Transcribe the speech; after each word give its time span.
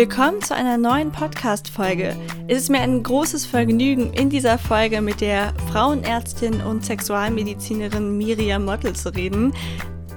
Willkommen 0.00 0.40
zu 0.40 0.54
einer 0.54 0.78
neuen 0.78 1.12
Podcast-Folge. 1.12 2.16
Es 2.48 2.56
ist 2.56 2.70
mir 2.70 2.80
ein 2.80 3.02
großes 3.02 3.44
Vergnügen, 3.44 4.14
in 4.14 4.30
dieser 4.30 4.56
Folge 4.56 5.02
mit 5.02 5.20
der 5.20 5.52
Frauenärztin 5.70 6.62
und 6.62 6.86
Sexualmedizinerin 6.86 8.16
Miriam 8.16 8.64
Mottel 8.64 8.96
zu 8.96 9.14
reden. 9.14 9.52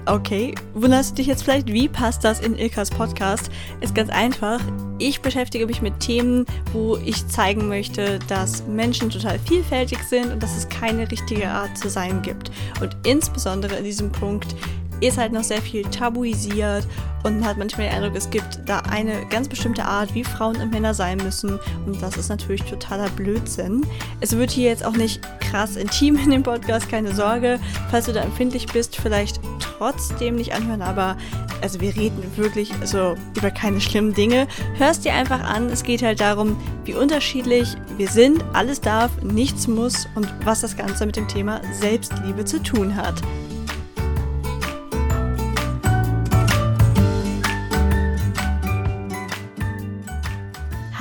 Okay, 0.05 0.55
wunderst 0.73 1.11
du 1.11 1.15
dich 1.15 1.27
jetzt 1.27 1.43
vielleicht, 1.43 1.67
wie 1.67 1.89
passt 1.89 2.23
das 2.23 2.39
in 2.39 2.57
Ilkas 2.57 2.91
Podcast? 2.91 3.51
Ist 3.81 3.93
ganz 3.93 4.09
einfach. 4.09 4.61
Ich 4.99 5.19
beschäftige 5.19 5.65
mich 5.65 5.81
mit 5.81 5.99
Themen, 5.99 6.45
wo 6.71 6.95
ich 7.03 7.27
zeigen 7.27 7.67
möchte, 7.67 8.19
dass 8.29 8.65
Menschen 8.65 9.09
total 9.09 9.37
vielfältig 9.39 9.99
sind 10.03 10.31
und 10.31 10.41
dass 10.41 10.55
es 10.55 10.69
keine 10.69 11.11
richtige 11.11 11.49
Art 11.49 11.77
zu 11.77 11.89
sein 11.89 12.21
gibt. 12.21 12.51
Und 12.79 12.95
insbesondere 13.05 13.75
in 13.75 13.83
diesem 13.83 14.13
Punkt 14.13 14.55
ist 15.01 15.17
halt 15.17 15.33
noch 15.33 15.43
sehr 15.43 15.61
viel 15.61 15.83
tabuisiert 15.83 16.87
und 17.23 17.39
man 17.39 17.49
hat 17.49 17.57
manchmal 17.57 17.87
den 17.87 17.95
Eindruck, 17.95 18.15
es 18.15 18.29
gibt 18.29 18.59
da 18.65 18.79
eine 18.79 19.25
ganz 19.27 19.47
bestimmte 19.47 19.85
Art, 19.85 20.13
wie 20.13 20.23
Frauen 20.23 20.57
und 20.57 20.71
Männer 20.71 20.93
sein 20.93 21.17
müssen 21.17 21.59
und 21.85 22.01
das 22.01 22.17
ist 22.17 22.29
natürlich 22.29 22.63
totaler 22.63 23.09
Blödsinn. 23.09 23.85
Es 24.19 24.35
wird 24.37 24.51
hier 24.51 24.69
jetzt 24.69 24.85
auch 24.85 24.95
nicht 24.95 25.21
krass 25.39 25.75
intim 25.75 26.17
in 26.17 26.31
dem 26.31 26.43
Podcast, 26.43 26.89
keine 26.89 27.13
Sorge. 27.13 27.59
Falls 27.89 28.05
du 28.05 28.13
da 28.13 28.21
empfindlich 28.21 28.67
bist, 28.67 28.95
vielleicht 28.97 29.39
trotzdem 29.59 30.35
nicht 30.35 30.53
anhören, 30.53 30.81
aber 30.81 31.15
also 31.61 31.79
wir 31.79 31.95
reden 31.95 32.21
wirklich 32.35 32.71
so 32.83 33.15
über 33.37 33.49
keine 33.49 33.79
schlimmen 33.79 34.13
Dinge. 34.13 34.47
Hörst 34.75 35.05
dir 35.05 35.13
einfach 35.13 35.41
an, 35.41 35.69
es 35.69 35.83
geht 35.83 36.03
halt 36.03 36.19
darum, 36.19 36.57
wie 36.83 36.93
unterschiedlich 36.93 37.77
wir 37.97 38.09
sind, 38.09 38.43
alles 38.51 38.81
darf, 38.81 39.11
nichts 39.21 39.67
muss 39.67 40.07
und 40.15 40.27
was 40.43 40.61
das 40.61 40.75
Ganze 40.75 41.05
mit 41.05 41.15
dem 41.15 41.27
Thema 41.29 41.61
Selbstliebe 41.79 42.43
zu 42.43 42.61
tun 42.61 42.97
hat. 42.97 43.21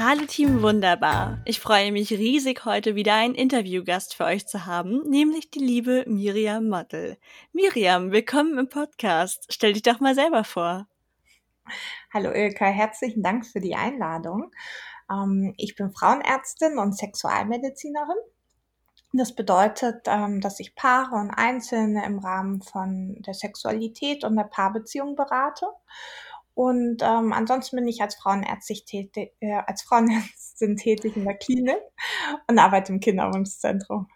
Hallo 0.05 0.27
Team 0.27 0.63
Wunderbar. 0.63 1.39
Ich 1.45 1.61
freue 1.61 1.93
mich 1.93 2.11
riesig, 2.11 2.65
heute 2.65 2.97
wieder 2.97 3.15
einen 3.15 3.37
Interviewgast 3.37 4.17
für 4.17 4.25
euch 4.25 4.49
zu 4.49 4.67
haben, 4.67 5.09
nämlich 5.09 5.53
die 5.53 5.61
liebe 5.61 6.03
Miriam 6.09 6.69
Mottl. 6.69 7.19
Miriam, 7.53 8.11
willkommen 8.11 8.59
im 8.59 8.69
Podcast. 8.69 9.47
Stell 9.49 9.75
dich 9.75 9.83
doch 9.83 10.01
mal 10.01 10.17
selber 10.17 10.43
vor. 10.43 10.89
Hallo 12.13 12.33
Ilka, 12.33 12.65
herzlichen 12.65 13.23
Dank 13.23 13.47
für 13.47 13.61
die 13.61 13.77
Einladung. 13.77 14.51
Ähm, 15.09 15.55
ich 15.57 15.77
bin 15.77 15.93
Frauenärztin 15.93 16.79
und 16.79 16.99
Sexualmedizinerin. 16.99 18.19
Das 19.13 19.37
bedeutet, 19.37 20.07
ähm, 20.07 20.41
dass 20.41 20.59
ich 20.59 20.75
Paare 20.75 21.15
und 21.15 21.31
Einzelne 21.31 22.05
im 22.05 22.19
Rahmen 22.19 22.61
von 22.61 23.23
der 23.23 23.35
Sexualität 23.35 24.25
und 24.25 24.35
der 24.35 24.51
Paarbeziehung 24.51 25.15
berate 25.15 25.67
und 26.55 27.03
ähm, 27.03 27.33
ansonsten 27.33 27.77
bin 27.77 27.89
ich 27.89 28.03
als 28.03 28.15
Frauenärztin 28.17 28.85
tätig, 28.87 29.33
äh, 29.41 29.61
als 29.67 29.83
Frauenärztin 29.83 30.77
tätig 30.77 31.17
in 31.17 31.25
der 31.25 31.37
Klinik 31.37 31.79
und 32.47 32.59
arbeite 32.59 32.93
im 32.93 33.01
Kinderwunschzentrum. 33.01 34.09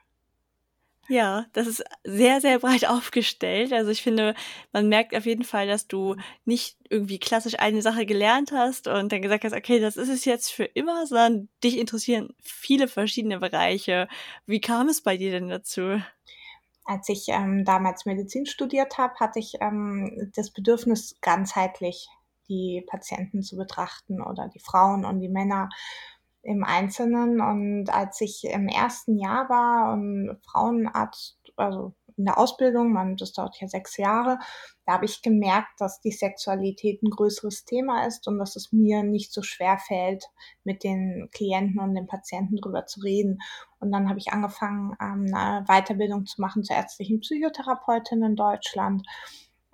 Ja, 1.08 1.46
das 1.52 1.68
ist 1.68 1.84
sehr, 2.04 2.40
sehr 2.40 2.58
breit 2.58 2.84
aufgestellt. 2.88 3.72
Also 3.72 3.90
ich 3.90 4.02
finde, 4.02 4.34
man 4.72 4.88
merkt 4.88 5.14
auf 5.14 5.24
jeden 5.24 5.44
Fall, 5.44 5.68
dass 5.68 5.86
du 5.86 6.16
nicht 6.44 6.78
irgendwie 6.90 7.18
klassisch 7.18 7.58
eine 7.58 7.80
Sache 7.80 8.06
gelernt 8.06 8.52
hast 8.52 8.88
und 8.88 9.12
dann 9.12 9.22
gesagt 9.22 9.44
hast, 9.44 9.52
okay, 9.54 9.78
das 9.78 9.96
ist 9.96 10.08
es 10.08 10.24
jetzt 10.24 10.50
für 10.52 10.64
immer, 10.64 11.06
sondern 11.06 11.48
dich 11.62 11.78
interessieren 11.78 12.34
viele 12.42 12.88
verschiedene 12.88 13.38
Bereiche. 13.38 14.08
Wie 14.46 14.60
kam 14.60 14.88
es 14.88 15.00
bei 15.00 15.16
dir 15.16 15.30
denn 15.30 15.48
dazu? 15.48 16.00
Als 16.84 17.08
ich 17.08 17.26
ähm, 17.28 17.64
damals 17.64 18.04
Medizin 18.04 18.46
studiert 18.46 18.98
habe, 18.98 19.14
hatte 19.16 19.38
ich 19.38 19.54
ähm, 19.60 20.32
das 20.34 20.50
Bedürfnis, 20.50 21.16
ganzheitlich 21.20 22.08
die 22.48 22.84
Patienten 22.86 23.42
zu 23.42 23.56
betrachten 23.56 24.22
oder 24.22 24.48
die 24.48 24.60
Frauen 24.60 25.04
und 25.04 25.20
die 25.20 25.28
Männer 25.28 25.68
im 26.46 26.64
Einzelnen. 26.64 27.40
Und 27.40 27.90
als 27.90 28.20
ich 28.20 28.44
im 28.44 28.68
ersten 28.68 29.18
Jahr 29.18 29.48
war 29.48 29.92
und 29.92 30.38
Frauenarzt, 30.44 31.38
also 31.56 31.94
in 32.16 32.24
der 32.24 32.38
Ausbildung, 32.38 32.92
man, 32.92 33.16
das 33.16 33.32
dauert 33.32 33.60
ja 33.60 33.68
sechs 33.68 33.96
Jahre, 33.98 34.38
da 34.86 34.94
habe 34.94 35.04
ich 35.04 35.20
gemerkt, 35.20 35.80
dass 35.80 36.00
die 36.00 36.12
Sexualität 36.12 37.02
ein 37.02 37.10
größeres 37.10 37.64
Thema 37.64 38.06
ist 38.06 38.26
und 38.26 38.38
dass 38.38 38.56
es 38.56 38.72
mir 38.72 39.02
nicht 39.02 39.32
so 39.32 39.42
schwer 39.42 39.78
fällt, 39.78 40.24
mit 40.64 40.82
den 40.82 41.28
Klienten 41.32 41.80
und 41.80 41.94
den 41.94 42.06
Patienten 42.06 42.56
drüber 42.56 42.86
zu 42.86 43.00
reden. 43.00 43.38
Und 43.80 43.92
dann 43.92 44.08
habe 44.08 44.18
ich 44.18 44.32
angefangen, 44.32 44.96
ähm, 45.00 45.26
eine 45.34 45.64
Weiterbildung 45.66 46.24
zu 46.24 46.40
machen 46.40 46.64
zur 46.64 46.76
ärztlichen 46.76 47.20
Psychotherapeutin 47.20 48.22
in 48.22 48.36
Deutschland 48.36 49.06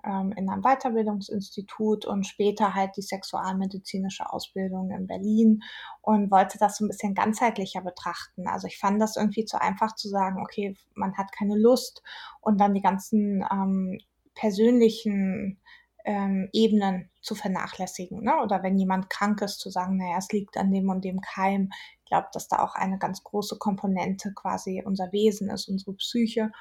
ähm, 0.03 0.33
in 0.35 0.49
einem 0.49 0.61
Weiterbildungsinstitut 0.61 2.05
und 2.05 2.25
später 2.25 2.73
halt 2.73 2.97
die 2.97 3.01
sexualmedizinische 3.01 4.31
Ausbildung 4.31 4.91
in 4.91 5.07
Berlin 5.07 5.63
und 6.01 6.31
wollte 6.31 6.57
das 6.57 6.77
so 6.77 6.85
ein 6.85 6.89
bisschen 6.89 7.13
ganzheitlicher 7.15 7.81
betrachten. 7.81 8.47
Also 8.47 8.67
ich 8.67 8.77
fand 8.77 9.01
das 9.01 9.15
irgendwie 9.15 9.45
zu 9.45 9.61
einfach 9.61 9.95
zu 9.95 10.09
sagen, 10.09 10.41
okay, 10.41 10.75
man 10.93 11.17
hat 11.17 11.31
keine 11.31 11.57
Lust 11.57 12.03
und 12.41 12.59
dann 12.59 12.73
die 12.73 12.81
ganzen 12.81 13.45
ähm, 13.51 13.99
persönlichen 14.35 15.59
ähm, 16.05 16.49
Ebenen 16.51 17.09
zu 17.21 17.35
vernachlässigen. 17.35 18.23
Ne? 18.23 18.33
Oder 18.43 18.63
wenn 18.63 18.77
jemand 18.77 19.09
krank 19.09 19.41
ist, 19.41 19.59
zu 19.59 19.69
sagen, 19.69 19.97
naja, 19.97 20.17
es 20.17 20.31
liegt 20.31 20.57
an 20.57 20.71
dem 20.71 20.89
und 20.89 21.05
dem 21.05 21.21
Keim. 21.21 21.69
Ich 21.99 22.05
glaube, 22.05 22.27
dass 22.33 22.47
da 22.47 22.59
auch 22.59 22.75
eine 22.75 22.97
ganz 22.97 23.23
große 23.23 23.57
Komponente 23.57 24.33
quasi 24.33 24.83
unser 24.85 25.11
Wesen 25.11 25.49
ist, 25.49 25.69
unsere 25.69 25.93
Psyche. 25.93 26.51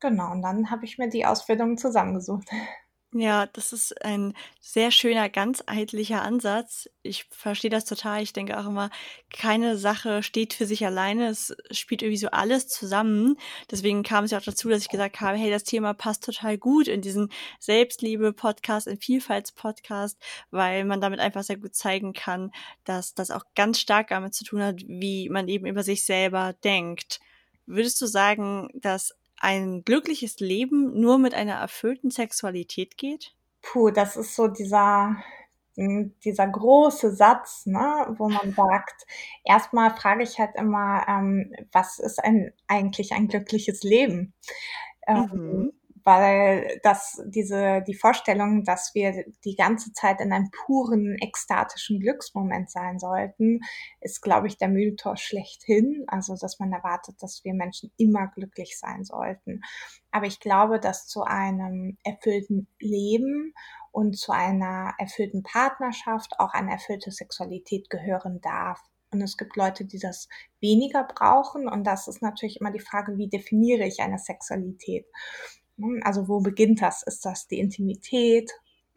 Genau, 0.00 0.32
und 0.32 0.42
dann 0.42 0.70
habe 0.70 0.84
ich 0.84 0.98
mir 0.98 1.08
die 1.08 1.26
Ausbildung 1.26 1.76
zusammengesucht. 1.76 2.48
Ja, 3.14 3.46
das 3.46 3.72
ist 3.72 4.04
ein 4.04 4.34
sehr 4.60 4.90
schöner, 4.90 5.30
ganzheitlicher 5.30 6.20
Ansatz. 6.20 6.90
Ich 7.02 7.24
verstehe 7.30 7.70
das 7.70 7.86
total. 7.86 8.22
Ich 8.22 8.34
denke 8.34 8.58
auch 8.58 8.66
immer, 8.66 8.90
keine 9.32 9.78
Sache 9.78 10.22
steht 10.22 10.52
für 10.52 10.66
sich 10.66 10.84
alleine. 10.84 11.28
Es 11.28 11.56
spielt 11.70 12.02
irgendwie 12.02 12.18
so 12.18 12.28
alles 12.28 12.68
zusammen. 12.68 13.38
Deswegen 13.70 14.02
kam 14.02 14.24
es 14.24 14.32
ja 14.32 14.38
auch 14.38 14.42
dazu, 14.42 14.68
dass 14.68 14.82
ich 14.82 14.90
gesagt 14.90 15.22
habe, 15.22 15.38
hey, 15.38 15.50
das 15.50 15.64
Thema 15.64 15.94
passt 15.94 16.22
total 16.22 16.58
gut 16.58 16.86
in 16.86 17.00
diesen 17.00 17.30
Selbstliebe-Podcast, 17.60 18.86
in 18.86 18.98
Vielfalts-Podcast, 18.98 20.18
weil 20.50 20.84
man 20.84 21.00
damit 21.00 21.20
einfach 21.20 21.42
sehr 21.44 21.56
gut 21.56 21.74
zeigen 21.74 22.12
kann, 22.12 22.50
dass 22.84 23.14
das 23.14 23.30
auch 23.30 23.44
ganz 23.54 23.80
stark 23.80 24.08
damit 24.08 24.34
zu 24.34 24.44
tun 24.44 24.62
hat, 24.62 24.82
wie 24.86 25.30
man 25.30 25.48
eben 25.48 25.64
über 25.64 25.82
sich 25.82 26.04
selber 26.04 26.52
denkt. 26.62 27.20
Würdest 27.64 28.00
du 28.02 28.06
sagen, 28.06 28.68
dass 28.74 29.17
ein 29.40 29.82
glückliches 29.84 30.40
Leben 30.40 30.98
nur 31.00 31.18
mit 31.18 31.34
einer 31.34 31.54
erfüllten 31.54 32.10
Sexualität 32.10 32.96
geht? 32.96 33.34
Puh, 33.62 33.90
das 33.90 34.16
ist 34.16 34.34
so 34.34 34.48
dieser, 34.48 35.16
hm, 35.76 36.14
dieser 36.24 36.46
große 36.46 37.14
Satz, 37.14 37.66
ne, 37.66 38.14
wo 38.18 38.28
man 38.28 38.52
sagt, 38.56 39.06
erstmal 39.44 39.94
frage 39.94 40.22
ich 40.22 40.38
halt 40.38 40.54
immer, 40.56 41.04
ähm, 41.08 41.52
was 41.72 41.98
ist 41.98 42.22
ein, 42.22 42.52
eigentlich 42.66 43.12
ein 43.12 43.28
glückliches 43.28 43.82
Leben? 43.82 44.34
Ähm, 45.06 45.30
mhm 45.32 45.77
weil 46.08 46.80
das 46.82 47.22
diese 47.26 47.82
die 47.86 47.94
Vorstellung, 47.94 48.64
dass 48.64 48.94
wir 48.94 49.26
die 49.44 49.56
ganze 49.56 49.92
Zeit 49.92 50.22
in 50.22 50.32
einem 50.32 50.50
puren 50.50 51.18
ekstatischen 51.20 52.00
Glücksmoment 52.00 52.70
sein 52.70 52.98
sollten, 52.98 53.60
ist, 54.00 54.22
glaube 54.22 54.46
ich, 54.46 54.56
der 54.56 54.68
Mythos 54.68 55.20
schlechthin. 55.20 56.04
Also, 56.06 56.34
dass 56.34 56.58
man 56.58 56.72
erwartet, 56.72 57.16
dass 57.20 57.44
wir 57.44 57.52
Menschen 57.52 57.92
immer 57.98 58.28
glücklich 58.28 58.78
sein 58.78 59.04
sollten. 59.04 59.60
Aber 60.10 60.24
ich 60.24 60.40
glaube, 60.40 60.80
dass 60.80 61.08
zu 61.08 61.24
einem 61.24 61.98
erfüllten 62.04 62.68
Leben 62.80 63.52
und 63.92 64.16
zu 64.16 64.32
einer 64.32 64.94
erfüllten 64.96 65.42
Partnerschaft 65.42 66.40
auch 66.40 66.54
eine 66.54 66.72
erfüllte 66.72 67.10
Sexualität 67.10 67.90
gehören 67.90 68.40
darf. 68.40 68.80
Und 69.10 69.20
es 69.20 69.36
gibt 69.36 69.56
Leute, 69.56 69.84
die 69.84 69.98
das 69.98 70.30
weniger 70.60 71.04
brauchen. 71.04 71.68
Und 71.68 71.84
das 71.84 72.08
ist 72.08 72.22
natürlich 72.22 72.60
immer 72.60 72.70
die 72.70 72.80
Frage, 72.80 73.18
wie 73.18 73.28
definiere 73.28 73.84
ich 73.84 74.00
eine 74.00 74.18
Sexualität? 74.18 75.04
Ne? 75.78 76.00
Also 76.04 76.28
wo 76.28 76.40
beginnt 76.40 76.82
das? 76.82 77.02
Ist 77.02 77.24
das 77.24 77.46
die 77.48 77.58
Intimität? 77.58 78.50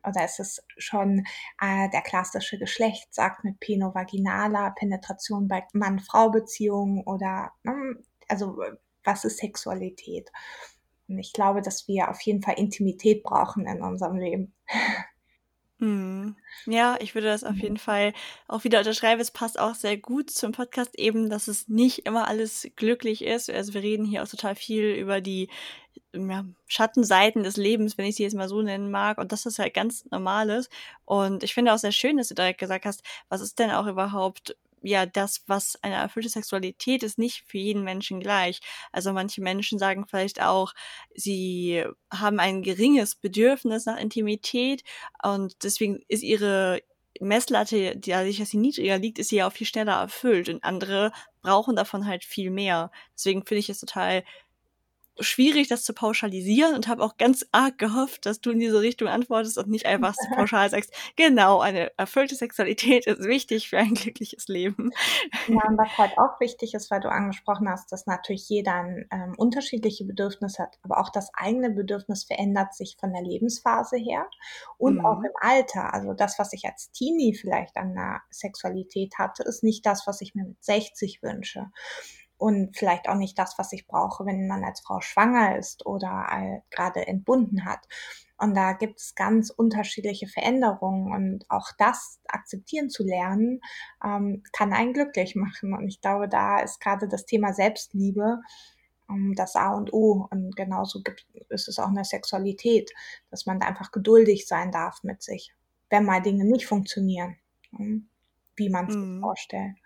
Oder 0.03 0.25
ist 0.25 0.39
es 0.39 0.63
schon 0.77 1.25
äh, 1.61 1.89
der 1.91 2.01
klassische 2.01 2.57
Geschlechtsakt 2.57 3.43
mit 3.43 3.59
penovaginaler 3.59 4.71
Penetration 4.71 5.47
bei 5.47 5.63
Mann-Frau-Beziehungen? 5.73 7.03
Oder 7.05 7.51
ne? 7.63 7.97
also 8.27 8.59
was 9.03 9.25
ist 9.25 9.37
Sexualität? 9.37 10.29
Und 11.07 11.19
ich 11.19 11.33
glaube, 11.33 11.61
dass 11.61 11.87
wir 11.87 12.09
auf 12.09 12.21
jeden 12.21 12.41
Fall 12.41 12.55
Intimität 12.57 13.23
brauchen 13.23 13.67
in 13.67 13.81
unserem 13.81 14.17
Leben. 14.17 14.53
Mhm. 15.81 16.35
Ja, 16.67 16.97
ich 17.01 17.15
würde 17.15 17.25
das 17.27 17.43
auf 17.43 17.57
jeden 17.57 17.77
Fall 17.77 18.13
auch 18.47 18.63
wieder 18.63 18.79
unterschreiben. 18.79 19.19
Es 19.19 19.31
passt 19.31 19.59
auch 19.59 19.73
sehr 19.73 19.97
gut 19.97 20.29
zum 20.29 20.51
Podcast 20.51 20.97
eben, 20.97 21.27
dass 21.29 21.47
es 21.47 21.67
nicht 21.67 22.05
immer 22.05 22.27
alles 22.27 22.69
glücklich 22.75 23.23
ist. 23.23 23.49
Also 23.49 23.73
wir 23.73 23.81
reden 23.81 24.05
hier 24.05 24.21
auch 24.21 24.27
total 24.27 24.53
viel 24.53 24.93
über 24.93 25.21
die 25.21 25.49
ja, 26.13 26.45
Schattenseiten 26.67 27.43
des 27.43 27.57
Lebens, 27.57 27.97
wenn 27.97 28.05
ich 28.05 28.15
sie 28.15 28.23
jetzt 28.23 28.35
mal 28.35 28.49
so 28.49 28.61
nennen 28.61 28.91
mag. 28.91 29.17
Und 29.17 29.31
das 29.31 29.45
ist 29.45 29.59
halt 29.59 29.73
ganz 29.73 30.05
Normales. 30.11 30.69
Und 31.05 31.43
ich 31.43 31.53
finde 31.53 31.73
auch 31.73 31.77
sehr 31.77 31.91
schön, 31.91 32.17
dass 32.17 32.29
du 32.29 32.35
direkt 32.35 32.59
gesagt 32.59 32.85
hast, 32.85 33.03
was 33.29 33.41
ist 33.41 33.59
denn 33.59 33.71
auch 33.71 33.87
überhaupt 33.87 34.55
ja, 34.83 35.05
das, 35.05 35.43
was 35.47 35.77
eine 35.83 35.95
erfüllte 35.95 36.29
Sexualität 36.29 37.03
ist, 37.03 37.17
nicht 37.17 37.43
für 37.45 37.57
jeden 37.57 37.83
Menschen 37.83 38.19
gleich. 38.19 38.61
Also 38.91 39.13
manche 39.13 39.41
Menschen 39.41 39.77
sagen 39.79 40.05
vielleicht 40.07 40.41
auch, 40.41 40.73
sie 41.13 41.83
haben 42.11 42.39
ein 42.39 42.63
geringes 42.63 43.15
Bedürfnis 43.15 43.85
nach 43.85 43.99
Intimität 43.99 44.83
und 45.23 45.63
deswegen 45.63 45.99
ist 46.07 46.23
ihre 46.23 46.81
Messlatte, 47.19 47.95
die, 47.95 48.11
dadurch, 48.11 48.39
dass 48.39 48.49
sie 48.49 48.57
niedriger 48.57 48.97
liegt, 48.97 49.19
ist 49.19 49.29
sie 49.29 49.37
ja 49.37 49.47
auch 49.47 49.53
viel 49.53 49.67
schneller 49.67 49.93
erfüllt 49.93 50.49
und 50.49 50.63
andere 50.63 51.11
brauchen 51.41 51.75
davon 51.75 52.07
halt 52.07 52.23
viel 52.23 52.49
mehr. 52.49 52.91
Deswegen 53.15 53.45
finde 53.45 53.59
ich 53.59 53.69
es 53.69 53.79
total 53.79 54.23
schwierig, 55.19 55.67
das 55.67 55.83
zu 55.83 55.93
pauschalisieren 55.93 56.75
und 56.75 56.87
habe 56.87 57.03
auch 57.03 57.17
ganz 57.17 57.45
arg 57.51 57.77
gehofft, 57.77 58.25
dass 58.25 58.41
du 58.41 58.51
in 58.51 58.59
diese 58.59 58.81
Richtung 58.81 59.07
antwortest 59.07 59.57
und 59.57 59.67
nicht 59.67 59.85
einfach 59.85 60.13
so 60.15 60.27
pauschal 60.35 60.69
sagst, 60.69 60.93
genau, 61.15 61.59
eine 61.59 61.91
erfüllte 61.97 62.35
Sexualität 62.35 63.05
ist 63.07 63.23
wichtig 63.23 63.69
für 63.69 63.77
ein 63.77 63.93
glückliches 63.93 64.47
Leben. 64.47 64.91
Ja, 65.47 65.61
und 65.67 65.77
was 65.77 65.97
halt 65.97 66.17
auch 66.17 66.39
wichtig 66.39 66.73
ist, 66.73 66.89
weil 66.91 67.01
du 67.01 67.09
angesprochen 67.09 67.69
hast, 67.69 67.91
dass 67.91 68.05
natürlich 68.05 68.47
jeder 68.49 68.73
ein 68.73 69.07
ähm, 69.11 69.33
unterschiedliche 69.37 70.05
Bedürfnis 70.05 70.59
hat, 70.59 70.77
aber 70.83 70.99
auch 70.99 71.09
das 71.09 71.31
eigene 71.33 71.69
Bedürfnis 71.69 72.23
verändert 72.23 72.73
sich 72.73 72.97
von 72.99 73.11
der 73.13 73.21
Lebensphase 73.21 73.97
her 73.97 74.27
und 74.77 74.99
mhm. 74.99 75.05
auch 75.05 75.19
im 75.19 75.31
Alter. 75.39 75.93
Also 75.93 76.13
das, 76.13 76.39
was 76.39 76.53
ich 76.53 76.65
als 76.65 76.91
Teenie 76.91 77.35
vielleicht 77.35 77.77
an 77.77 77.93
der 77.93 78.21
Sexualität 78.29 79.15
hatte, 79.17 79.43
ist 79.43 79.63
nicht 79.63 79.85
das, 79.85 80.07
was 80.07 80.21
ich 80.21 80.35
mir 80.35 80.45
mit 80.45 80.63
60 80.63 81.21
wünsche 81.21 81.67
und 82.41 82.75
vielleicht 82.75 83.07
auch 83.07 83.15
nicht 83.15 83.37
das, 83.37 83.59
was 83.59 83.71
ich 83.71 83.85
brauche, 83.85 84.25
wenn 84.25 84.47
man 84.47 84.63
als 84.63 84.79
Frau 84.79 84.99
schwanger 84.99 85.59
ist 85.59 85.85
oder 85.85 86.25
gerade 86.71 87.05
entbunden 87.05 87.65
hat. 87.65 87.87
Und 88.39 88.55
da 88.55 88.73
gibt 88.73 88.99
es 88.99 89.13
ganz 89.13 89.51
unterschiedliche 89.51 90.27
Veränderungen 90.27 91.13
und 91.13 91.45
auch 91.51 91.69
das 91.77 92.19
akzeptieren 92.27 92.89
zu 92.89 93.03
lernen, 93.03 93.61
ähm, 94.03 94.41
kann 94.53 94.73
einen 94.73 94.93
glücklich 94.93 95.35
machen. 95.35 95.75
Und 95.75 95.87
ich 95.87 96.01
glaube, 96.01 96.27
da 96.27 96.59
ist 96.59 96.81
gerade 96.81 97.07
das 97.07 97.27
Thema 97.27 97.53
Selbstliebe 97.53 98.39
ähm, 99.07 99.35
das 99.35 99.55
A 99.55 99.75
und 99.75 99.93
O. 99.93 100.27
Und 100.31 100.55
genauso 100.55 101.03
gibt, 101.03 101.27
ist 101.49 101.67
es 101.67 101.77
auch 101.77 101.89
in 101.89 101.95
der 101.95 102.05
Sexualität, 102.05 102.91
dass 103.29 103.45
man 103.45 103.59
da 103.59 103.67
einfach 103.67 103.91
geduldig 103.91 104.47
sein 104.47 104.71
darf 104.71 105.03
mit 105.03 105.21
sich, 105.21 105.53
wenn 105.91 106.05
mal 106.05 106.23
Dinge 106.23 106.45
nicht 106.45 106.65
funktionieren, 106.65 107.37
hm, 107.69 108.09
wie 108.55 108.69
man 108.69 108.87
es 108.87 108.95
mhm. 108.95 109.13
sich 109.13 109.21
vorstellt 109.21 109.80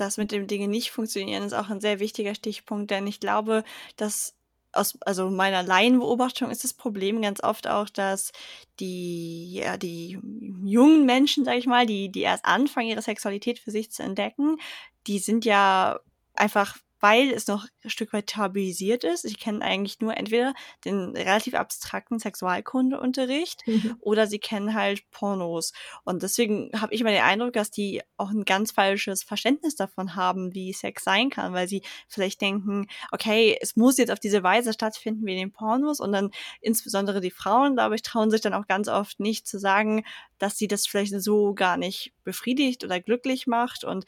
das 0.00 0.16
mit 0.16 0.32
dem 0.32 0.46
Dinge 0.46 0.68
nicht 0.68 0.90
funktionieren, 0.90 1.42
ist 1.42 1.52
auch 1.52 1.70
ein 1.70 1.80
sehr 1.80 2.00
wichtiger 2.00 2.34
Stichpunkt, 2.34 2.90
denn 2.90 3.06
ich 3.06 3.20
glaube, 3.20 3.64
dass 3.96 4.34
aus 4.72 4.98
also 5.02 5.30
meiner 5.30 5.62
Laienbeobachtung 5.62 6.50
ist 6.50 6.64
das 6.64 6.74
Problem 6.74 7.20
ganz 7.22 7.42
oft 7.42 7.66
auch, 7.66 7.88
dass 7.88 8.32
die 8.78 9.54
ja 9.54 9.76
die 9.76 10.18
jungen 10.64 11.06
Menschen, 11.06 11.44
sage 11.44 11.58
ich 11.58 11.66
mal, 11.66 11.86
die 11.86 12.10
die 12.10 12.22
erst 12.22 12.44
anfangen 12.44 12.88
ihre 12.88 13.02
Sexualität 13.02 13.58
für 13.58 13.70
sich 13.72 13.90
zu 13.90 14.02
entdecken, 14.02 14.58
die 15.06 15.18
sind 15.18 15.44
ja 15.44 15.98
einfach 16.34 16.76
weil 17.00 17.30
es 17.30 17.46
noch 17.46 17.66
ein 17.82 17.90
Stück 17.90 18.12
weit 18.12 18.28
tabuisiert 18.28 19.04
ist. 19.04 19.24
Ich 19.24 19.38
kenne 19.38 19.64
eigentlich 19.64 20.00
nur 20.00 20.16
entweder 20.16 20.54
den 20.84 21.16
relativ 21.16 21.54
abstrakten 21.54 22.18
Sexualkundeunterricht 22.18 23.66
mhm. 23.66 23.96
oder 24.00 24.26
sie 24.26 24.38
kennen 24.38 24.74
halt 24.74 25.10
Pornos. 25.10 25.72
Und 26.04 26.22
deswegen 26.22 26.70
habe 26.78 26.94
ich 26.94 27.00
immer 27.00 27.10
den 27.10 27.22
Eindruck, 27.22 27.54
dass 27.54 27.70
die 27.70 28.02
auch 28.16 28.30
ein 28.30 28.44
ganz 28.44 28.72
falsches 28.72 29.22
Verständnis 29.22 29.76
davon 29.76 30.14
haben, 30.14 30.54
wie 30.54 30.72
Sex 30.72 31.04
sein 31.04 31.30
kann, 31.30 31.52
weil 31.52 31.68
sie 31.68 31.82
vielleicht 32.08 32.40
denken, 32.40 32.86
okay, 33.10 33.56
es 33.60 33.76
muss 33.76 33.96
jetzt 33.96 34.10
auf 34.10 34.20
diese 34.20 34.42
Weise 34.42 34.72
stattfinden 34.72 35.26
wie 35.26 35.32
in 35.32 35.38
den 35.38 35.52
Pornos 35.52 36.00
und 36.00 36.12
dann 36.12 36.30
insbesondere 36.60 37.20
die 37.20 37.30
Frauen, 37.30 37.74
glaube 37.74 37.94
ich, 37.94 38.02
trauen 38.02 38.30
sich 38.30 38.40
dann 38.40 38.54
auch 38.54 38.66
ganz 38.66 38.88
oft 38.88 39.20
nicht 39.20 39.46
zu 39.46 39.58
sagen, 39.58 40.04
dass 40.38 40.58
sie 40.58 40.68
das 40.68 40.86
vielleicht 40.86 41.12
so 41.20 41.54
gar 41.54 41.76
nicht 41.76 42.12
befriedigt 42.24 42.84
oder 42.84 43.00
glücklich 43.00 43.46
macht 43.46 43.84
und 43.84 44.04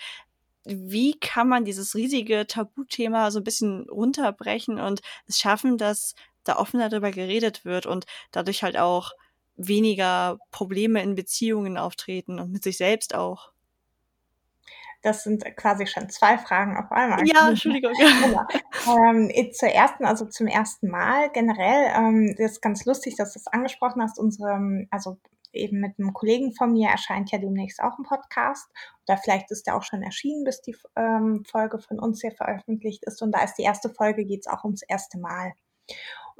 wie 0.64 1.18
kann 1.18 1.48
man 1.48 1.64
dieses 1.64 1.94
riesige 1.94 2.46
Tabuthema 2.46 3.30
so 3.30 3.40
ein 3.40 3.44
bisschen 3.44 3.88
runterbrechen 3.88 4.78
und 4.78 5.00
es 5.26 5.38
schaffen, 5.38 5.78
dass 5.78 6.14
da 6.44 6.56
offener 6.56 6.88
darüber 6.88 7.10
geredet 7.10 7.64
wird 7.64 7.86
und 7.86 8.06
dadurch 8.30 8.62
halt 8.62 8.76
auch 8.76 9.12
weniger 9.56 10.38
Probleme 10.50 11.02
in 11.02 11.14
Beziehungen 11.14 11.76
auftreten 11.76 12.38
und 12.38 12.52
mit 12.52 12.62
sich 12.62 12.76
selbst 12.76 13.14
auch. 13.14 13.52
Das 15.02 15.24
sind 15.24 15.44
quasi 15.56 15.86
schon 15.86 16.08
zwei 16.10 16.38
Fragen 16.38 16.76
auf 16.76 16.90
einmal. 16.92 17.20
Ja, 17.26 17.48
Entschuldigung. 17.48 17.92
Genau. 18.22 18.46
ähm, 19.10 19.52
zur 19.52 19.68
ersten, 19.68 20.04
also 20.04 20.26
zum 20.26 20.46
ersten 20.46 20.88
Mal 20.88 21.28
generell, 21.32 21.92
ähm, 21.96 22.34
das 22.38 22.52
ist 22.52 22.62
ganz 22.62 22.84
lustig, 22.84 23.16
dass 23.16 23.32
du 23.32 23.40
es 23.40 23.48
angesprochen 23.48 24.00
hast. 24.00 24.18
Unsere, 24.18 24.86
also 24.90 25.18
eben 25.52 25.80
mit 25.80 25.98
einem 25.98 26.12
Kollegen 26.12 26.54
von 26.54 26.72
mir 26.72 26.88
erscheint 26.88 27.30
ja 27.30 27.38
demnächst 27.38 27.80
auch 27.80 27.98
ein 27.98 28.04
Podcast. 28.04 28.68
Oder 29.06 29.18
vielleicht 29.18 29.50
ist 29.50 29.66
der 29.66 29.76
auch 29.76 29.82
schon 29.82 30.02
erschienen, 30.02 30.44
bis 30.44 30.62
die 30.62 30.76
ähm, 30.96 31.44
Folge 31.44 31.78
von 31.78 31.98
uns 31.98 32.20
hier 32.20 32.32
veröffentlicht 32.32 33.04
ist. 33.04 33.22
Und 33.22 33.32
da 33.32 33.42
ist 33.42 33.54
die 33.54 33.62
erste 33.62 33.90
Folge, 33.90 34.24
geht 34.24 34.40
es 34.40 34.52
auch 34.52 34.64
ums 34.64 34.82
erste 34.82 35.18
Mal. 35.18 35.52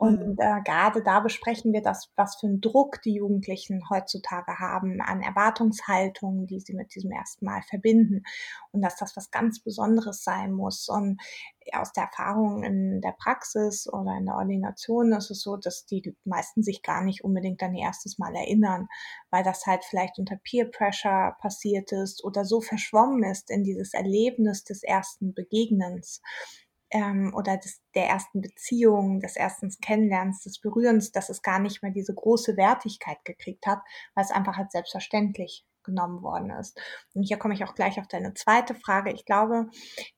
Und 0.02 0.18
mhm. 0.18 0.36
äh, 0.38 0.60
gerade 0.64 1.00
da 1.00 1.20
besprechen 1.20 1.72
wir 1.72 1.80
das, 1.80 2.10
was 2.16 2.34
für 2.40 2.48
einen 2.48 2.60
Druck 2.60 3.00
die 3.02 3.14
Jugendlichen 3.14 3.88
heutzutage 3.88 4.58
haben 4.58 5.00
an 5.00 5.22
Erwartungshaltungen, 5.22 6.48
die 6.48 6.58
sie 6.58 6.74
mit 6.74 6.92
diesem 6.96 7.12
ersten 7.12 7.44
Mal 7.44 7.62
verbinden. 7.62 8.24
Und 8.72 8.82
dass 8.82 8.96
das 8.96 9.16
was 9.16 9.30
ganz 9.30 9.62
Besonderes 9.62 10.24
sein 10.24 10.54
muss. 10.54 10.88
Und 10.88 11.20
aus 11.72 11.92
der 11.92 12.04
Erfahrung 12.06 12.64
in 12.64 13.00
der 13.00 13.14
Praxis 13.16 13.88
oder 13.88 14.16
in 14.18 14.26
der 14.26 14.34
Ordination 14.34 15.12
ist 15.12 15.30
es 15.30 15.40
so, 15.40 15.56
dass 15.56 15.86
die 15.86 16.16
meisten 16.24 16.64
sich 16.64 16.82
gar 16.82 17.04
nicht 17.04 17.22
unbedingt 17.22 17.62
an 17.62 17.72
ihr 17.72 17.84
erstes 17.84 18.18
Mal 18.18 18.34
erinnern, 18.34 18.88
weil 19.30 19.44
das 19.44 19.66
halt 19.66 19.84
vielleicht 19.84 20.18
unter 20.18 20.34
Peer 20.34 20.68
Pressure 20.68 21.36
passiert 21.40 21.92
ist 21.92 22.24
oder 22.24 22.44
so 22.44 22.60
verschwommen 22.60 23.22
ist 23.22 23.50
in 23.50 23.62
dieses 23.62 23.94
Erlebnis 23.94 24.64
des 24.64 24.82
ersten 24.82 25.32
Begegnens 25.32 26.20
ähm, 26.92 27.32
oder 27.34 27.56
des, 27.56 27.82
der 27.94 28.06
ersten 28.06 28.42
Beziehung, 28.42 29.20
des 29.20 29.36
ersten 29.36 29.68
Kennenlernens, 29.80 30.42
des 30.42 30.60
Berührens, 30.60 31.10
dass 31.10 31.30
es 31.30 31.42
gar 31.42 31.58
nicht 31.58 31.82
mehr 31.82 31.92
diese 31.92 32.14
große 32.14 32.56
Wertigkeit 32.56 33.24
gekriegt 33.24 33.66
hat, 33.66 33.80
weil 34.14 34.24
es 34.24 34.30
einfach 34.30 34.58
als 34.58 34.72
selbstverständlich 34.72 35.64
genommen 35.84 36.22
worden 36.22 36.50
ist. 36.50 36.80
Und 37.14 37.24
hier 37.24 37.38
komme 37.38 37.54
ich 37.54 37.64
auch 37.64 37.74
gleich 37.74 37.98
auf 37.98 38.06
deine 38.06 38.34
zweite 38.34 38.74
Frage. 38.74 39.12
Ich 39.12 39.24
glaube, 39.24 39.66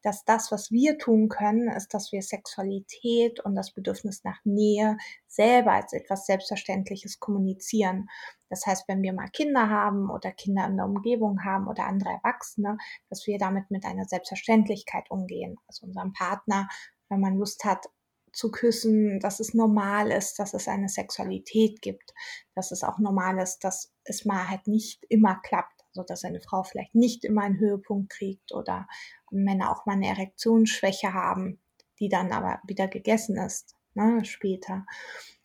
dass 0.03 0.25
das, 0.25 0.53
was 0.53 0.71
wir 0.71 0.99
tun 0.99 1.29
können, 1.29 1.69
ist, 1.69 1.95
dass 1.95 2.13
wir 2.13 2.21
Sexualität 2.23 3.41
und 3.41 3.55
das 3.55 3.73
Bedürfnis 3.73 4.25
nach 4.25 4.39
Nähe 4.45 4.99
selber 5.27 5.73
als 5.73 5.93
etwas 5.93 6.27
Selbstverständliches 6.27 7.19
kommunizieren. 7.19 8.09
Das 8.55 8.67
heißt, 8.67 8.85
wenn 8.87 9.03
wir 9.03 9.13
mal 9.13 9.29
Kinder 9.31 9.69
haben 9.69 10.11
oder 10.11 10.31
Kinder 10.31 10.65
in 10.67 10.77
der 10.77 10.87
Umgebung 10.87 11.45
haben 11.45 11.67
oder 11.67 11.87
andere 11.87 12.11
Erwachsene, 12.11 12.79
dass 13.11 13.27
wir 13.27 13.37
damit 13.37 13.69
mit 13.73 13.85
einer 13.85 14.05
Selbstverständlichkeit 14.05 15.11
umgehen. 15.11 15.57
Also 15.67 15.87
unserem 15.87 16.13
Partner, 16.13 16.69
wenn 17.09 17.19
man 17.19 17.37
Lust 17.37 17.65
hat, 17.65 17.87
zu 18.33 18.53
küssen, 18.53 19.19
dass 19.19 19.41
es 19.41 19.55
normal 19.55 20.13
ist, 20.13 20.39
dass 20.39 20.55
es 20.55 20.69
eine 20.69 20.89
Sexualität 20.89 21.83
gibt, 21.83 22.15
dass 22.55 22.71
es 22.71 22.85
auch 22.85 23.01
normal 23.01 23.41
ist, 23.41 23.65
dass 23.65 23.93
es 24.05 24.25
mal 24.25 24.49
halt 24.49 24.69
nicht 24.69 25.05
immer 25.09 25.41
klappt. 25.43 25.83
Also 25.89 26.05
dass 26.05 26.25
eine 26.25 26.41
Frau 26.41 26.63
vielleicht 26.63 26.95
nicht 26.95 27.25
immer 27.25 27.43
einen 27.43 27.59
Höhepunkt 27.59 28.11
kriegt 28.11 28.53
oder 28.53 28.87
Männer 29.33 29.73
auch 29.73 29.85
mal 29.85 29.95
eine 29.95 30.09
Erektionsschwäche 30.09 31.13
haben, 31.13 31.61
die 31.99 32.09
dann 32.09 32.31
aber 32.31 32.61
wieder 32.69 32.87
gegessen 32.87 33.37
ist, 33.37 33.75
ne, 33.95 34.25
später. 34.25 34.87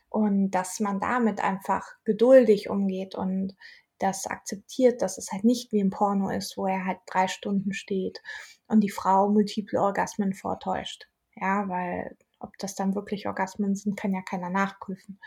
Und 0.09 0.51
dass 0.51 0.79
man 0.79 0.99
damit 0.99 1.43
einfach 1.43 1.85
geduldig 2.03 2.69
umgeht 2.69 3.15
und 3.15 3.55
das 3.99 4.25
akzeptiert, 4.25 5.01
dass 5.01 5.17
es 5.17 5.31
halt 5.31 5.43
nicht 5.43 5.71
wie 5.71 5.79
im 5.79 5.89
Porno 5.89 6.29
ist, 6.29 6.57
wo 6.57 6.65
er 6.65 6.85
halt 6.85 6.99
drei 7.05 7.27
Stunden 7.27 7.73
steht 7.73 8.21
und 8.67 8.81
die 8.81 8.89
Frau 8.89 9.29
multiple 9.29 9.79
Orgasmen 9.79 10.33
vortäuscht. 10.33 11.07
Ja, 11.35 11.67
weil 11.67 12.17
ob 12.39 12.57
das 12.57 12.75
dann 12.75 12.95
wirklich 12.95 13.27
Orgasmen 13.27 13.75
sind, 13.75 13.97
kann 13.97 14.13
ja 14.13 14.21
keiner 14.21 14.49
nachprüfen. 14.49 15.19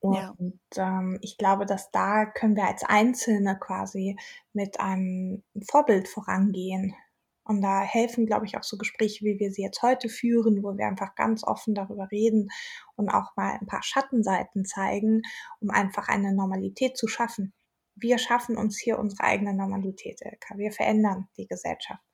Und 0.00 0.14
ja. 0.74 0.98
ähm, 0.98 1.18
ich 1.20 1.36
glaube, 1.36 1.66
dass 1.66 1.90
da 1.90 2.24
können 2.24 2.56
wir 2.56 2.66
als 2.66 2.82
Einzelne 2.84 3.58
quasi 3.58 4.16
mit 4.52 4.80
einem 4.80 5.42
Vorbild 5.68 6.08
vorangehen. 6.08 6.94
Und 7.50 7.62
da 7.62 7.80
helfen, 7.80 8.26
glaube 8.26 8.46
ich, 8.46 8.56
auch 8.56 8.62
so 8.62 8.78
Gespräche, 8.78 9.24
wie 9.24 9.40
wir 9.40 9.50
sie 9.50 9.62
jetzt 9.62 9.82
heute 9.82 10.08
führen, 10.08 10.62
wo 10.62 10.78
wir 10.78 10.86
einfach 10.86 11.16
ganz 11.16 11.42
offen 11.42 11.74
darüber 11.74 12.08
reden 12.12 12.48
und 12.94 13.08
auch 13.08 13.34
mal 13.34 13.58
ein 13.60 13.66
paar 13.66 13.82
Schattenseiten 13.82 14.64
zeigen, 14.64 15.22
um 15.58 15.70
einfach 15.70 16.06
eine 16.06 16.32
Normalität 16.32 16.96
zu 16.96 17.08
schaffen. 17.08 17.52
Wir 17.96 18.18
schaffen 18.18 18.56
uns 18.56 18.78
hier 18.78 19.00
unsere 19.00 19.24
eigene 19.24 19.52
Normalität, 19.52 20.20
Elka. 20.22 20.58
Wir 20.58 20.70
verändern 20.70 21.26
die 21.36 21.48
Gesellschaft. 21.48 22.04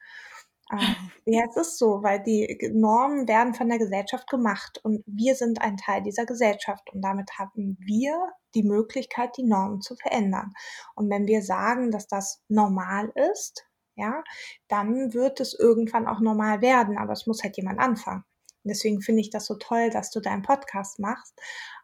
Ah, 0.70 0.78
ja, 1.26 1.44
es 1.50 1.56
ist 1.58 1.78
so, 1.78 2.02
weil 2.02 2.22
die 2.22 2.70
Normen 2.72 3.28
werden 3.28 3.52
von 3.52 3.68
der 3.68 3.78
Gesellschaft 3.78 4.30
gemacht 4.30 4.80
und 4.84 5.04
wir 5.04 5.34
sind 5.34 5.60
ein 5.60 5.76
Teil 5.76 6.02
dieser 6.02 6.24
Gesellschaft 6.24 6.88
und 6.94 7.02
damit 7.02 7.32
haben 7.38 7.76
wir 7.80 8.32
die 8.54 8.62
Möglichkeit, 8.62 9.36
die 9.36 9.44
Normen 9.44 9.82
zu 9.82 9.96
verändern. 9.96 10.54
Und 10.94 11.10
wenn 11.10 11.26
wir 11.26 11.42
sagen, 11.42 11.90
dass 11.90 12.06
das 12.06 12.42
normal 12.48 13.12
ist, 13.32 13.66
ja, 13.96 14.22
dann 14.68 15.14
wird 15.14 15.40
es 15.40 15.54
irgendwann 15.58 16.06
auch 16.06 16.20
normal 16.20 16.60
werden, 16.60 16.98
aber 16.98 17.12
es 17.12 17.26
muss 17.26 17.42
halt 17.42 17.56
jemand 17.56 17.80
anfangen. 17.80 18.24
Deswegen 18.64 19.00
finde 19.00 19.20
ich 19.20 19.30
das 19.30 19.46
so 19.46 19.54
toll, 19.56 19.90
dass 19.90 20.10
du 20.10 20.20
deinen 20.20 20.42
Podcast 20.42 20.98
machst, 20.98 21.38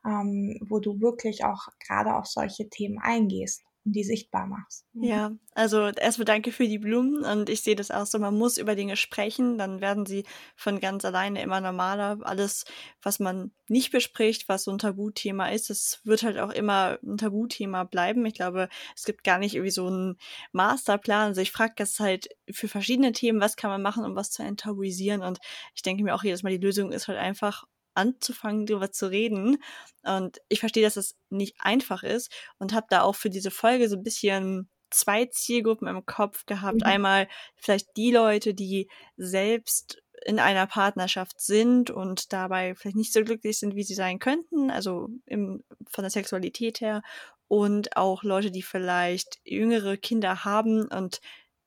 ähm, 0.05 0.59
wo 0.69 0.81
du 0.81 1.01
wirklich 1.01 1.45
auch 1.45 1.69
gerade 1.87 2.15
auf 2.17 2.27
solche 2.27 2.69
Themen 2.69 2.99
eingehst. 2.99 3.63
Die 3.85 4.05
sichtbar 4.05 4.47
machst. 4.47 4.87
Mhm. 4.93 5.05
Ja, 5.05 5.33
also 5.55 5.89
erstmal 5.89 6.25
danke 6.25 6.53
für 6.53 6.69
die 6.69 6.79
Blumen 6.79 7.25
und 7.25 7.49
ich 7.49 7.63
sehe 7.63 7.75
das 7.75 7.91
auch 7.91 8.07
so, 8.07 8.19
man 8.21 8.37
muss 8.39 8.57
über 8.57 8.77
Dinge 8.77 8.97
sprechen, 8.97 9.59
dann 9.59 9.81
werden 9.81 10.07
sie 10.07 10.25
von 10.55 10.79
ganz 10.79 11.05
alleine 11.05 11.43
immer 11.43 11.61
normaler. 11.61 12.19
Alles, 12.23 12.65
was 13.03 13.19
man 13.19 13.51
nicht 13.69 13.91
bespricht, 13.91 14.49
was 14.49 14.65
so 14.65 14.71
ein 14.71 14.79
Tabuthema 14.79 15.49
ist, 15.49 15.71
das 15.71 16.01
wird 16.05 16.23
halt 16.23 16.39
auch 16.39 16.51
immer 16.51 16.99
ein 17.03 17.17
Tabuthema 17.17 17.83
bleiben. 17.85 18.25
Ich 18.27 18.35
glaube, 18.35 18.69
es 18.95 19.05
gibt 19.05 19.25
gar 19.25 19.39
nicht 19.39 19.55
irgendwie 19.55 19.71
so 19.73 19.89
einen 19.89 20.17
Masterplan. 20.53 21.29
Also 21.29 21.41
ich 21.41 21.51
frage 21.51 21.75
das 21.77 21.99
halt 21.99 22.29
für 22.51 22.69
verschiedene 22.69 23.13
Themen, 23.13 23.41
was 23.41 23.57
kann 23.57 23.71
man 23.71 23.83
machen, 23.83 24.05
um 24.05 24.15
was 24.15 24.31
zu 24.31 24.43
enttabuisieren 24.45 25.23
und 25.23 25.39
ich 25.75 25.83
denke 25.83 26.05
mir 26.05 26.15
auch 26.15 26.23
jedes 26.25 26.43
Mal, 26.45 26.51
die 26.51 26.65
Lösung 26.65 26.93
ist 26.93 27.09
halt 27.09 27.19
einfach 27.19 27.65
anzufangen, 27.95 28.67
darüber 28.67 28.91
zu 28.91 29.11
reden. 29.11 29.63
Und 30.03 30.39
ich 30.49 30.61
verstehe, 30.61 30.83
dass 30.83 30.97
es 30.97 31.11
das 31.11 31.19
nicht 31.31 31.57
einfach 31.59 32.03
ist 32.03 32.33
und 32.59 32.73
habe 32.73 32.87
da 32.91 33.03
auch 33.03 33.15
für 33.15 33.31
diese 33.31 33.51
Folge 33.51 33.89
so 33.89 33.97
ein 33.97 34.03
bisschen 34.03 34.69
zwei 34.91 35.27
Zielgruppen 35.27 35.89
im 35.89 36.05
Kopf 36.07 36.47
gehabt. 36.47 36.81
Mhm. 36.81 36.87
Einmal 36.87 37.29
vielleicht 37.57 37.97
die 37.97 38.13
Leute, 38.13 38.55
die 38.55 38.89
selbst 39.17 40.03
in 40.25 40.39
einer 40.39 40.67
Partnerschaft 40.67 41.41
sind 41.41 41.91
und 41.91 42.33
dabei 42.33 42.75
vielleicht 42.75 42.97
nicht 42.97 43.13
so 43.13 43.25
glücklich 43.25 43.59
sind, 43.59 43.75
wie 43.75 43.83
sie 43.83 43.95
sein 43.95 44.19
könnten, 44.19 44.71
also 44.71 45.09
im, 45.27 45.65
von 45.89 46.03
der 46.03 46.11
Sexualität 46.11 46.81
her. 46.81 47.03
Und 47.49 47.97
auch 47.97 48.23
Leute, 48.23 48.51
die 48.51 48.63
vielleicht 48.63 49.41
jüngere 49.45 49.97
Kinder 49.97 50.45
haben 50.45 50.87
und 50.87 51.21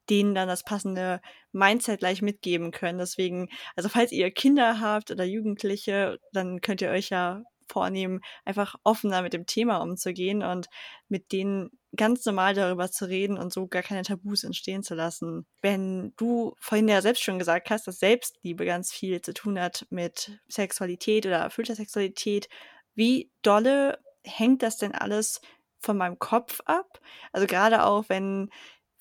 denen 0.09 0.35
dann 0.35 0.47
das 0.47 0.63
passende 0.63 1.21
Mindset 1.51 1.99
gleich 1.99 2.21
mitgeben 2.21 2.71
können. 2.71 2.99
Deswegen, 2.99 3.49
also 3.75 3.89
falls 3.89 4.11
ihr 4.11 4.31
Kinder 4.31 4.79
habt 4.79 5.11
oder 5.11 5.23
Jugendliche, 5.23 6.19
dann 6.33 6.61
könnt 6.61 6.81
ihr 6.81 6.89
euch 6.89 7.09
ja 7.09 7.43
vornehmen, 7.67 8.21
einfach 8.43 8.75
offener 8.83 9.21
mit 9.21 9.33
dem 9.33 9.45
Thema 9.45 9.77
umzugehen 9.77 10.43
und 10.43 10.67
mit 11.07 11.31
denen 11.31 11.71
ganz 11.95 12.25
normal 12.25 12.53
darüber 12.53 12.91
zu 12.91 13.05
reden 13.05 13.37
und 13.37 13.53
so 13.53 13.67
gar 13.67 13.81
keine 13.81 14.03
Tabus 14.03 14.43
entstehen 14.43 14.83
zu 14.83 14.95
lassen. 14.95 15.45
Wenn 15.61 16.13
du 16.17 16.55
vorhin 16.59 16.87
ja 16.87 17.01
selbst 17.01 17.23
schon 17.23 17.39
gesagt 17.39 17.69
hast, 17.69 17.87
dass 17.87 17.99
Selbstliebe 17.99 18.65
ganz 18.65 18.91
viel 18.91 19.21
zu 19.21 19.33
tun 19.33 19.59
hat 19.59 19.85
mit 19.89 20.39
Sexualität 20.47 21.25
oder 21.25 21.37
erfüllter 21.37 21.75
Sexualität, 21.75 22.49
wie 22.93 23.31
dolle 23.41 23.99
hängt 24.23 24.63
das 24.63 24.77
denn 24.77 24.93
alles 24.93 25.41
von 25.79 25.97
meinem 25.97 26.19
Kopf 26.19 26.61
ab? 26.65 26.99
Also 27.31 27.47
gerade 27.47 27.85
auch, 27.85 28.05
wenn 28.07 28.49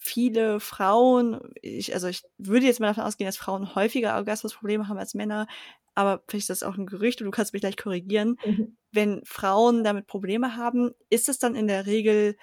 viele 0.04 0.61
Frauen, 0.61 1.40
ich, 1.62 1.94
also 1.94 2.08
ich 2.08 2.23
würde 2.37 2.66
jetzt 2.66 2.78
mal 2.78 2.88
davon 2.88 3.04
ausgehen, 3.04 3.26
dass 3.26 3.38
Frauen 3.38 3.75
häufiger 3.75 4.16
Orgasmusprobleme 4.16 4.87
haben 4.87 4.99
als 4.99 5.14
Männer, 5.14 5.46
aber 5.94 6.23
vielleicht 6.28 6.50
ist 6.50 6.62
das 6.62 6.62
auch 6.62 6.76
ein 6.76 6.87
Gerücht 6.87 7.20
und 7.20 7.25
du 7.26 7.30
kannst 7.30 7.54
mich 7.54 7.62
gleich 7.62 7.78
korrigieren. 7.78 8.37
Mhm. 8.44 8.76
Wenn 8.92 9.25
Frauen 9.25 9.82
damit 9.82 10.06
Probleme 10.06 10.56
haben, 10.56 10.90
ist 11.08 11.28
es 11.30 11.38
dann 11.38 11.54
in 11.54 11.68
der 11.68 11.87
Regel 11.87 12.37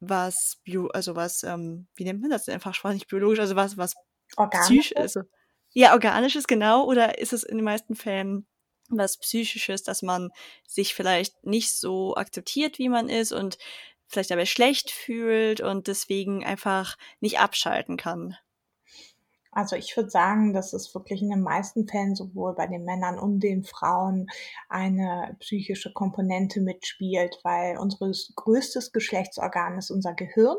was 0.00 0.60
bio, 0.64 0.88
also 0.88 1.14
was, 1.14 1.44
ähm, 1.44 1.86
wie 1.94 2.04
nennt 2.04 2.20
man 2.20 2.30
das 2.30 2.46
denn 2.46 2.54
einfach 2.54 2.92
nicht 2.92 3.08
biologisch, 3.08 3.38
also 3.38 3.54
was, 3.54 3.76
was 3.76 3.94
psychisch 4.62 4.92
ist. 4.92 4.98
Also, 4.98 5.20
ja, 5.70 5.92
organisches, 5.92 6.46
genau, 6.48 6.84
oder 6.84 7.18
ist 7.18 7.32
es 7.32 7.44
in 7.44 7.58
den 7.58 7.64
meisten 7.64 7.94
Fällen 7.94 8.46
was 8.88 9.18
Psychisches, 9.18 9.82
dass 9.84 10.02
man 10.02 10.30
sich 10.66 10.94
vielleicht 10.94 11.44
nicht 11.44 11.76
so 11.76 12.16
akzeptiert, 12.16 12.78
wie 12.78 12.88
man 12.88 13.08
ist 13.08 13.32
und 13.32 13.58
vielleicht 14.08 14.30
dabei 14.30 14.46
schlecht 14.46 14.90
fühlt 14.90 15.60
und 15.60 15.86
deswegen 15.86 16.44
einfach 16.44 16.96
nicht 17.20 17.38
abschalten 17.38 17.96
kann? 17.96 18.36
Also 19.50 19.76
ich 19.76 19.96
würde 19.96 20.10
sagen, 20.10 20.52
dass 20.52 20.72
es 20.72 20.94
wirklich 20.94 21.22
in 21.22 21.30
den 21.30 21.40
meisten 21.40 21.88
Fällen 21.88 22.14
sowohl 22.14 22.54
bei 22.54 22.66
den 22.66 22.84
Männern 22.84 23.18
und 23.18 23.40
den 23.40 23.64
Frauen 23.64 24.28
eine 24.68 25.36
psychische 25.40 25.92
Komponente 25.92 26.60
mitspielt, 26.60 27.40
weil 27.42 27.78
unser 27.78 28.10
größtes 28.36 28.92
Geschlechtsorgan 28.92 29.78
ist 29.78 29.90
unser 29.90 30.14
Gehirn 30.14 30.58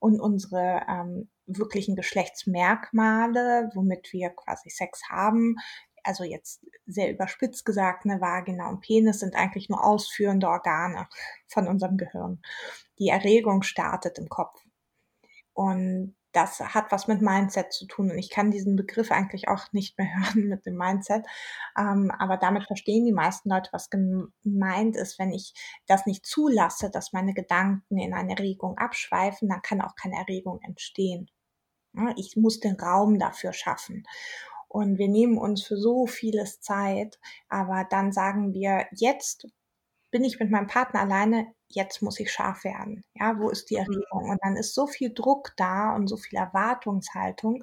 und 0.00 0.20
unsere 0.20 0.82
ähm, 0.88 1.30
wirklichen 1.46 1.96
Geschlechtsmerkmale, 1.96 3.70
womit 3.74 4.12
wir 4.12 4.30
quasi 4.30 4.68
Sex 4.70 5.02
haben, 5.08 5.56
also 6.06 6.24
jetzt 6.24 6.64
sehr 6.86 7.10
überspitzt 7.10 7.64
gesagt, 7.64 8.04
eine 8.04 8.20
Vagina 8.20 8.68
und 8.68 8.80
Penis 8.80 9.20
sind 9.20 9.34
eigentlich 9.34 9.68
nur 9.68 9.84
ausführende 9.84 10.48
Organe 10.48 11.08
von 11.48 11.66
unserem 11.66 11.96
Gehirn. 11.96 12.40
Die 12.98 13.08
Erregung 13.08 13.62
startet 13.62 14.18
im 14.18 14.28
Kopf. 14.28 14.62
Und 15.52 16.16
das 16.36 16.60
hat 16.60 16.92
was 16.92 17.08
mit 17.08 17.22
Mindset 17.22 17.72
zu 17.72 17.86
tun. 17.86 18.10
Und 18.10 18.18
ich 18.18 18.28
kann 18.28 18.50
diesen 18.50 18.76
Begriff 18.76 19.10
eigentlich 19.10 19.48
auch 19.48 19.72
nicht 19.72 19.96
mehr 19.98 20.08
hören 20.14 20.48
mit 20.48 20.66
dem 20.66 20.76
Mindset. 20.76 21.24
Ähm, 21.78 22.10
aber 22.10 22.36
damit 22.36 22.64
verstehen 22.64 23.06
die 23.06 23.12
meisten 23.12 23.48
Leute, 23.48 23.70
was 23.72 23.88
gemeint 23.90 24.96
ist. 24.96 25.18
Wenn 25.18 25.32
ich 25.32 25.54
das 25.86 26.04
nicht 26.04 26.26
zulasse, 26.26 26.90
dass 26.90 27.14
meine 27.14 27.32
Gedanken 27.32 27.96
in 27.96 28.12
eine 28.12 28.32
Erregung 28.32 28.76
abschweifen, 28.76 29.48
dann 29.48 29.62
kann 29.62 29.80
auch 29.80 29.94
keine 29.96 30.16
Erregung 30.16 30.60
entstehen. 30.60 31.30
Ich 32.16 32.36
muss 32.36 32.60
den 32.60 32.76
Raum 32.76 33.18
dafür 33.18 33.54
schaffen. 33.54 34.04
Und 34.76 34.98
wir 34.98 35.08
nehmen 35.08 35.38
uns 35.38 35.62
für 35.62 35.78
so 35.78 36.06
vieles 36.06 36.60
Zeit, 36.60 37.18
aber 37.48 37.86
dann 37.88 38.12
sagen 38.12 38.52
wir, 38.52 38.84
jetzt 38.92 39.48
bin 40.10 40.22
ich 40.22 40.38
mit 40.38 40.50
meinem 40.50 40.66
Partner 40.66 41.00
alleine, 41.00 41.46
jetzt 41.66 42.02
muss 42.02 42.20
ich 42.20 42.30
scharf 42.30 42.62
werden. 42.62 43.02
Ja, 43.14 43.38
wo 43.38 43.48
ist 43.48 43.70
die 43.70 43.76
mhm. 43.76 43.80
Erregung? 43.80 44.28
Und 44.28 44.38
dann 44.42 44.54
ist 44.54 44.74
so 44.74 44.86
viel 44.86 45.14
Druck 45.14 45.54
da 45.56 45.96
und 45.96 46.08
so 46.08 46.18
viel 46.18 46.38
Erwartungshaltung, 46.38 47.62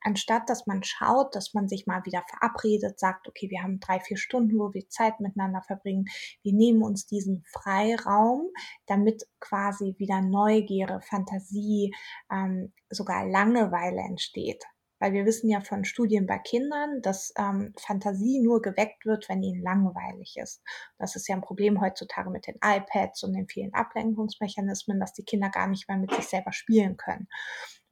anstatt 0.00 0.50
dass 0.50 0.66
man 0.66 0.82
schaut, 0.82 1.36
dass 1.36 1.54
man 1.54 1.68
sich 1.68 1.86
mal 1.86 2.04
wieder 2.04 2.24
verabredet, 2.28 2.98
sagt, 2.98 3.28
okay, 3.28 3.48
wir 3.48 3.62
haben 3.62 3.78
drei, 3.78 4.00
vier 4.00 4.16
Stunden, 4.16 4.58
wo 4.58 4.74
wir 4.74 4.88
Zeit 4.88 5.20
miteinander 5.20 5.62
verbringen. 5.62 6.06
Wir 6.42 6.52
nehmen 6.52 6.82
uns 6.82 7.06
diesen 7.06 7.44
Freiraum, 7.44 8.48
damit 8.86 9.22
quasi 9.38 9.94
wieder 9.98 10.20
Neugierde, 10.20 11.00
Fantasie, 11.00 11.94
ähm, 12.28 12.72
sogar 12.88 13.24
Langeweile 13.24 14.00
entsteht. 14.00 14.64
Weil 15.00 15.12
wir 15.12 15.24
wissen 15.24 15.50
ja 15.50 15.60
von 15.60 15.84
Studien 15.84 16.26
bei 16.26 16.38
Kindern, 16.38 17.02
dass 17.02 17.32
ähm, 17.36 17.74
Fantasie 17.76 18.40
nur 18.40 18.62
geweckt 18.62 19.04
wird, 19.06 19.28
wenn 19.28 19.42
ihnen 19.42 19.62
langweilig 19.62 20.36
ist. 20.36 20.62
Das 20.98 21.16
ist 21.16 21.26
ja 21.28 21.34
ein 21.34 21.40
Problem 21.40 21.80
heutzutage 21.80 22.30
mit 22.30 22.46
den 22.46 22.56
iPads 22.62 23.24
und 23.24 23.32
den 23.32 23.48
vielen 23.48 23.74
Ablenkungsmechanismen, 23.74 25.00
dass 25.00 25.12
die 25.12 25.24
Kinder 25.24 25.48
gar 25.48 25.66
nicht 25.66 25.88
mehr 25.88 25.98
mit 25.98 26.14
sich 26.14 26.26
selber 26.26 26.52
spielen 26.52 26.96
können. 26.96 27.26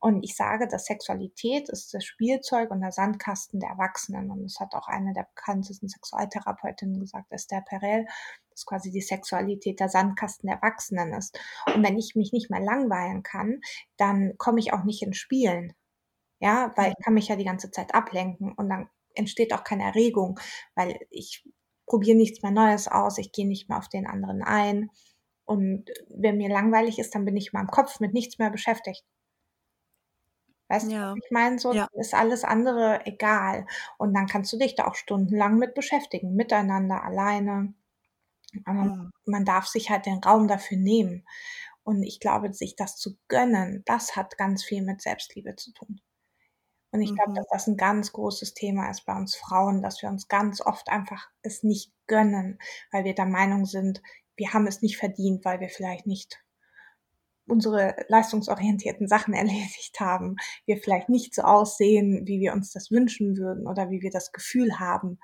Und 0.00 0.22
ich 0.22 0.36
sage, 0.36 0.68
dass 0.68 0.84
Sexualität 0.84 1.68
ist 1.68 1.92
das 1.92 2.04
Spielzeug 2.04 2.70
und 2.70 2.80
der 2.80 2.92
Sandkasten 2.92 3.58
der 3.58 3.70
Erwachsenen. 3.70 4.30
Und 4.30 4.44
das 4.44 4.60
hat 4.60 4.74
auch 4.74 4.86
eine 4.86 5.12
der 5.12 5.26
bekanntesten 5.34 5.88
Sexualtherapeutinnen 5.88 7.00
gesagt, 7.00 7.32
Esther 7.32 7.62
Perel, 7.62 8.06
dass 8.50 8.64
quasi 8.64 8.92
die 8.92 9.00
Sexualität 9.00 9.80
der 9.80 9.88
Sandkasten 9.88 10.46
der 10.46 10.56
Erwachsenen 10.56 11.14
ist. 11.14 11.38
Und 11.74 11.82
wenn 11.84 11.98
ich 11.98 12.14
mich 12.14 12.32
nicht 12.32 12.48
mehr 12.48 12.60
langweilen 12.60 13.24
kann, 13.24 13.60
dann 13.96 14.34
komme 14.38 14.60
ich 14.60 14.72
auch 14.72 14.84
nicht 14.84 15.02
ins 15.02 15.16
Spielen. 15.16 15.74
Ja, 16.40 16.72
weil 16.76 16.92
ich 16.96 17.04
kann 17.04 17.14
mich 17.14 17.28
ja 17.28 17.36
die 17.36 17.44
ganze 17.44 17.70
Zeit 17.70 17.94
ablenken 17.94 18.52
und 18.52 18.68
dann 18.68 18.88
entsteht 19.14 19.52
auch 19.52 19.64
keine 19.64 19.84
Erregung, 19.84 20.38
weil 20.74 20.98
ich 21.10 21.44
probiere 21.86 22.16
nichts 22.16 22.42
mehr 22.42 22.52
Neues 22.52 22.86
aus, 22.86 23.18
ich 23.18 23.32
gehe 23.32 23.48
nicht 23.48 23.68
mehr 23.68 23.78
auf 23.78 23.88
den 23.88 24.06
anderen 24.06 24.42
ein. 24.42 24.90
Und 25.44 25.90
wenn 26.08 26.36
mir 26.36 26.50
langweilig 26.50 26.98
ist, 26.98 27.14
dann 27.14 27.24
bin 27.24 27.36
ich 27.36 27.52
in 27.52 27.58
meinem 27.58 27.70
Kopf 27.70 28.00
mit 28.00 28.12
nichts 28.12 28.38
mehr 28.38 28.50
beschäftigt. 28.50 29.04
Weißt 30.68 30.90
ja. 30.90 31.12
du, 31.12 31.20
ich 31.24 31.30
meine, 31.30 31.58
so 31.58 31.72
ja. 31.72 31.88
ist 31.94 32.14
alles 32.14 32.44
andere 32.44 33.00
egal. 33.06 33.66
Und 33.96 34.12
dann 34.14 34.26
kannst 34.26 34.52
du 34.52 34.58
dich 34.58 34.74
da 34.74 34.86
auch 34.86 34.94
stundenlang 34.94 35.58
mit 35.58 35.74
beschäftigen, 35.74 36.34
miteinander, 36.34 37.02
alleine. 37.02 37.72
Aber 38.66 38.84
ja. 38.84 39.10
man 39.24 39.44
darf 39.46 39.66
sich 39.66 39.88
halt 39.88 40.04
den 40.04 40.18
Raum 40.18 40.46
dafür 40.46 40.76
nehmen. 40.76 41.26
Und 41.82 42.02
ich 42.02 42.20
glaube, 42.20 42.52
sich 42.52 42.76
das 42.76 42.96
zu 42.96 43.16
gönnen, 43.28 43.82
das 43.86 44.14
hat 44.14 44.36
ganz 44.36 44.62
viel 44.62 44.82
mit 44.82 45.00
Selbstliebe 45.00 45.56
zu 45.56 45.72
tun. 45.72 46.02
Und 46.90 47.02
ich 47.02 47.14
glaube, 47.14 47.32
mhm. 47.32 47.34
dass 47.34 47.46
das 47.50 47.66
ein 47.66 47.76
ganz 47.76 48.12
großes 48.12 48.54
Thema 48.54 48.90
ist 48.90 49.04
bei 49.04 49.14
uns 49.14 49.36
Frauen, 49.36 49.82
dass 49.82 50.02
wir 50.02 50.08
uns 50.08 50.28
ganz 50.28 50.60
oft 50.60 50.88
einfach 50.88 51.28
es 51.42 51.62
nicht 51.62 51.92
gönnen, 52.06 52.58
weil 52.90 53.04
wir 53.04 53.14
der 53.14 53.26
Meinung 53.26 53.66
sind, 53.66 54.02
wir 54.36 54.54
haben 54.54 54.66
es 54.66 54.82
nicht 54.82 54.96
verdient, 54.96 55.44
weil 55.44 55.60
wir 55.60 55.68
vielleicht 55.68 56.06
nicht 56.06 56.42
unsere 57.48 57.96
leistungsorientierten 58.08 59.08
Sachen 59.08 59.34
erledigt 59.34 59.98
haben, 60.00 60.36
wir 60.66 60.78
vielleicht 60.78 61.08
nicht 61.08 61.34
so 61.34 61.42
aussehen, 61.42 62.26
wie 62.26 62.40
wir 62.40 62.52
uns 62.52 62.72
das 62.72 62.90
wünschen 62.90 63.36
würden 63.36 63.66
oder 63.66 63.90
wie 63.90 64.00
wir 64.00 64.10
das 64.10 64.32
Gefühl 64.32 64.78
haben, 64.78 65.18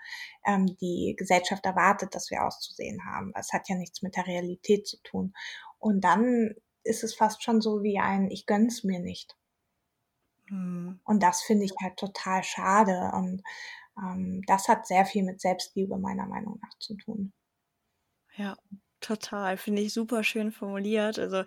ähm, 0.47 0.67
die 0.81 1.15
Gesellschaft 1.17 1.65
erwartet, 1.65 2.15
dass 2.15 2.31
wir 2.31 2.45
auszusehen 2.45 3.05
haben. 3.05 3.33
Es 3.39 3.53
hat 3.53 3.69
ja 3.69 3.77
nichts 3.77 4.03
mit 4.03 4.17
der 4.17 4.27
Realität 4.27 4.87
zu 4.87 4.97
tun. 5.03 5.35
Und 5.79 6.03
dann 6.03 6.55
ist 6.83 7.05
es 7.05 7.15
fast 7.15 7.43
schon 7.43 7.61
so 7.61 7.83
wie 7.83 7.99
ein 7.99 8.31
Ich 8.31 8.47
gönn's 8.47 8.85
mir 8.85 9.01
nicht. 9.01 9.37
Mhm. 10.49 11.01
Und 11.05 11.23
das 11.23 11.43
finde 11.43 11.65
ich 11.65 11.73
halt 11.83 11.97
total 11.97 12.43
schade. 12.43 13.11
Und 13.15 13.43
ähm, 13.99 14.43
das 14.47 14.69
hat 14.69 14.87
sehr 14.87 15.07
viel 15.07 15.23
mit 15.23 15.41
Selbstliebe 15.41 15.99
meiner 15.99 16.27
Meinung 16.27 16.59
nach 16.63 16.79
zu 16.79 16.97
tun. 16.97 17.33
Ja, 18.37 18.57
total. 19.01 19.57
Finde 19.57 19.83
ich 19.83 19.93
super 19.93 20.25
schön 20.25 20.53
formuliert. 20.53 21.19
Also 21.19 21.45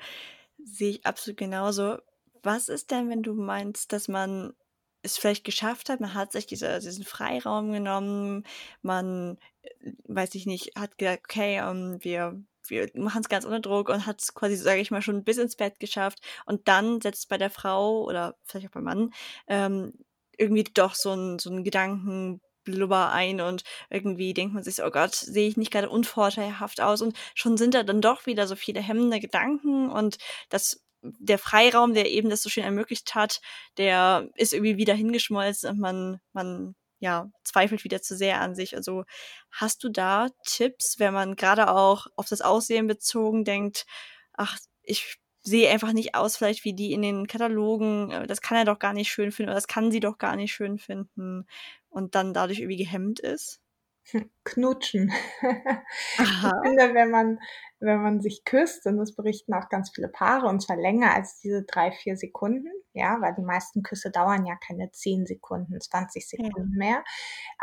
sehe 0.63 0.91
ich 0.91 1.05
absolut 1.05 1.37
genauso. 1.37 1.97
Was 2.43 2.69
ist 2.69 2.91
denn, 2.91 3.09
wenn 3.09 3.23
du 3.23 3.33
meinst, 3.33 3.91
dass 3.91 4.07
man 4.07 4.53
es 5.01 5.17
vielleicht 5.17 5.43
geschafft 5.43 5.89
hat, 5.89 5.99
man 5.99 6.13
hat 6.13 6.31
sich 6.31 6.45
diese, 6.45 6.79
diesen 6.79 7.05
Freiraum 7.05 7.71
genommen, 7.71 8.43
man, 8.81 9.37
äh, 9.61 9.93
weiß 10.05 10.35
ich 10.35 10.45
nicht, 10.45 10.75
hat 10.75 10.97
gesagt, 10.97 11.23
okay, 11.25 11.61
um, 11.61 11.67
ähm, 11.67 12.03
wir 12.03 12.43
wir 12.69 12.89
machen 12.95 13.21
es 13.21 13.29
ganz 13.29 13.45
ohne 13.45 13.61
Druck 13.61 13.89
und 13.89 14.05
hat 14.05 14.21
es 14.21 14.33
quasi, 14.33 14.55
sage 14.55 14.81
ich 14.81 14.91
mal, 14.91 15.01
schon 15.01 15.23
bis 15.23 15.37
ins 15.37 15.55
Bett 15.55 15.79
geschafft. 15.79 16.19
Und 16.45 16.67
dann 16.67 17.01
setzt 17.01 17.29
bei 17.29 17.37
der 17.37 17.49
Frau 17.49 18.03
oder 18.03 18.35
vielleicht 18.43 18.67
auch 18.67 18.71
beim 18.71 18.83
Mann 18.83 19.13
ähm, 19.47 19.93
irgendwie 20.37 20.63
doch 20.63 20.95
so 20.95 21.11
ein, 21.13 21.39
so 21.39 21.49
ein 21.49 21.63
Gedankenblubber 21.63 23.11
ein 23.11 23.41
und 23.41 23.63
irgendwie 23.89 24.33
denkt 24.33 24.53
man 24.53 24.63
sich 24.63 24.75
so, 24.75 24.85
oh 24.85 24.91
Gott, 24.91 25.15
sehe 25.15 25.47
ich 25.47 25.57
nicht 25.57 25.71
gerade 25.71 25.89
unvorteilhaft 25.89 26.81
aus 26.81 27.01
und 27.01 27.17
schon 27.35 27.57
sind 27.57 27.73
da 27.73 27.83
dann 27.83 28.01
doch 28.01 28.25
wieder 28.25 28.47
so 28.47 28.55
viele 28.55 28.81
hemmende 28.81 29.19
Gedanken 29.19 29.89
und 29.89 30.17
das 30.49 30.83
der 31.01 31.37
Freiraum, 31.37 31.93
der 31.93 32.09
eben 32.09 32.29
das 32.29 32.41
so 32.41 32.49
schön 32.49 32.63
ermöglicht 32.63 33.15
hat, 33.15 33.39
der 33.77 34.29
ist 34.35 34.53
irgendwie 34.53 34.77
wieder 34.77 34.93
hingeschmolzen 34.93 35.69
und 35.69 35.79
man, 35.79 36.19
man 36.33 36.75
ja, 36.99 37.29
zweifelt 37.43 37.83
wieder 37.83 38.01
zu 38.01 38.15
sehr 38.17 38.41
an 38.41 38.55
sich. 38.55 38.75
Also 38.75 39.03
hast 39.51 39.83
du 39.83 39.89
da 39.89 40.27
Tipps, 40.45 40.99
wenn 40.99 41.13
man 41.13 41.35
gerade 41.35 41.69
auch 41.69 42.07
auf 42.15 42.27
das 42.29 42.41
Aussehen 42.41 42.87
bezogen 42.87 43.43
denkt, 43.45 43.85
ach, 44.33 44.57
ich 44.83 45.17
sehe 45.43 45.69
einfach 45.71 45.93
nicht 45.93 46.15
aus, 46.15 46.37
vielleicht 46.37 46.65
wie 46.65 46.73
die 46.73 46.91
in 46.93 47.01
den 47.01 47.27
Katalogen, 47.27 48.11
äh, 48.11 48.27
das 48.27 48.41
kann 48.41 48.57
er 48.57 48.65
doch 48.65 48.79
gar 48.79 48.93
nicht 48.93 49.09
schön 49.11 49.31
finden 49.31 49.49
oder 49.49 49.55
das 49.55 49.67
kann 49.67 49.91
sie 49.91 49.99
doch 50.01 50.17
gar 50.17 50.35
nicht 50.35 50.53
schön 50.53 50.77
finden 50.79 51.45
und 51.89 52.15
dann 52.15 52.33
dadurch 52.33 52.59
irgendwie 52.59 52.77
gehemmt 52.77 53.19
ist? 53.19 53.61
Knutschen. 54.43 55.11
Aha. 55.41 55.81
Ich 56.17 56.69
finde, 56.69 56.93
wenn 56.93 57.11
man, 57.11 57.39
wenn 57.79 58.01
man 58.01 58.21
sich 58.21 58.43
küsst, 58.45 58.85
und 58.85 58.97
das 58.97 59.15
berichten 59.15 59.53
auch 59.53 59.69
ganz 59.69 59.91
viele 59.93 60.07
Paare, 60.07 60.47
und 60.47 60.61
zwar 60.61 60.77
länger 60.77 61.13
als 61.13 61.39
diese 61.39 61.63
drei, 61.63 61.91
vier 61.91 62.17
Sekunden, 62.17 62.69
ja, 62.93 63.19
weil 63.21 63.35
die 63.35 63.43
meisten 63.43 63.83
Küsse 63.83 64.11
dauern 64.11 64.45
ja 64.45 64.55
keine 64.55 64.91
zehn 64.91 65.25
Sekunden, 65.25 65.79
20 65.79 66.27
Sekunden 66.27 66.73
ja. 66.73 66.77
mehr. 66.77 67.03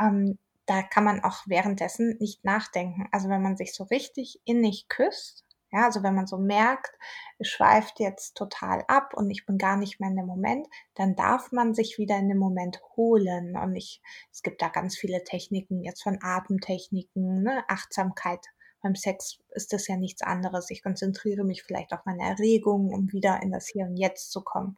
Ähm, 0.01 0.39
da 0.67 0.83
kann 0.83 1.05
man 1.05 1.23
auch 1.23 1.43
währenddessen 1.47 2.17
nicht 2.21 2.45
nachdenken. 2.45 3.07
Also 3.13 3.29
wenn 3.29 3.43
man 3.43 3.57
sich 3.57 3.75
so 3.75 3.85
richtig 3.85 4.41
innig 4.45 4.89
küsst, 4.89 5.44
ja, 5.75 5.87
also 5.87 6.05
wenn 6.05 6.15
man 6.15 6.29
so 6.29 6.39
merkt, 6.39 6.97
es 7.39 7.49
schweift 7.49 7.99
jetzt 7.99 8.37
total 8.37 8.85
ab 8.87 9.13
und 9.15 9.29
ich 9.29 9.45
bin 9.45 9.59
gar 9.59 9.77
nicht 9.77 9.99
mehr 9.99 10.09
in 10.09 10.17
dem 10.17 10.27
Moment, 10.27 10.69
dann 10.95 11.17
darf 11.17 11.51
man 11.51 11.75
sich 11.75 11.99
wieder 11.99 12.17
in 12.17 12.29
den 12.29 12.39
Moment 12.39 12.81
holen. 12.97 13.57
Und 13.57 13.75
ich, 13.75 14.01
es 14.31 14.43
gibt 14.43 14.63
da 14.63 14.69
ganz 14.69 14.97
viele 14.97 15.25
Techniken, 15.25 15.83
jetzt 15.83 16.05
von 16.05 16.19
Atemtechniken, 16.23 17.43
ne, 17.43 17.65
Achtsamkeit. 17.67 18.47
Beim 18.83 18.95
Sex 18.95 19.39
ist 19.51 19.73
das 19.73 19.89
ja 19.89 19.97
nichts 19.97 20.23
anderes. 20.23 20.71
Ich 20.71 20.83
konzentriere 20.83 21.43
mich 21.43 21.65
vielleicht 21.65 21.93
auf 21.93 22.05
meine 22.05 22.23
Erregung, 22.23 22.95
um 22.95 23.11
wieder 23.11 23.43
in 23.43 23.51
das 23.51 23.67
Hier 23.67 23.87
und 23.87 23.97
Jetzt 23.97 24.31
zu 24.31 24.43
kommen. 24.45 24.77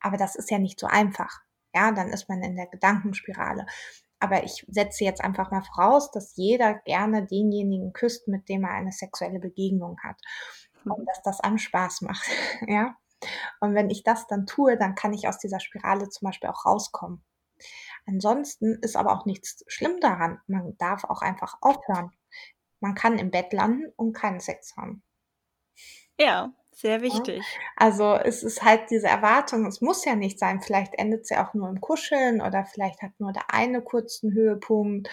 Aber 0.00 0.16
das 0.16 0.34
ist 0.34 0.50
ja 0.50 0.58
nicht 0.58 0.80
so 0.80 0.88
einfach. 0.88 1.42
Ja, 1.72 1.92
dann 1.92 2.08
ist 2.08 2.28
man 2.28 2.42
in 2.42 2.56
der 2.56 2.66
Gedankenspirale. 2.66 3.66
Aber 4.24 4.42
ich 4.42 4.64
setze 4.68 5.04
jetzt 5.04 5.22
einfach 5.22 5.50
mal 5.50 5.60
voraus, 5.60 6.10
dass 6.10 6.34
jeder 6.34 6.72
gerne 6.72 7.26
denjenigen 7.26 7.92
küsst, 7.92 8.26
mit 8.26 8.48
dem 8.48 8.64
er 8.64 8.70
eine 8.70 8.90
sexuelle 8.90 9.38
Begegnung 9.38 9.98
hat. 10.02 10.16
Und 10.86 11.00
mhm. 11.00 11.04
dass 11.04 11.22
das 11.22 11.40
einem 11.40 11.58
Spaß 11.58 12.00
macht. 12.00 12.26
ja. 12.66 12.96
Und 13.60 13.74
wenn 13.74 13.90
ich 13.90 14.02
das 14.02 14.26
dann 14.26 14.46
tue, 14.46 14.78
dann 14.78 14.94
kann 14.94 15.12
ich 15.12 15.28
aus 15.28 15.36
dieser 15.36 15.60
Spirale 15.60 16.08
zum 16.08 16.24
Beispiel 16.24 16.48
auch 16.48 16.64
rauskommen. 16.64 17.22
Ansonsten 18.06 18.78
ist 18.80 18.96
aber 18.96 19.12
auch 19.12 19.26
nichts 19.26 19.62
schlimm 19.66 20.00
daran. 20.00 20.40
Man 20.46 20.74
darf 20.78 21.04
auch 21.04 21.20
einfach 21.20 21.58
aufhören. 21.60 22.10
Man 22.80 22.94
kann 22.94 23.18
im 23.18 23.30
Bett 23.30 23.52
landen 23.52 23.92
und 23.96 24.14
keinen 24.14 24.40
Sex 24.40 24.74
haben. 24.78 25.02
Ja, 26.18 26.54
sehr 26.74 27.02
wichtig. 27.02 27.42
Also 27.76 28.14
es 28.14 28.42
ist 28.42 28.62
halt 28.62 28.90
diese 28.90 29.06
Erwartung, 29.06 29.66
es 29.66 29.80
muss 29.80 30.04
ja 30.04 30.14
nicht 30.14 30.38
sein, 30.38 30.60
vielleicht 30.60 30.94
endet 30.94 31.26
sie 31.26 31.36
auch 31.36 31.54
nur 31.54 31.68
im 31.68 31.80
Kuscheln 31.80 32.40
oder 32.40 32.64
vielleicht 32.64 33.02
hat 33.02 33.12
nur 33.18 33.32
der 33.32 33.52
eine 33.52 33.82
kurzen 33.82 34.32
Höhepunkt 34.32 35.08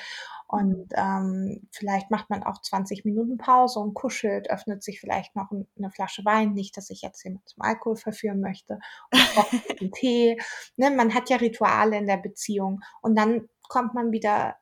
und 0.52 0.92
ähm, 0.98 1.66
vielleicht 1.72 2.12
macht 2.12 2.30
man 2.30 2.44
auch 2.44 2.62
20 2.62 3.06
Minuten 3.06 3.38
Pause 3.38 3.80
und 3.80 3.94
kuschelt, 3.94 4.50
öffnet 4.50 4.84
sich 4.84 5.00
vielleicht 5.00 5.34
noch 5.34 5.50
eine 5.50 5.92
Flasche 5.92 6.26
Wein, 6.26 6.54
nicht, 6.54 6.76
dass 6.76 6.90
ich 6.90 7.02
jetzt 7.02 7.24
jemand 7.24 7.48
zum 7.48 7.62
Alkohol 7.62 7.96
verführen 7.96 8.42
möchte, 8.42 8.80
und 9.12 9.80
einen 9.80 9.92
Tee. 9.94 10.38
Ne? 10.76 10.92
Man 10.92 11.14
hat 11.14 11.30
ja 11.30 11.38
Rituale 11.38 11.98
in 11.98 12.06
der 12.06 12.18
Beziehung 12.18 12.82
und 13.02 13.16
dann 13.16 13.48
kommt 13.70 13.94
man 13.94 14.12
wieder 14.12 14.58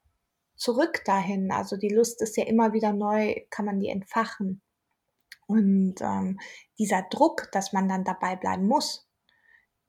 zurück 0.56 1.02
dahin. 1.06 1.52
Also 1.52 1.76
die 1.76 1.90
Lust 1.90 2.22
ist 2.22 2.38
ja 2.38 2.46
immer 2.46 2.74
wieder 2.74 2.94
neu, 2.94 3.38
kann 3.50 3.66
man 3.66 3.80
die 3.80 3.90
entfachen. 3.90 4.62
Und 5.50 5.96
ähm, 6.02 6.40
dieser 6.78 7.02
Druck, 7.10 7.50
dass 7.52 7.74
man 7.74 7.90
dann 7.90 8.04
dabei 8.04 8.36
bleiben 8.36 8.68
muss, 8.68 9.10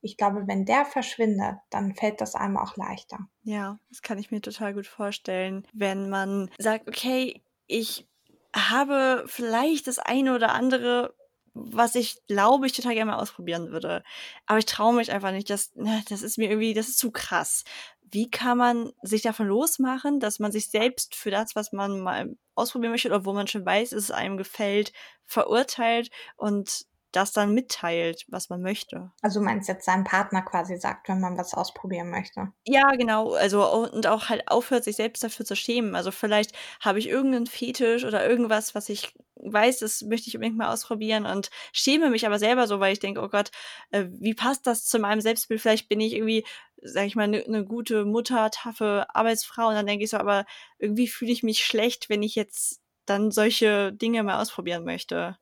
ich 0.01 0.17
glaube, 0.17 0.47
wenn 0.47 0.65
der 0.65 0.85
verschwindet, 0.85 1.57
dann 1.69 1.93
fällt 1.93 2.19
das 2.19 2.33
einem 2.33 2.57
auch 2.57 2.75
leichter. 2.77 3.19
Ja, 3.43 3.77
das 3.89 4.01
kann 4.01 4.17
ich 4.17 4.31
mir 4.31 4.41
total 4.41 4.73
gut 4.73 4.87
vorstellen. 4.87 5.67
Wenn 5.71 6.09
man 6.09 6.49
sagt, 6.57 6.87
okay, 6.87 7.43
ich 7.67 8.07
habe 8.55 9.23
vielleicht 9.27 9.85
das 9.85 9.99
eine 9.99 10.33
oder 10.33 10.53
andere, 10.53 11.13
was 11.53 11.95
ich 11.95 12.17
glaube, 12.27 12.65
ich 12.67 12.73
total 12.73 12.93
gerne 12.93 13.11
mal 13.11 13.19
ausprobieren 13.19 13.71
würde. 13.71 14.03
Aber 14.45 14.59
ich 14.59 14.65
traue 14.65 14.93
mich 14.93 15.11
einfach 15.11 15.31
nicht. 15.31 15.49
Das, 15.49 15.71
ne, 15.75 16.03
das 16.09 16.21
ist 16.21 16.37
mir 16.37 16.49
irgendwie, 16.49 16.73
das 16.73 16.87
ist 16.89 16.99
zu 16.99 17.11
krass 17.11 17.63
wie 18.11 18.29
kann 18.29 18.57
man 18.57 18.91
sich 19.01 19.21
davon 19.21 19.47
losmachen, 19.47 20.19
dass 20.19 20.39
man 20.39 20.51
sich 20.51 20.69
selbst 20.69 21.15
für 21.15 21.31
das, 21.31 21.55
was 21.55 21.71
man 21.71 22.01
mal 22.01 22.35
ausprobieren 22.55 22.91
möchte 22.91 23.07
oder 23.07 23.25
wo 23.25 23.33
man 23.33 23.47
schon 23.47 23.65
weiß, 23.65 23.93
es 23.93 24.11
einem 24.11 24.37
gefällt, 24.37 24.91
verurteilt 25.25 26.09
und 26.35 26.85
das 27.11 27.33
dann 27.33 27.53
mitteilt, 27.53 28.25
was 28.29 28.49
man 28.49 28.61
möchte. 28.61 29.11
Also 29.21 29.41
meinst 29.41 29.67
jetzt 29.67 29.85
seinem 29.85 30.03
Partner 30.03 30.41
quasi 30.41 30.77
sagt, 30.77 31.09
wenn 31.09 31.19
man 31.19 31.37
was 31.37 31.53
ausprobieren 31.53 32.09
möchte. 32.09 32.51
Ja, 32.65 32.89
genau. 32.91 33.33
Also 33.33 33.65
und 33.91 34.07
auch 34.07 34.29
halt 34.29 34.47
aufhört, 34.47 34.83
sich 34.83 34.95
selbst 34.95 35.23
dafür 35.23 35.45
zu 35.45 35.55
schämen. 35.55 35.95
Also 35.95 36.11
vielleicht 36.11 36.55
habe 36.79 36.99
ich 36.99 37.07
irgendeinen 37.09 37.47
Fetisch 37.47 38.05
oder 38.05 38.27
irgendwas, 38.27 38.75
was 38.75 38.89
ich 38.89 39.13
weiß, 39.35 39.79
das 39.79 40.03
möchte 40.03 40.29
ich 40.29 40.35
unbedingt 40.35 40.57
mal 40.57 40.71
ausprobieren 40.71 41.25
und 41.25 41.49
schäme 41.73 42.09
mich 42.09 42.25
aber 42.25 42.39
selber 42.39 42.67
so, 42.67 42.79
weil 42.79 42.93
ich 42.93 42.99
denke, 42.99 43.21
oh 43.21 43.29
Gott, 43.29 43.51
äh, 43.89 44.05
wie 44.11 44.33
passt 44.33 44.67
das 44.67 44.85
zu 44.85 44.99
meinem 44.99 45.21
Selbstbild? 45.21 45.61
Vielleicht 45.61 45.89
bin 45.89 45.99
ich 45.99 46.13
irgendwie, 46.13 46.45
sag 46.81 47.05
ich 47.05 47.15
mal, 47.15 47.23
eine 47.23 47.43
ne 47.47 47.65
gute 47.65 48.05
Mutter, 48.05 48.51
taffe 48.51 49.05
Arbeitsfrau 49.09 49.69
und 49.69 49.75
dann 49.75 49.87
denke 49.87 50.03
ich 50.03 50.11
so, 50.11 50.17
aber 50.17 50.45
irgendwie 50.77 51.07
fühle 51.07 51.31
ich 51.31 51.43
mich 51.43 51.65
schlecht, 51.65 52.09
wenn 52.09 52.23
ich 52.23 52.35
jetzt 52.35 52.81
dann 53.05 53.31
solche 53.31 53.91
Dinge 53.93 54.23
mal 54.23 54.41
ausprobieren 54.41 54.85
möchte. 54.85 55.37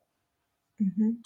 Mhm. 0.78 1.22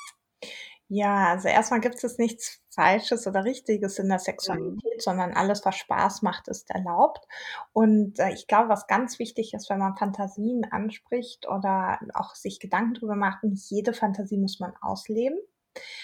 Ja, 0.89 1.29
also 1.31 1.49
erstmal 1.49 1.81
gibt 1.81 2.03
es 2.05 2.19
nichts 2.19 2.61
Falsches 2.71 3.27
oder 3.27 3.45
Richtiges 3.45 3.99
in 3.99 4.09
der. 4.09 4.19
Sexualität, 4.19 4.97
mhm. 4.97 5.01
sondern 5.01 5.33
alles, 5.33 5.65
was 5.65 5.77
Spaß 5.77 6.23
macht, 6.23 6.49
ist 6.49 6.71
erlaubt. 6.71 7.27
Und 7.73 8.19
äh, 8.19 8.33
ich 8.33 8.47
glaube, 8.47 8.69
was 8.69 8.87
ganz 8.87 9.19
wichtig 9.19 9.55
ist, 9.55 9.71
wenn 9.71 9.79
man 9.79 9.97
Fantasien 9.97 10.65
anspricht 10.71 11.49
oder 11.49 11.99
auch 12.13 12.35
sich 12.35 12.61
Gedanken 12.61 12.95
drüber 12.95 13.17
macht, 13.17 13.45
nicht 13.45 13.71
jede 13.71 13.95
Fantasie 13.95 14.37
muss 14.37 14.61
man 14.61 14.75
ausleben. 14.83 15.39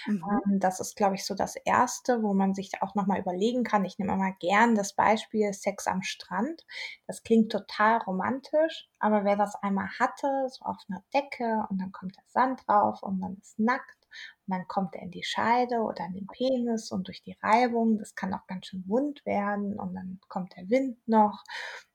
Mhm. 0.06 0.24
Ähm, 0.46 0.60
das 0.60 0.80
ist, 0.80 0.96
glaube 0.96 1.14
ich, 1.14 1.24
so 1.24 1.34
das 1.34 1.56
Erste, 1.56 2.22
wo 2.22 2.34
man 2.34 2.54
sich 2.54 2.70
auch 2.80 2.94
nochmal 2.94 3.20
überlegen 3.20 3.64
kann. 3.64 3.84
Ich 3.84 3.98
nehme 3.98 4.16
mal 4.16 4.34
gern 4.40 4.74
das 4.74 4.94
Beispiel 4.94 5.52
Sex 5.52 5.86
am 5.86 6.02
Strand. 6.02 6.64
Das 7.06 7.22
klingt 7.22 7.52
total 7.52 7.98
romantisch, 7.98 8.88
aber 8.98 9.24
wer 9.24 9.36
das 9.36 9.54
einmal 9.56 9.88
hatte, 9.98 10.48
so 10.48 10.64
auf 10.64 10.78
einer 10.88 11.04
Decke 11.14 11.66
und 11.68 11.80
dann 11.80 11.92
kommt 11.92 12.16
der 12.16 12.24
Sand 12.26 12.62
drauf 12.66 13.02
und 13.02 13.20
man 13.20 13.36
ist 13.40 13.58
nackt 13.58 13.99
und 14.46 14.54
dann 14.54 14.66
kommt 14.68 14.94
er 14.94 15.02
in 15.02 15.10
die 15.10 15.24
Scheide 15.24 15.80
oder 15.80 16.04
in 16.06 16.14
den 16.14 16.26
Penis 16.26 16.90
und 16.90 17.08
durch 17.08 17.22
die 17.22 17.36
Reibung, 17.42 17.98
das 17.98 18.14
kann 18.14 18.34
auch 18.34 18.46
ganz 18.46 18.66
schön 18.66 18.84
wund 18.86 19.24
werden 19.24 19.78
und 19.78 19.94
dann 19.94 20.20
kommt 20.28 20.56
der 20.56 20.68
Wind 20.68 20.96
noch. 21.06 21.42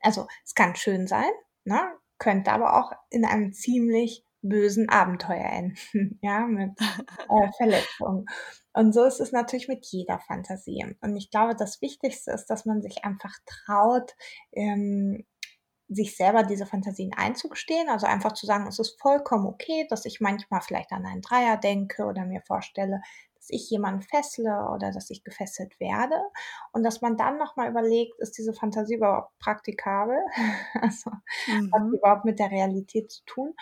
Also 0.02 0.28
es 0.44 0.54
kann 0.54 0.76
schön 0.76 1.08
sein, 1.08 1.32
ne? 1.64 1.82
könnte 2.18 2.52
aber 2.52 2.80
auch 2.80 2.92
in 3.10 3.26
einem 3.26 3.54
ziemlich 3.54 4.26
bösen 4.42 4.90
Abenteuer 4.90 5.46
enden, 5.46 6.20
ja, 6.22 6.46
mit 6.46 6.72
äh, 6.80 7.52
Verletzungen. 7.58 8.26
Und 8.74 8.94
so 8.94 9.06
ist 9.06 9.20
es 9.20 9.32
natürlich 9.32 9.68
mit 9.68 9.86
jeder 9.86 10.20
Fantasie. 10.20 10.86
Und 11.02 11.16
ich 11.16 11.32
glaube, 11.32 11.56
das 11.56 11.82
Wichtigste 11.82 12.32
ist, 12.32 12.48
dass 12.48 12.66
man 12.66 12.82
sich 12.82 13.06
einfach 13.06 13.34
traut, 13.46 14.14
ähm, 14.52 15.26
sich 15.88 16.18
selber 16.18 16.44
diese 16.44 16.66
Fantasien 16.66 17.14
einzugestehen, 17.16 17.90
also 17.90 18.08
einfach 18.08 18.34
zu 18.34 18.46
sagen, 18.46 18.68
es 18.68 18.80
ist 18.80 19.00
vollkommen 19.00 19.46
okay, 19.46 19.86
dass 19.90 20.06
ich 20.06 20.20
manchmal 20.20 20.62
vielleicht 20.62 20.92
an 20.92 21.06
einen 21.06 21.22
Dreier 21.22 21.58
denke 21.58 22.06
oder 22.06 22.26
mir 22.26 22.42
vorstelle, 22.42 23.02
dass 23.36 23.50
ich 23.50 23.70
jemanden 23.70 24.02
fessle 24.02 24.70
oder 24.74 24.92
dass 24.92 25.12
ich 25.12 25.24
gefesselt 25.24 25.80
werde 25.80 26.20
und 26.72 26.84
dass 26.84 27.02
man 27.02 27.18
dann 27.18 27.38
nochmal 27.38 27.70
überlegt, 27.70 28.20
ist 28.20 28.38
diese 28.38 28.54
Fantasie 28.54 28.96
überhaupt 28.96 29.38
praktikabel, 29.38 30.18
also 30.82 31.12
mhm. 31.48 31.72
hat 31.72 31.82
sie 31.92 31.98
überhaupt 31.98 32.26
mit 32.26 32.40
der 32.40 32.50
Realität 32.50 33.12
zu 33.12 33.24
tun 33.26 33.54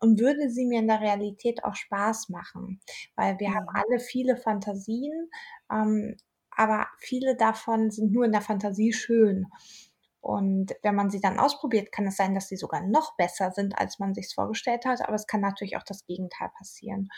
und 0.00 0.20
würde 0.20 0.50
sie 0.50 0.66
mir 0.66 0.78
in 0.78 0.88
der 0.88 1.00
Realität 1.00 1.64
auch 1.64 1.74
Spaß 1.74 2.28
machen, 2.28 2.80
weil 3.16 3.40
wir 3.40 3.50
mhm. 3.50 3.54
haben 3.54 3.68
alle 3.72 3.98
viele 3.98 4.36
Fantasien, 4.36 5.30
ähm, 5.70 6.16
aber 6.50 6.86
viele 6.98 7.34
davon 7.34 7.90
sind 7.90 8.12
nur 8.12 8.24
in 8.24 8.32
der 8.32 8.42
Fantasie 8.42 8.92
schön. 8.92 9.46
Und 10.22 10.76
wenn 10.82 10.94
man 10.94 11.10
sie 11.10 11.20
dann 11.20 11.40
ausprobiert, 11.40 11.90
kann 11.90 12.06
es 12.06 12.16
sein, 12.16 12.34
dass 12.34 12.48
sie 12.48 12.56
sogar 12.56 12.80
noch 12.86 13.16
besser 13.16 13.50
sind, 13.50 13.76
als 13.76 13.98
man 13.98 14.14
sich 14.14 14.32
vorgestellt 14.32 14.84
hat. 14.86 15.02
Aber 15.02 15.14
es 15.14 15.26
kann 15.26 15.40
natürlich 15.40 15.76
auch 15.76 15.82
das 15.82 16.06
Gegenteil 16.06 16.48
passieren. 16.56 17.08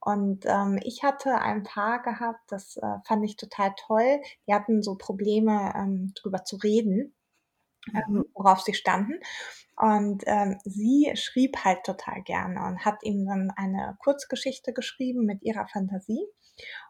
Und 0.00 0.46
ähm, 0.46 0.80
ich 0.82 1.04
hatte 1.04 1.36
ein 1.36 1.62
Paar 1.62 2.02
gehabt, 2.02 2.40
das 2.48 2.76
äh, 2.76 2.96
fand 3.06 3.24
ich 3.24 3.36
total 3.36 3.72
toll. 3.86 4.20
Die 4.48 4.54
hatten 4.54 4.82
so 4.82 4.96
Probleme, 4.96 5.72
ähm, 5.76 6.12
drüber 6.16 6.44
zu 6.44 6.56
reden. 6.56 7.14
Ähm, 7.94 8.14
mhm. 8.14 8.24
worauf 8.34 8.60
sie 8.60 8.74
standen. 8.74 9.20
Und 9.76 10.24
ähm, 10.26 10.58
sie 10.64 11.10
schrieb 11.14 11.64
halt 11.64 11.84
total 11.84 12.22
gerne 12.22 12.66
und 12.66 12.84
hat 12.84 13.02
ihm 13.02 13.24
dann 13.24 13.50
eine 13.56 13.96
Kurzgeschichte 14.00 14.74
geschrieben 14.74 15.24
mit 15.24 15.42
ihrer 15.42 15.66
Fantasie. 15.68 16.26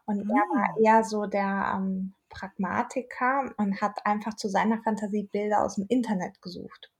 Und 0.05 0.29
er 0.29 0.35
war 0.35 0.73
mm. 0.73 0.83
eher 0.83 1.03
so 1.05 1.25
der 1.25 1.73
ähm, 1.77 2.15
Pragmatiker 2.27 3.53
und 3.57 3.79
hat 3.79 4.05
einfach 4.05 4.35
zu 4.35 4.49
seiner 4.49 4.81
Fantasie 4.83 5.29
Bilder 5.31 5.63
aus 5.63 5.75
dem 5.75 5.85
Internet 5.87 6.41
gesucht 6.41 6.91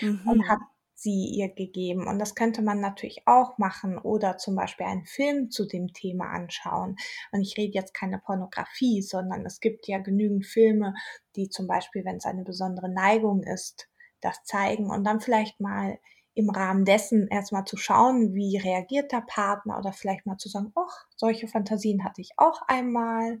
mhm. 0.00 0.22
und 0.26 0.48
hat 0.48 0.58
sie 0.96 1.26
ihr 1.26 1.50
gegeben. 1.50 2.08
Und 2.08 2.18
das 2.18 2.34
könnte 2.34 2.62
man 2.62 2.80
natürlich 2.80 3.22
auch 3.26 3.58
machen 3.58 3.98
oder 3.98 4.38
zum 4.38 4.56
Beispiel 4.56 4.86
einen 4.86 5.04
Film 5.04 5.50
zu 5.50 5.66
dem 5.66 5.92
Thema 5.92 6.30
anschauen. 6.30 6.96
Und 7.32 7.42
ich 7.42 7.56
rede 7.56 7.74
jetzt 7.74 7.94
keine 7.94 8.18
Pornografie, 8.18 9.02
sondern 9.02 9.44
es 9.44 9.60
gibt 9.60 9.86
ja 9.86 9.98
genügend 9.98 10.46
Filme, 10.46 10.94
die 11.36 11.50
zum 11.50 11.66
Beispiel, 11.66 12.04
wenn 12.04 12.16
es 12.16 12.24
eine 12.24 12.44
besondere 12.44 12.88
Neigung 12.88 13.42
ist, 13.42 13.88
das 14.22 14.42
zeigen 14.44 14.90
und 14.90 15.04
dann 15.04 15.20
vielleicht 15.20 15.60
mal 15.60 15.98
im 16.34 16.50
Rahmen 16.50 16.84
dessen 16.84 17.28
erstmal 17.28 17.64
zu 17.64 17.76
schauen, 17.76 18.34
wie 18.34 18.58
reagiert 18.58 19.12
der 19.12 19.22
Partner 19.26 19.78
oder 19.78 19.92
vielleicht 19.92 20.26
mal 20.26 20.36
zu 20.36 20.48
sagen, 20.48 20.72
ach, 20.74 21.06
solche 21.16 21.48
Fantasien 21.48 22.04
hatte 22.04 22.20
ich 22.20 22.30
auch 22.36 22.62
einmal. 22.68 23.40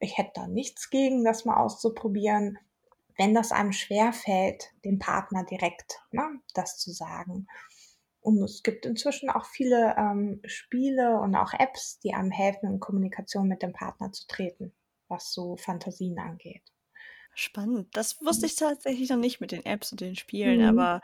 Ich 0.00 0.18
hätte 0.18 0.32
da 0.34 0.46
nichts 0.48 0.90
gegen, 0.90 1.24
das 1.24 1.44
mal 1.44 1.56
auszuprobieren 1.56 2.58
wenn 3.16 3.34
das 3.34 3.52
einem 3.52 3.72
schwer 3.72 4.12
fällt, 4.12 4.72
dem 4.84 4.98
Partner 4.98 5.44
direkt 5.44 6.00
ne, 6.10 6.40
das 6.54 6.78
zu 6.78 6.90
sagen. 6.90 7.46
Und 8.20 8.42
es 8.42 8.62
gibt 8.62 8.86
inzwischen 8.86 9.28
auch 9.28 9.44
viele 9.44 9.94
ähm, 9.98 10.40
Spiele 10.46 11.20
und 11.20 11.34
auch 11.36 11.52
Apps, 11.52 11.98
die 12.00 12.14
einem 12.14 12.30
helfen, 12.30 12.72
in 12.72 12.80
Kommunikation 12.80 13.48
mit 13.48 13.62
dem 13.62 13.72
Partner 13.72 14.12
zu 14.12 14.26
treten, 14.26 14.72
was 15.08 15.32
so 15.32 15.56
Fantasien 15.56 16.18
angeht. 16.18 16.62
Spannend. 17.34 17.88
Das 17.92 18.20
wusste 18.22 18.46
mhm. 18.46 18.46
ich 18.46 18.56
tatsächlich 18.56 19.10
noch 19.10 19.18
nicht 19.18 19.40
mit 19.40 19.52
den 19.52 19.66
Apps 19.66 19.92
und 19.92 20.00
den 20.00 20.16
Spielen, 20.16 20.60
mhm. 20.62 20.68
aber 20.68 21.02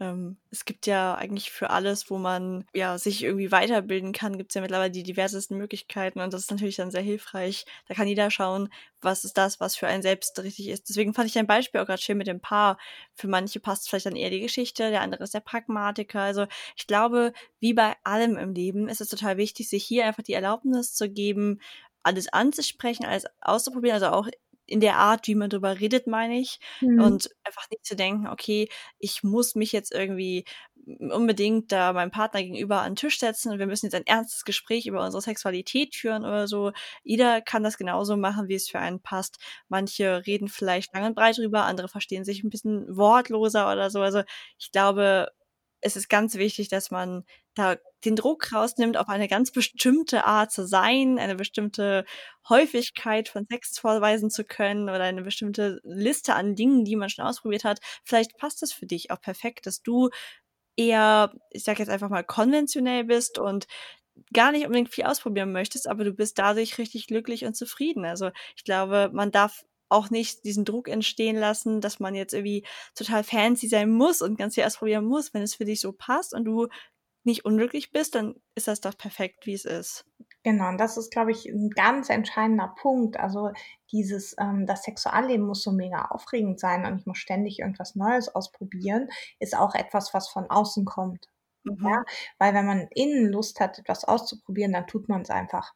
ähm, 0.00 0.38
es 0.50 0.64
gibt 0.64 0.86
ja 0.86 1.14
eigentlich 1.14 1.50
für 1.50 1.70
alles, 1.70 2.10
wo 2.10 2.18
man 2.18 2.64
ja 2.74 2.98
sich 2.98 3.22
irgendwie 3.22 3.52
weiterbilden 3.52 4.12
kann, 4.12 4.38
gibt 4.38 4.50
es 4.50 4.54
ja 4.54 4.62
mittlerweile 4.62 4.90
die 4.90 5.02
diversesten 5.02 5.58
Möglichkeiten 5.58 6.20
und 6.20 6.32
das 6.32 6.42
ist 6.42 6.50
natürlich 6.50 6.76
dann 6.76 6.90
sehr 6.90 7.02
hilfreich. 7.02 7.66
Da 7.86 7.94
kann 7.94 8.08
jeder 8.08 8.30
schauen, 8.30 8.70
was 9.02 9.24
ist 9.24 9.36
das, 9.36 9.60
was 9.60 9.76
für 9.76 9.86
einen 9.86 10.02
selbst 10.02 10.38
richtig 10.40 10.68
ist. 10.68 10.88
Deswegen 10.88 11.12
fand 11.14 11.28
ich 11.28 11.34
dein 11.34 11.46
Beispiel 11.46 11.80
auch 11.80 11.86
gerade 11.86 12.00
schön 12.00 12.18
mit 12.18 12.26
dem 12.26 12.40
Paar. 12.40 12.78
Für 13.14 13.28
manche 13.28 13.60
passt 13.60 13.88
vielleicht 13.88 14.06
dann 14.06 14.16
eher 14.16 14.30
die 14.30 14.40
Geschichte, 14.40 14.90
der 14.90 15.02
andere 15.02 15.22
ist 15.24 15.34
der 15.34 15.40
Pragmatiker. 15.40 16.20
Also 16.20 16.46
ich 16.76 16.86
glaube, 16.86 17.32
wie 17.60 17.74
bei 17.74 17.94
allem 18.02 18.38
im 18.38 18.54
Leben 18.54 18.88
ist 18.88 19.00
es 19.02 19.08
total 19.08 19.36
wichtig, 19.36 19.68
sich 19.68 19.84
hier 19.84 20.06
einfach 20.06 20.22
die 20.22 20.34
Erlaubnis 20.34 20.94
zu 20.94 21.10
geben, 21.10 21.60
alles 22.02 22.32
anzusprechen, 22.32 23.04
alles 23.04 23.24
auszuprobieren, 23.40 24.02
also 24.02 24.08
auch 24.16 24.28
in 24.70 24.80
der 24.80 24.96
Art, 24.96 25.26
wie 25.26 25.34
man 25.34 25.50
darüber 25.50 25.80
redet, 25.80 26.06
meine 26.06 26.38
ich. 26.38 26.60
Mhm. 26.80 27.00
Und 27.02 27.30
einfach 27.44 27.68
nicht 27.70 27.84
zu 27.84 27.96
denken, 27.96 28.28
okay, 28.28 28.68
ich 28.98 29.22
muss 29.22 29.54
mich 29.54 29.72
jetzt 29.72 29.92
irgendwie 29.92 30.44
unbedingt 30.86 31.72
da 31.72 31.92
meinem 31.92 32.10
Partner 32.10 32.42
gegenüber 32.42 32.80
an 32.80 32.92
den 32.92 32.96
Tisch 32.96 33.18
setzen 33.18 33.52
und 33.52 33.58
wir 33.58 33.66
müssen 33.66 33.86
jetzt 33.86 33.94
ein 33.94 34.06
ernstes 34.06 34.44
Gespräch 34.44 34.86
über 34.86 35.04
unsere 35.04 35.20
Sexualität 35.20 35.94
führen 35.94 36.24
oder 36.24 36.48
so. 36.48 36.72
Jeder 37.02 37.40
kann 37.42 37.62
das 37.62 37.76
genauso 37.76 38.16
machen, 38.16 38.48
wie 38.48 38.54
es 38.54 38.68
für 38.68 38.78
einen 38.78 39.00
passt. 39.00 39.38
Manche 39.68 40.26
reden 40.26 40.48
vielleicht 40.48 40.94
lang 40.94 41.04
und 41.04 41.14
breit 41.14 41.36
drüber, 41.38 41.64
andere 41.64 41.88
verstehen 41.88 42.24
sich 42.24 42.42
ein 42.42 42.50
bisschen 42.50 42.96
wortloser 42.96 43.70
oder 43.70 43.90
so. 43.90 44.00
Also 44.00 44.22
ich 44.58 44.72
glaube, 44.72 45.28
es 45.80 45.96
ist 45.96 46.08
ganz 46.08 46.34
wichtig, 46.36 46.68
dass 46.68 46.90
man 46.90 47.24
da 47.54 47.76
den 48.04 48.16
Druck 48.16 48.52
rausnimmt, 48.52 48.96
auf 48.96 49.08
eine 49.08 49.28
ganz 49.28 49.50
bestimmte 49.50 50.24
Art 50.26 50.52
zu 50.52 50.66
sein, 50.66 51.18
eine 51.18 51.36
bestimmte 51.36 52.04
Häufigkeit 52.48 53.28
von 53.28 53.46
Sex 53.50 53.78
vorweisen 53.78 54.30
zu 54.30 54.44
können 54.44 54.84
oder 54.84 55.02
eine 55.02 55.22
bestimmte 55.22 55.80
Liste 55.84 56.34
an 56.34 56.54
Dingen, 56.54 56.84
die 56.84 56.96
man 56.96 57.10
schon 57.10 57.24
ausprobiert 57.24 57.64
hat. 57.64 57.80
Vielleicht 58.04 58.36
passt 58.38 58.62
es 58.62 58.72
für 58.72 58.86
dich 58.86 59.10
auch 59.10 59.20
perfekt, 59.20 59.66
dass 59.66 59.82
du 59.82 60.10
eher, 60.76 61.32
ich 61.50 61.64
sag 61.64 61.78
jetzt 61.78 61.90
einfach 61.90 62.08
mal, 62.10 62.24
konventionell 62.24 63.04
bist 63.04 63.38
und 63.38 63.66
gar 64.32 64.52
nicht 64.52 64.64
unbedingt 64.66 64.90
viel 64.94 65.04
ausprobieren 65.04 65.52
möchtest, 65.52 65.88
aber 65.88 66.04
du 66.04 66.12
bist 66.12 66.38
dadurch 66.38 66.78
richtig 66.78 67.06
glücklich 67.06 67.44
und 67.44 67.54
zufrieden. 67.56 68.04
Also 68.04 68.30
ich 68.56 68.64
glaube, 68.64 69.10
man 69.12 69.30
darf 69.30 69.64
auch 69.90 70.10
nicht 70.10 70.44
diesen 70.44 70.64
Druck 70.64 70.88
entstehen 70.88 71.36
lassen, 71.36 71.80
dass 71.80 72.00
man 72.00 72.14
jetzt 72.14 72.32
irgendwie 72.32 72.64
total 72.94 73.24
fancy 73.24 73.68
sein 73.68 73.90
muss 73.90 74.22
und 74.22 74.38
ganz 74.38 74.54
viel 74.54 74.64
ausprobieren 74.64 75.04
muss. 75.04 75.34
Wenn 75.34 75.42
es 75.42 75.54
für 75.54 75.64
dich 75.64 75.80
so 75.80 75.92
passt 75.92 76.34
und 76.34 76.44
du 76.44 76.68
nicht 77.24 77.44
unglücklich 77.44 77.92
bist, 77.92 78.14
dann 78.14 78.34
ist 78.54 78.68
das 78.68 78.80
doch 78.80 78.96
perfekt, 78.96 79.46
wie 79.46 79.52
es 79.52 79.64
ist. 79.64 80.06
Genau, 80.42 80.68
und 80.68 80.78
das 80.78 80.96
ist, 80.96 81.12
glaube 81.12 81.32
ich, 81.32 81.46
ein 81.46 81.68
ganz 81.70 82.08
entscheidender 82.08 82.74
Punkt. 82.80 83.18
Also 83.18 83.50
dieses, 83.92 84.34
ähm, 84.38 84.66
das 84.66 84.84
Sexualleben 84.84 85.46
muss 85.46 85.62
so 85.62 85.72
mega 85.72 86.06
aufregend 86.06 86.58
sein 86.58 86.86
und 86.86 86.98
ich 87.00 87.06
muss 87.06 87.18
ständig 87.18 87.58
irgendwas 87.58 87.94
Neues 87.94 88.34
ausprobieren, 88.34 89.08
ist 89.38 89.56
auch 89.56 89.74
etwas, 89.74 90.14
was 90.14 90.28
von 90.30 90.48
außen 90.48 90.86
kommt. 90.86 91.26
Mhm. 91.64 91.86
Ja, 91.86 92.04
weil 92.38 92.54
wenn 92.54 92.66
man 92.66 92.88
innen 92.94 93.30
Lust 93.30 93.60
hat, 93.60 93.78
etwas 93.78 94.04
auszuprobieren, 94.04 94.72
dann 94.72 94.86
tut 94.86 95.08
man 95.08 95.22
es 95.22 95.30
einfach. 95.30 95.74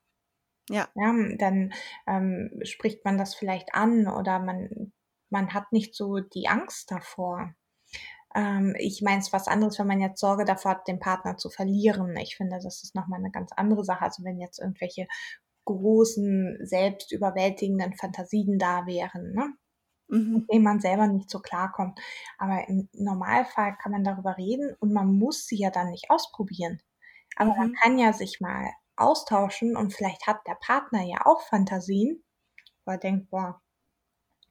Ja. 0.71 0.89
ja 0.95 1.13
dann 1.39 1.73
ähm, 2.07 2.61
spricht 2.63 3.05
man 3.05 3.19
das 3.19 3.35
vielleicht 3.35 3.75
an 3.75 4.07
oder 4.09 4.39
man, 4.39 4.93
man 5.31 5.53
hat 5.53 5.73
nicht 5.73 5.95
so 5.95 6.21
die 6.21 6.49
Angst 6.49 6.91
davor. 6.91 7.55
Ähm, 8.35 8.75
ich 8.79 9.03
meine 9.03 9.21
es 9.21 9.33
was 9.33 9.47
anderes, 9.49 9.79
wenn 9.79 9.87
man 9.87 10.01
jetzt 10.01 10.21
Sorge 10.21 10.45
davor 10.45 10.73
hat, 10.73 10.89
den 10.89 11.01
Partner 11.01 11.37
zu 11.37 11.51
verlieren. 11.51 12.17
Ich 12.17 12.37
finde, 12.37 12.59
das 12.63 12.83
ist 12.83 12.95
nochmal 12.95 13.21
eine 13.21 13.31
ganz 13.31 13.53
andere 13.53 13.85
Sache. 13.85 14.03
Also 14.03 14.25
wenn 14.25 14.41
jetzt 14.41 14.59
irgendwelche 14.59 15.07
großen, 15.65 16.59
selbst 16.63 17.13
überwältigenden 17.13 17.95
Fantasien 17.95 18.59
da 18.59 18.87
wären, 18.87 19.33
ne? 19.33 19.55
Mhm. 20.09 20.35
mit 20.35 20.53
denen 20.53 20.65
man 20.65 20.81
selber 20.81 21.07
nicht 21.07 21.31
so 21.31 21.41
klarkommt. 21.41 21.99
Aber 22.39 22.69
im 22.69 22.89
Normalfall 22.93 23.77
kann 23.81 23.93
man 23.93 24.05
darüber 24.05 24.37
reden 24.37 24.75
und 24.81 24.93
man 24.93 25.17
muss 25.17 25.47
sie 25.47 25.57
ja 25.57 25.71
dann 25.71 25.91
nicht 25.91 26.11
ausprobieren. 26.11 26.81
Aber 27.37 27.53
mhm. 27.53 27.59
man 27.59 27.73
kann 27.75 27.99
ja 27.99 28.13
sich 28.13 28.41
mal 28.41 28.71
austauschen 28.97 29.77
und 29.77 29.95
vielleicht 29.95 30.27
hat 30.27 30.47
der 30.47 30.57
Partner 30.57 31.03
ja 31.03 31.27
auch 31.27 31.43
Fantasien, 31.49 32.23
wo 32.85 32.93
er 32.93 32.99
denkt, 32.99 33.31
boah, 33.31 33.61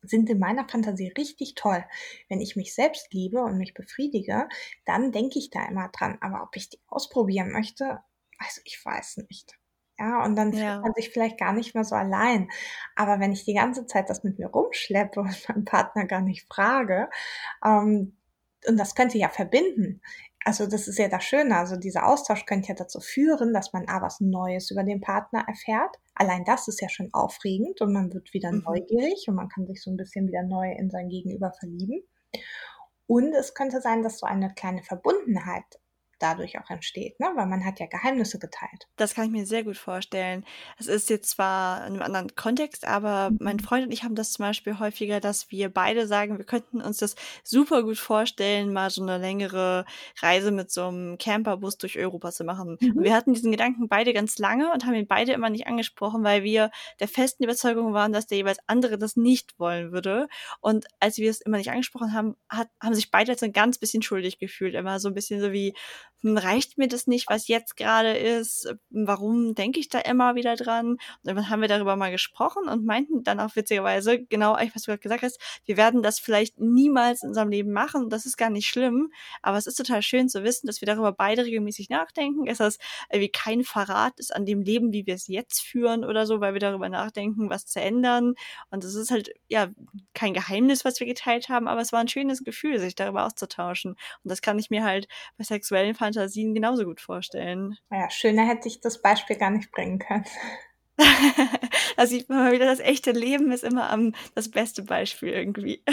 sind 0.02 0.30
in 0.30 0.40
meiner 0.40 0.68
Fantasie 0.68 1.14
richtig 1.18 1.56
toll. 1.56 1.84
Wenn 2.30 2.42
ich 2.42 2.56
mich 2.56 2.76
selbst 2.76 3.14
liebe 3.14 3.42
und 3.42 3.58
mich 3.58 3.74
befriedige, 3.74 4.48
dann 4.86 5.12
denke 5.12 5.40
ich 5.40 5.50
da 5.50 5.66
immer 5.66 5.90
dran. 5.90 6.18
Aber 6.22 6.44
ob 6.44 6.56
ich 6.56 6.70
die 6.70 6.80
ausprobieren 6.88 7.52
möchte, 7.52 8.00
also 8.38 8.62
ich 8.66 8.84
weiß 8.84 9.18
nicht. 9.30 9.58
Ja, 10.00 10.26
und 10.26 10.36
dann 10.36 10.52
ja. 10.52 10.74
fühlt 10.74 10.84
man 10.84 10.94
sich 10.94 11.10
vielleicht 11.10 11.38
gar 11.38 11.54
nicht 11.54 11.76
mehr 11.76 11.84
so 11.84 11.96
allein. 11.96 12.50
Aber 12.96 13.20
wenn 13.20 13.32
ich 13.32 13.46
die 13.46 13.54
ganze 13.54 13.86
Zeit 13.86 14.10
das 14.10 14.24
mit 14.24 14.40
mir 14.40 14.48
rumschleppe 14.48 15.20
und 15.22 15.50
meinen 15.50 15.66
Partner 15.66 16.06
gar 16.06 16.22
nicht 16.22 16.46
frage, 16.48 17.10
ähm, 17.64 18.18
und 18.66 18.78
das 18.78 18.96
könnte 18.96 19.18
ja 19.18 19.28
verbinden 19.28 20.02
also 20.46 20.68
das 20.68 20.88
ist 20.88 21.00
ja 21.00 21.08
das 21.08 21.24
Schöne. 21.24 21.58
Also 21.58 21.78
dieser 21.78 22.08
Austausch 22.08 22.46
könnte 22.46 22.70
ja 22.70 22.76
dazu 22.76 23.00
führen, 23.00 23.54
dass 23.54 23.74
man 23.74 23.88
A, 23.88 24.02
was 24.02 24.20
Neues 24.20 24.72
über 24.72 24.84
den 24.84 25.02
Partner 25.02 25.46
erfährt. 25.48 25.98
Allein 26.16 26.44
das 26.46 26.68
ist 26.68 26.82
ja 26.82 26.90
schon 26.90 27.10
aufregend 27.14 27.82
und 27.82 27.94
man 27.94 28.14
wird 28.14 28.34
wieder 28.34 28.52
mhm. 28.52 28.64
neugierig 28.66 29.26
und 29.28 29.36
man 29.36 29.50
kann 29.50 29.66
sich 29.66 29.82
so 29.82 29.92
ein 29.92 29.98
bisschen 29.98 30.28
wieder 30.28 30.44
neu 30.44 30.72
in 30.72 30.90
sein 30.90 31.10
Gegenüber 31.10 31.52
verlieben. 31.60 32.04
Und 33.08 33.34
es 33.34 33.54
könnte 33.54 33.82
sein, 33.82 34.02
dass 34.02 34.20
so 34.20 34.26
eine 34.26 34.54
kleine 34.54 34.84
Verbundenheit 34.84 35.66
dadurch 36.20 36.60
auch 36.60 36.70
entsteht, 36.70 37.20
ne? 37.20 37.32
weil 37.36 37.46
man 37.46 37.66
hat 37.66 37.80
ja 37.80 37.86
Geheimnisse 37.86 38.40
geteilt. 38.40 38.88
Das 38.96 39.14
kann 39.14 39.26
ich 39.26 39.32
mir 39.32 39.46
sehr 39.46 39.64
gut 39.64 39.78
vorstellen. 39.78 40.46
Es 40.78 40.88
ist 40.88 41.10
jetzt 41.10 41.30
zwar 41.30 41.86
in 41.86 41.94
einem 41.94 42.02
anderen 42.02 42.36
Kontext, 42.36 42.86
aber 42.86 43.32
mhm. 43.32 43.38
mein 43.42 43.60
Freund 43.60 43.86
und 43.86 43.92
ich 43.92 44.04
haben 44.04 44.16
das 44.16 44.34
zum 44.34 44.46
Beispiel 44.46 44.80
häufiger, 44.80 45.20
dass 45.20 45.52
wir 45.52 45.70
beide 45.70 46.08
sagen, 46.08 46.38
wir 46.38 46.46
könnten 46.46 46.82
uns 46.82 46.98
das 46.98 47.16
super 47.44 47.84
gut 47.84 47.98
vorstellen, 47.98 48.74
mal 48.74 48.90
so 48.90 49.02
eine 49.02 49.18
längere 49.18 49.86
Reise 50.22 50.52
mit 50.52 50.72
so 50.72 50.88
einem 50.88 51.18
Camperbus 51.18 51.78
durch 51.78 51.98
Europa 51.98 52.32
zu 52.32 52.44
machen. 52.44 52.78
Mhm. 52.80 52.98
Und 52.98 53.04
wir 53.04 53.14
hatten 53.14 53.34
diesen 53.34 53.52
Gedanken 53.52 53.88
beide 53.88 54.14
ganz 54.14 54.38
lange 54.38 54.72
und 54.72 54.86
haben 54.86 54.94
ihn 54.94 55.08
beide 55.08 55.34
immer 55.34 55.50
nicht 55.50 55.68
angesprochen, 55.68 56.24
weil 56.24 56.44
wir 56.44 56.72
der 57.00 57.08
festen 57.08 57.44
Überzeugung 57.44 57.94
waren, 57.94 58.14
dass 58.14 58.28
der 58.28 58.38
jeweils 58.38 58.60
andere 58.68 58.98
das 58.98 59.16
nicht 59.16 59.60
wollen 59.60 59.92
würde. 59.92 60.28
Und 60.62 60.86
als 61.00 61.18
wir 61.18 61.30
es 61.30 61.42
immer 61.42 61.58
nicht 61.58 61.72
angesprochen 61.72 62.14
haben, 62.14 62.36
hat, 62.50 62.70
haben 62.82 62.94
sich 62.94 63.12
beide 63.12 63.32
jetzt 63.32 63.44
ein 63.44 63.54
ganz 63.54 63.78
bisschen 63.78 64.02
schuldig 64.02 64.40
gefühlt. 64.40 64.76
Immer 64.76 65.00
so 65.00 65.10
ein 65.10 65.14
bisschen 65.14 65.42
so 65.42 65.52
wie, 65.52 65.74
reicht 66.24 66.78
mir 66.78 66.88
das 66.88 67.06
nicht, 67.06 67.30
was 67.30 67.48
jetzt 67.48 67.76
gerade 67.76 68.14
ist? 68.14 68.74
Warum 68.90 69.56
denke 69.56 69.80
ich 69.80 69.90
da 69.90 70.00
immer 70.00 70.36
wieder 70.36 70.56
dran? 70.56 70.92
Und 70.92 71.00
dann 71.24 71.50
haben 71.50 71.62
wir 71.62 71.68
darüber 71.68 71.96
mal 71.98 72.12
gesprochen 72.12 72.70
und 72.70 72.86
meinten 72.86 73.24
dann 73.24 73.42
auch 73.42 73.56
witzigerweise, 73.56 74.24
genau, 74.24 74.54
was 74.54 74.84
du 74.84 74.92
gerade 74.92 75.00
gesagt 75.00 75.24
hast, 75.24 75.40
wir 75.66 75.76
werden 75.76 76.02
das 76.02 76.20
vielleicht 76.20 76.60
niemals 76.60 77.24
in 77.24 77.30
unserem 77.30 77.50
Leben 77.50 77.72
machen. 77.74 78.10
Das 78.10 78.26
ist 78.26 78.38
gar 78.38 78.50
nicht 78.50 78.68
schlimm. 78.68 79.12
Aber 79.42 79.58
es 79.58 79.68
ist 79.68 79.76
total 79.76 80.02
schön 80.02 80.30
zu 80.30 80.44
wissen, 80.44 80.68
dass 80.68 80.80
wir 80.80 80.86
darüber 80.86 81.12
beide 81.12 81.44
regelmäßig 81.44 81.90
nachdenken. 81.90 82.48
Ist 82.48 82.62
irgendwie 83.10 83.30
kein 83.30 83.64
Verrat 83.64 84.18
ist 84.20 84.34
an 84.34 84.46
dem 84.46 84.62
Leben, 84.62 84.94
wie 84.94 85.06
wir 85.06 85.16
es 85.16 85.28
jetzt 85.28 85.60
führen 85.62 86.06
oder 86.06 86.26
so, 86.26 86.40
weil 86.40 86.54
wir 86.54 86.62
darüber 86.62 86.88
nachdenken, 86.88 87.50
was 87.50 87.66
zu 87.66 87.82
ändern. 87.82 88.36
Und 88.70 88.86
es 88.86 88.96
ist 88.96 89.12
halt, 89.12 89.34
ja, 89.50 89.70
kein 90.14 90.34
Geheimnis, 90.34 90.86
was 90.86 91.02
wir 91.02 91.08
geteilt 91.08 91.50
haben, 91.50 91.68
aber 91.68 91.82
es 91.82 91.92
war 91.92 92.00
ein 92.00 92.08
schönes 92.08 92.46
Gefühl, 92.46 92.80
sich 92.80 92.96
darüber 92.96 93.26
auszutauschen. 93.26 93.92
Und 93.92 94.32
das 94.32 94.42
kann 94.42 94.58
ich 94.58 94.70
mir 94.70 94.84
halt 94.86 95.10
bei 95.38 95.44
sexuellen 95.44 95.96
Fantasien 95.96 96.13
genauso 96.54 96.86
gut 96.86 97.02
vorstellen. 97.02 97.78
Ja, 97.92 98.10
schöner 98.10 98.46
hätte 98.48 98.68
ich 98.68 98.82
das 98.82 99.02
Beispiel 99.02 99.38
gar 99.38 99.52
nicht 99.52 99.72
bringen 99.72 100.00
können. 100.00 100.26
Da 101.98 102.06
sieht 102.06 102.30
man 102.30 102.40
mal 102.40 102.52
wieder, 102.52 102.66
das 102.66 102.80
echte 102.80 103.12
Leben 103.12 103.52
ist 103.52 103.64
immer 103.64 103.90
am, 103.90 104.14
das 104.36 104.50
beste 104.50 104.84
Beispiel 104.84 105.30
irgendwie. 105.30 105.84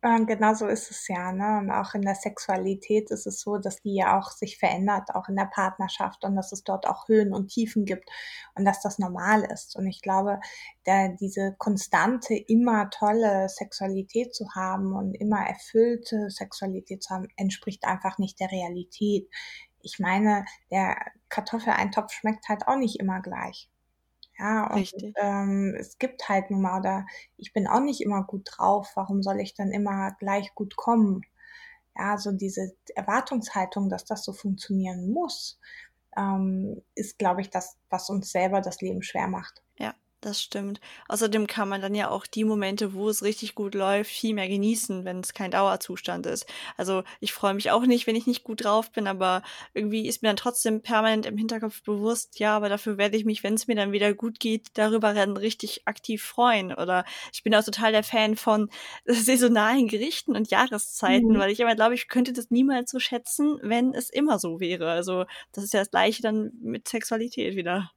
Ähm, 0.00 0.26
genau 0.26 0.54
so 0.54 0.68
ist 0.68 0.92
es 0.92 1.08
ja, 1.08 1.32
ne? 1.32 1.58
Und 1.58 1.72
auch 1.72 1.92
in 1.94 2.02
der 2.02 2.14
Sexualität 2.14 3.10
ist 3.10 3.26
es 3.26 3.40
so, 3.40 3.58
dass 3.58 3.80
die 3.80 3.96
ja 3.96 4.16
auch 4.16 4.30
sich 4.30 4.56
verändert, 4.56 5.12
auch 5.12 5.28
in 5.28 5.34
der 5.34 5.50
Partnerschaft 5.52 6.24
und 6.24 6.36
dass 6.36 6.52
es 6.52 6.62
dort 6.62 6.86
auch 6.86 7.08
Höhen 7.08 7.32
und 7.34 7.48
Tiefen 7.48 7.84
gibt 7.84 8.08
und 8.54 8.64
dass 8.64 8.80
das 8.80 9.00
normal 9.00 9.42
ist. 9.42 9.74
Und 9.74 9.88
ich 9.88 10.00
glaube, 10.00 10.38
da 10.84 11.08
diese 11.08 11.56
konstante, 11.58 12.36
immer 12.36 12.90
tolle 12.90 13.48
Sexualität 13.48 14.36
zu 14.36 14.54
haben 14.54 14.92
und 14.94 15.14
immer 15.14 15.40
erfüllte 15.44 16.30
Sexualität 16.30 17.02
zu 17.02 17.14
haben, 17.14 17.26
entspricht 17.36 17.84
einfach 17.84 18.18
nicht 18.18 18.38
der 18.38 18.52
Realität. 18.52 19.28
Ich 19.80 19.98
meine, 19.98 20.44
der 20.70 20.96
Kartoffeleintopf 21.28 22.12
schmeckt 22.12 22.48
halt 22.48 22.68
auch 22.68 22.76
nicht 22.76 23.00
immer 23.00 23.20
gleich. 23.20 23.68
Ja, 24.38 24.72
und 24.72 24.76
Richtig. 24.76 25.14
ähm, 25.16 25.74
es 25.78 25.98
gibt 25.98 26.28
halt 26.28 26.50
nun 26.50 26.62
mal, 26.62 26.78
oder 26.78 27.06
ich 27.36 27.52
bin 27.52 27.66
auch 27.66 27.80
nicht 27.80 28.00
immer 28.00 28.22
gut 28.24 28.48
drauf, 28.52 28.92
warum 28.94 29.22
soll 29.22 29.40
ich 29.40 29.54
dann 29.54 29.72
immer 29.72 30.12
gleich 30.20 30.54
gut 30.54 30.76
kommen? 30.76 31.22
Ja, 31.96 32.18
so 32.18 32.32
diese 32.32 32.72
Erwartungshaltung, 32.94 33.88
dass 33.90 34.04
das 34.04 34.24
so 34.24 34.32
funktionieren 34.32 35.10
muss, 35.12 35.60
ähm, 36.16 36.82
ist, 36.94 37.18
glaube 37.18 37.40
ich, 37.42 37.50
das, 37.50 37.76
was 37.90 38.10
uns 38.10 38.30
selber 38.32 38.60
das 38.60 38.80
Leben 38.80 39.02
schwer 39.02 39.28
macht. 39.28 39.62
Das 40.20 40.42
stimmt. 40.42 40.80
Außerdem 41.06 41.46
kann 41.46 41.68
man 41.68 41.80
dann 41.80 41.94
ja 41.94 42.10
auch 42.10 42.26
die 42.26 42.42
Momente, 42.42 42.92
wo 42.92 43.08
es 43.08 43.22
richtig 43.22 43.54
gut 43.54 43.76
läuft, 43.76 44.10
viel 44.10 44.34
mehr 44.34 44.48
genießen, 44.48 45.04
wenn 45.04 45.20
es 45.20 45.32
kein 45.32 45.52
Dauerzustand 45.52 46.26
ist. 46.26 46.44
Also 46.76 47.04
ich 47.20 47.32
freue 47.32 47.54
mich 47.54 47.70
auch 47.70 47.86
nicht, 47.86 48.08
wenn 48.08 48.16
ich 48.16 48.26
nicht 48.26 48.42
gut 48.42 48.64
drauf 48.64 48.90
bin, 48.90 49.06
aber 49.06 49.42
irgendwie 49.74 50.08
ist 50.08 50.22
mir 50.22 50.30
dann 50.30 50.36
trotzdem 50.36 50.82
permanent 50.82 51.24
im 51.24 51.36
Hinterkopf 51.36 51.84
bewusst, 51.84 52.40
ja, 52.40 52.56
aber 52.56 52.68
dafür 52.68 52.98
werde 52.98 53.16
ich 53.16 53.24
mich, 53.24 53.44
wenn 53.44 53.54
es 53.54 53.68
mir 53.68 53.76
dann 53.76 53.92
wieder 53.92 54.12
gut 54.12 54.40
geht, 54.40 54.66
darüber 54.74 55.14
dann 55.14 55.36
richtig 55.36 55.86
aktiv 55.86 56.24
freuen. 56.24 56.72
Oder 56.74 57.04
ich 57.32 57.44
bin 57.44 57.54
auch 57.54 57.62
total 57.62 57.92
der 57.92 58.02
Fan 58.02 58.34
von 58.34 58.70
saisonalen 59.04 59.86
Gerichten 59.86 60.34
und 60.34 60.50
Jahreszeiten, 60.50 61.34
mhm. 61.34 61.38
weil 61.38 61.52
ich 61.52 61.60
immer 61.60 61.76
glaube, 61.76 61.94
ich 61.94 62.08
könnte 62.08 62.32
das 62.32 62.50
niemals 62.50 62.90
so 62.90 62.98
schätzen, 62.98 63.60
wenn 63.62 63.94
es 63.94 64.10
immer 64.10 64.40
so 64.40 64.58
wäre. 64.58 64.90
Also 64.90 65.26
das 65.52 65.62
ist 65.62 65.74
ja 65.74 65.80
das 65.80 65.92
gleiche 65.92 66.22
dann 66.22 66.50
mit 66.60 66.88
Sexualität 66.88 67.54
wieder. 67.54 67.92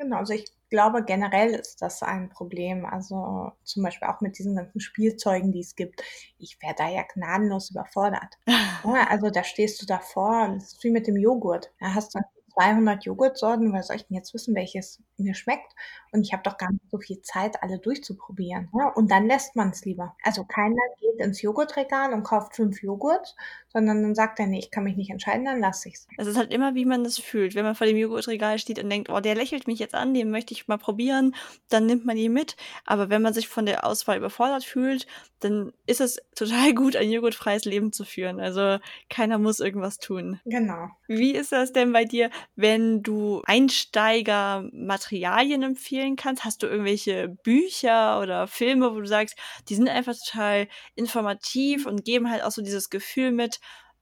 Genau, 0.00 0.16
also 0.16 0.32
ich 0.32 0.46
glaube, 0.70 1.04
generell 1.04 1.50
ist 1.54 1.82
das 1.82 2.02
ein 2.02 2.30
Problem. 2.30 2.86
Also 2.86 3.52
zum 3.64 3.82
Beispiel 3.82 4.08
auch 4.08 4.22
mit 4.22 4.38
diesen 4.38 4.56
ganzen 4.56 4.80
Spielzeugen, 4.80 5.52
die 5.52 5.60
es 5.60 5.76
gibt. 5.76 6.02
Ich 6.38 6.56
wäre 6.62 6.74
da 6.74 6.88
ja 6.88 7.02
gnadenlos 7.02 7.70
überfordert. 7.70 8.38
ja, 8.46 9.06
also 9.10 9.28
da 9.28 9.44
stehst 9.44 9.82
du 9.82 9.86
davor 9.86 10.54
es 10.56 10.72
ist 10.72 10.84
wie 10.84 10.90
mit 10.90 11.06
dem 11.06 11.16
Joghurt. 11.18 11.70
Da 11.80 11.92
hast 11.94 12.14
du 12.14 12.20
200 12.54 13.04
Joghurtsorten, 13.04 13.72
weil 13.72 13.82
soll 13.82 13.96
ich 13.96 14.06
denn 14.06 14.16
jetzt 14.16 14.34
wissen, 14.34 14.54
welches 14.54 15.02
mir 15.16 15.34
schmeckt? 15.34 15.72
Und 16.12 16.22
ich 16.22 16.32
habe 16.32 16.42
doch 16.42 16.56
gar 16.56 16.72
nicht 16.72 16.90
so 16.90 16.98
viel 16.98 17.22
Zeit, 17.22 17.62
alle 17.62 17.78
durchzuprobieren. 17.78 18.68
Ja, 18.76 18.88
und 18.88 19.10
dann 19.10 19.26
lässt 19.26 19.56
man 19.56 19.70
es 19.70 19.84
lieber. 19.84 20.16
Also 20.22 20.44
keiner 20.44 20.80
geht 20.98 21.24
ins 21.24 21.42
Joghurtregal 21.42 22.12
und 22.12 22.24
kauft 22.24 22.56
fünf 22.56 22.82
Joghurt, 22.82 23.34
sondern 23.68 24.02
dann 24.02 24.14
sagt 24.14 24.40
er, 24.40 24.46
nee, 24.46 24.58
ich 24.58 24.70
kann 24.70 24.84
mich 24.84 24.96
nicht 24.96 25.10
entscheiden, 25.10 25.44
dann 25.44 25.60
lasse 25.60 25.88
ich 25.88 25.94
es. 25.94 26.08
Es 26.18 26.26
ist 26.26 26.36
halt 26.36 26.52
immer, 26.52 26.74
wie 26.74 26.84
man 26.84 27.04
das 27.04 27.18
fühlt. 27.18 27.54
Wenn 27.54 27.64
man 27.64 27.74
vor 27.74 27.86
dem 27.86 27.96
Joghurtregal 27.96 28.58
steht 28.58 28.82
und 28.82 28.90
denkt, 28.90 29.10
oh, 29.10 29.20
der 29.20 29.36
lächelt 29.36 29.66
mich 29.66 29.78
jetzt 29.78 29.94
an, 29.94 30.14
den 30.14 30.30
möchte 30.30 30.52
ich 30.52 30.66
mal 30.66 30.78
probieren, 30.78 31.34
dann 31.68 31.86
nimmt 31.86 32.04
man 32.04 32.16
ihn 32.16 32.32
mit. 32.32 32.56
Aber 32.84 33.10
wenn 33.10 33.22
man 33.22 33.32
sich 33.32 33.48
von 33.48 33.66
der 33.66 33.86
Auswahl 33.86 34.18
überfordert 34.18 34.64
fühlt, 34.64 35.06
dann 35.38 35.72
ist 35.86 36.00
es 36.00 36.18
total 36.34 36.74
gut, 36.74 36.96
ein 36.96 37.10
joghurtfreies 37.10 37.64
Leben 37.64 37.92
zu 37.92 38.04
führen. 38.04 38.40
Also 38.40 38.78
keiner 39.08 39.38
muss 39.38 39.60
irgendwas 39.60 39.98
tun. 39.98 40.40
Genau. 40.44 40.88
Wie 41.06 41.32
ist 41.32 41.52
das 41.52 41.72
denn 41.72 41.92
bei 41.92 42.04
dir, 42.04 42.30
wenn 42.56 43.02
du 43.02 43.42
Einsteigermaterialien 43.44 45.62
empfehlen 45.62 46.16
kannst? 46.16 46.44
Hast 46.44 46.62
du 46.62 46.66
irgendwelche 46.66 47.28
Bücher 47.28 48.20
oder 48.20 48.46
Filme, 48.46 48.94
wo 48.94 49.00
du 49.00 49.06
sagst, 49.06 49.36
die 49.68 49.74
sind 49.74 49.88
einfach 49.88 50.14
total 50.24 50.68
informativ 50.94 51.86
und 51.86 52.04
geben 52.04 52.30
halt 52.30 52.42
auch 52.42 52.50
so 52.50 52.62
dieses 52.62 52.90
Gefühl 52.90 53.32
mit, 53.32 53.60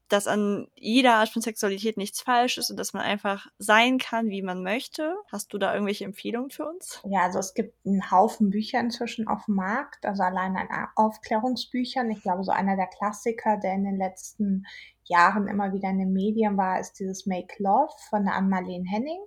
dass 0.09 0.27
an 0.27 0.69
jeder 0.75 1.17
Art 1.17 1.29
von 1.29 1.43
Sexualität 1.43 1.97
nichts 1.97 2.23
falsch 2.23 2.59
ist 2.59 2.71
und 2.71 2.79
dass 2.79 2.93
man 2.93 3.03
einfach 3.03 3.47
sein 3.59 3.99
kann, 3.99 4.31
wie 4.31 4.43
man 4.43 4.63
möchte. 4.63 5.17
Hast 5.31 5.53
du 5.53 5.59
da 5.59 5.75
irgendwelche 5.75 6.05
Empfehlungen 6.05 6.51
für 6.51 6.67
uns? 6.67 7.01
Ja, 7.05 7.23
also 7.23 7.39
es 7.39 7.55
gibt 7.55 7.75
einen 7.87 8.11
Haufen 8.11 8.51
Bücher 8.51 8.81
inzwischen 8.81 9.29
auf 9.29 9.45
dem 9.45 9.57
Markt, 9.57 10.07
also 10.07 10.23
allein 10.23 10.57
an 10.57 10.69
Aufklärungsbüchern. 10.97 12.11
Ich 12.11 12.23
glaube, 12.23 12.43
so 12.43 12.53
einer 12.53 12.77
der 12.77 12.87
Klassiker, 12.87 13.59
der 13.59 13.75
in 13.75 13.85
den 13.85 13.99
letzten 13.99 14.65
Jahren 15.09 15.49
immer 15.49 15.73
wieder 15.73 15.91
in 15.91 15.99
den 15.99 16.13
Medien 16.13 16.57
war, 16.57 16.81
ist 16.81 16.99
dieses 17.01 17.27
Make 17.27 17.63
Love 17.63 17.93
von 18.09 18.25
der 18.25 18.35
Ann-Marlene 18.35 18.89
Henning. 18.89 19.21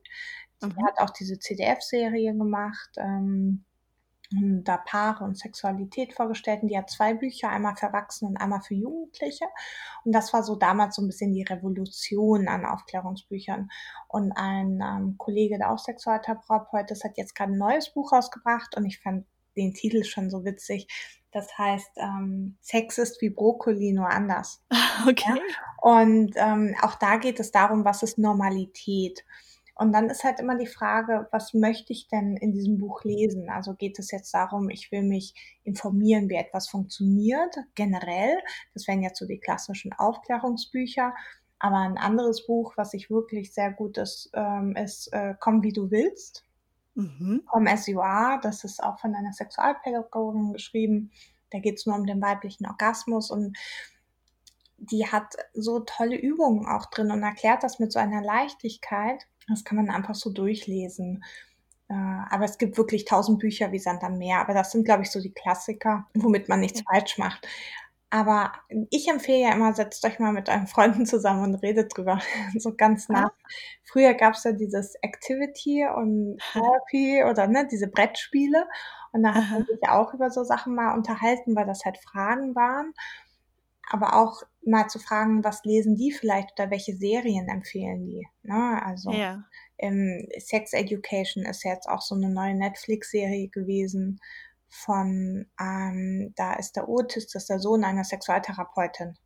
Die 0.64 0.68
mhm. 0.68 0.86
hat 0.86 1.00
auch 1.00 1.10
diese 1.12 1.40
CDF-Serie 1.40 2.34
gemacht. 2.36 2.92
Ähm, 2.98 3.66
da 4.64 4.78
Paare 4.78 5.26
und 5.26 5.38
Sexualität 5.38 6.14
vorgestellt. 6.14 6.62
Und 6.62 6.70
die 6.70 6.78
hat 6.78 6.90
zwei 6.90 7.14
Bücher, 7.14 7.50
einmal 7.50 7.76
für 7.76 7.88
Erwachsene 7.88 8.30
und 8.30 8.38
einmal 8.38 8.62
für 8.62 8.76
Jugendliche. 8.76 9.46
Und 10.06 10.14
das 10.14 10.32
war 10.34 10.44
so 10.44 10.56
damals 10.56 10.96
so 10.96 11.02
ein 11.02 11.08
bisschen 11.08 11.34
die 11.34 11.44
Revolution 11.44 12.48
an 12.48 12.66
Aufklärungsbüchern. 12.66 13.70
Und 14.08 14.32
ein 14.34 14.82
ähm, 14.82 15.16
Kollege, 15.18 15.58
der 15.58 15.72
auch 15.72 15.80
Sexualtherapeut 15.80 16.92
ist, 16.92 17.04
hat 17.04 17.18
jetzt 17.18 17.36
gerade 17.36 17.52
ein 17.52 17.58
neues 17.58 17.94
Buch 17.94 18.14
rausgebracht 18.14 18.78
und 18.78 18.86
ich 18.86 19.00
fand 19.00 19.26
den 19.58 19.74
Titel 19.74 20.04
schon 20.06 20.30
so 20.30 20.46
witzig. 20.46 20.88
Das 21.32 21.58
heißt, 21.58 21.92
ähm, 21.98 22.58
Sex 22.62 22.98
ist 22.98 23.22
wie 23.22 23.30
Brokkoli, 23.30 23.92
nur 23.94 24.10
anders. 24.10 24.64
Okay. 25.08 25.34
Ja? 25.36 25.42
Und 25.82 26.34
ähm, 26.36 26.76
auch 26.84 26.96
da 26.96 27.18
geht 27.18 27.40
es 27.40 27.52
darum, 27.52 27.84
was 27.84 28.04
ist 28.04 28.20
Normalität? 28.20 29.26
Und 29.74 29.94
dann 29.94 30.12
ist 30.12 30.24
halt 30.24 30.40
immer 30.40 30.56
die 30.56 30.68
Frage, 30.68 31.28
was 31.32 31.56
möchte 31.56 31.92
ich 31.92 32.08
denn 32.08 32.38
in 32.38 32.54
diesem 32.54 32.78
Buch 32.78 33.04
lesen? 33.04 33.50
Also 33.50 33.74
geht 33.74 33.98
es 33.98 34.12
jetzt 34.12 34.32
darum, 34.32 34.70
ich 34.70 34.92
will 34.92 35.02
mich 35.02 35.34
informieren, 35.64 36.30
wie 36.30 36.36
etwas 36.36 36.70
funktioniert, 36.70 37.56
generell. 37.74 38.38
Das 38.76 38.88
wären 38.88 39.02
jetzt 39.02 39.18
so 39.18 39.26
die 39.26 39.40
klassischen 39.40 39.92
Aufklärungsbücher. 39.94 41.16
Aber 41.58 41.78
ein 41.78 41.98
anderes 41.98 42.46
Buch, 42.46 42.74
was 42.76 42.94
ich 42.94 43.10
wirklich 43.10 43.56
sehr 43.56 43.72
gut 43.72 43.98
ist, 43.98 44.30
ähm, 44.36 44.76
ist 44.76 45.12
äh, 45.14 45.34
Komm 45.40 45.64
wie 45.64 45.74
du 45.74 45.90
willst. 45.90 46.46
Mhm. 46.94 47.42
Come 47.48 47.72
as 47.72 47.88
you 47.88 48.02
are. 48.02 48.40
Das 48.40 48.64
ist 48.64 48.84
auch 48.84 49.00
von 49.00 49.16
einer 49.16 49.34
Sexualpädagogin 49.34 50.54
geschrieben. 50.54 51.12
Da 51.50 51.58
geht 51.58 51.80
es 51.80 51.88
nur 51.88 51.96
um 51.96 52.06
den 52.06 52.22
weiblichen 52.22 52.68
Orgasmus 52.68 53.32
und 53.32 53.58
die 54.82 55.08
hat 55.08 55.36
so 55.54 55.80
tolle 55.82 56.16
Übungen 56.16 56.66
auch 56.66 56.88
drin 56.88 57.12
und 57.12 57.22
erklärt 57.22 57.64
das 57.64 57.80
mit 57.80 57.92
so 57.92 58.00
einer 58.00 58.22
Leichtigkeit. 58.22 59.28
Das 59.48 59.64
kann 59.64 59.78
man 59.78 59.90
einfach 59.90 60.16
so 60.16 60.32
durchlesen. 60.32 61.24
Äh, 61.88 61.94
aber 61.94 62.46
es 62.46 62.58
gibt 62.58 62.78
wirklich 62.78 63.06
tausend 63.06 63.40
Bücher 63.40 63.72
wie 63.72 63.80
Sand 63.80 64.04
am 64.04 64.18
Meer. 64.18 64.40
Aber 64.40 64.54
das 64.54 64.72
sind, 64.72 64.84
glaube 64.84 65.04
ich, 65.04 65.12
so 65.12 65.22
die 65.22 65.34
Klassiker, 65.34 66.08
womit 66.16 66.50
man 66.50 66.62
nichts 66.62 66.82
falsch 66.82 67.18
macht. 67.18 67.48
Aber 68.10 68.52
ich 68.90 69.08
empfehle 69.08 69.40
ja 69.40 69.54
immer, 69.54 69.74
setzt 69.74 70.04
euch 70.06 70.20
mal 70.20 70.34
mit 70.34 70.50
euren 70.50 70.68
Freunden 70.68 71.06
zusammen 71.06 71.44
und 71.44 71.56
redet 71.56 71.96
drüber. 71.96 72.20
so 72.58 72.74
ganz 72.76 73.08
nah. 73.08 73.28
Ah. 73.28 73.32
Früher 73.84 74.16
gab 74.16 74.34
es 74.34 74.44
ja 74.44 74.52
dieses 74.52 74.96
Activity 75.02 75.86
und 75.96 76.40
Therapy 76.54 77.24
oder 77.24 77.48
ne, 77.48 77.68
diese 77.72 77.88
Brettspiele. 77.88 78.68
Und 79.14 79.24
da 79.24 79.36
hat 79.36 79.50
man 79.52 79.66
sich 79.66 79.80
ja 79.84 79.98
auch 79.98 80.14
über 80.14 80.32
so 80.32 80.44
Sachen 80.44 80.74
mal 80.74 80.94
unterhalten, 80.94 81.56
weil 81.56 81.66
das 81.66 81.86
halt 81.86 81.98
Fragen 82.00 82.56
waren. 82.56 82.94
Aber 83.94 84.16
auch 84.16 84.44
mal 84.66 84.88
zu 84.88 85.00
fragen, 85.00 85.44
was 85.44 85.66
lesen 85.66 85.98
die 85.98 86.14
vielleicht 86.14 86.58
oder 86.58 86.72
welche 86.72 86.96
Serien 86.96 87.50
empfehlen 87.50 88.06
die. 88.06 88.26
Ne? 88.44 88.82
Also 88.86 89.12
ja. 89.12 89.44
ähm, 89.78 90.28
Sex 90.40 90.72
Education 90.72 91.46
ist 91.46 91.66
jetzt 91.66 91.90
auch 91.90 92.02
so 92.02 92.16
eine 92.16 92.30
neue 92.30 92.56
Netflix-Serie 92.56 93.50
gewesen 93.50 94.22
von, 94.70 95.46
ähm, 95.60 96.34
da 96.38 96.54
ist 96.54 96.78
der 96.78 96.88
Otis, 96.88 97.28
das 97.28 97.44
ist 97.44 97.50
der 97.50 97.60
Sohn 97.60 97.84
einer 97.84 98.06
Sexualtherapeutin. 98.06 99.18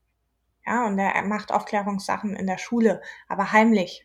Ja, 0.66 0.88
und 0.88 0.98
er 0.98 1.22
macht 1.22 1.52
Aufklärungssachen 1.52 2.36
in 2.36 2.48
der 2.48 2.58
Schule, 2.58 3.02
aber 3.28 3.52
heimlich. 3.52 4.04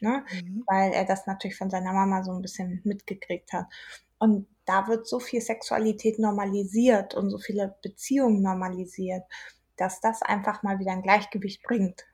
Ne? 0.00 0.24
Mhm. 0.30 0.62
Weil 0.68 0.92
er 0.92 1.04
das 1.04 1.26
natürlich 1.26 1.56
von 1.56 1.70
seiner 1.70 1.92
Mama 1.92 2.22
so 2.22 2.30
ein 2.30 2.42
bisschen 2.42 2.80
mitgekriegt 2.84 3.52
hat. 3.52 3.66
Und 4.18 4.46
da 4.66 4.86
wird 4.86 5.08
so 5.08 5.18
viel 5.18 5.40
Sexualität 5.40 6.20
normalisiert 6.20 7.14
und 7.14 7.30
so 7.30 7.38
viele 7.38 7.76
Beziehungen 7.82 8.40
normalisiert 8.42 9.24
dass 9.76 10.00
das 10.00 10.22
einfach 10.22 10.62
mal 10.62 10.78
wieder 10.78 10.92
ein 10.92 11.02
Gleichgewicht 11.02 11.62
bringt. 11.62 12.06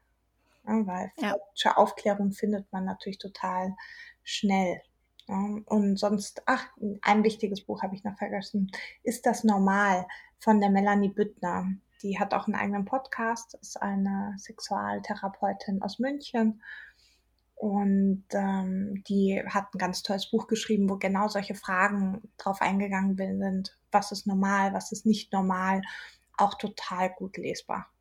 Ja, 0.67 0.87
weil 0.87 1.13
ja. 1.17 1.31
falsche 1.31 1.77
Aufklärung 1.77 2.33
findet 2.33 2.73
man 2.73 2.85
natürlich 2.85 3.19
total 3.19 3.75
schnell. 4.23 4.81
Ja, 5.29 5.37
und 5.67 5.99
sonst, 5.99 6.43
ach, 6.47 6.67
ein 7.03 7.25
wichtiges 7.25 7.63
Buch 7.63 7.83
habe 7.83 7.95
ich 7.95 8.05
noch 8.05 8.19
vergessen. 8.19 8.71
Ist 9.03 9.27
das 9.27 9.45
normal 9.45 10.07
von 10.39 10.61
der 10.61 10.71
Melanie 10.71 11.09
Büttner? 11.09 11.73
Die 12.03 12.19
hat 12.19 12.35
auch 12.35 12.47
einen 12.47 12.57
eigenen 12.57 12.85
Podcast, 12.85 13.55
ist 13.55 13.81
eine 13.81 14.35
Sexualtherapeutin 14.37 15.83
aus 15.83 16.01
München. 16.01 16.61
Und 17.55 18.25
ähm, 18.33 19.05
die 19.07 19.41
hat 19.47 19.73
ein 19.73 19.79
ganz 19.79 20.03
tolles 20.03 20.29
Buch 20.29 20.49
geschrieben, 20.49 20.91
wo 20.91 20.97
genau 20.97 21.29
solche 21.29 21.55
Fragen 21.55 22.21
drauf 22.37 22.61
eingegangen 22.61 23.17
sind. 23.17 23.79
Was 23.93 24.11
ist 24.11 24.27
normal, 24.27 24.75
was 24.75 24.91
ist 24.91 25.07
nicht 25.07 25.33
normal? 25.33 25.81
Auch 26.37 26.55
total 26.59 27.11
gut 27.17 27.37
lesbar. 27.37 27.93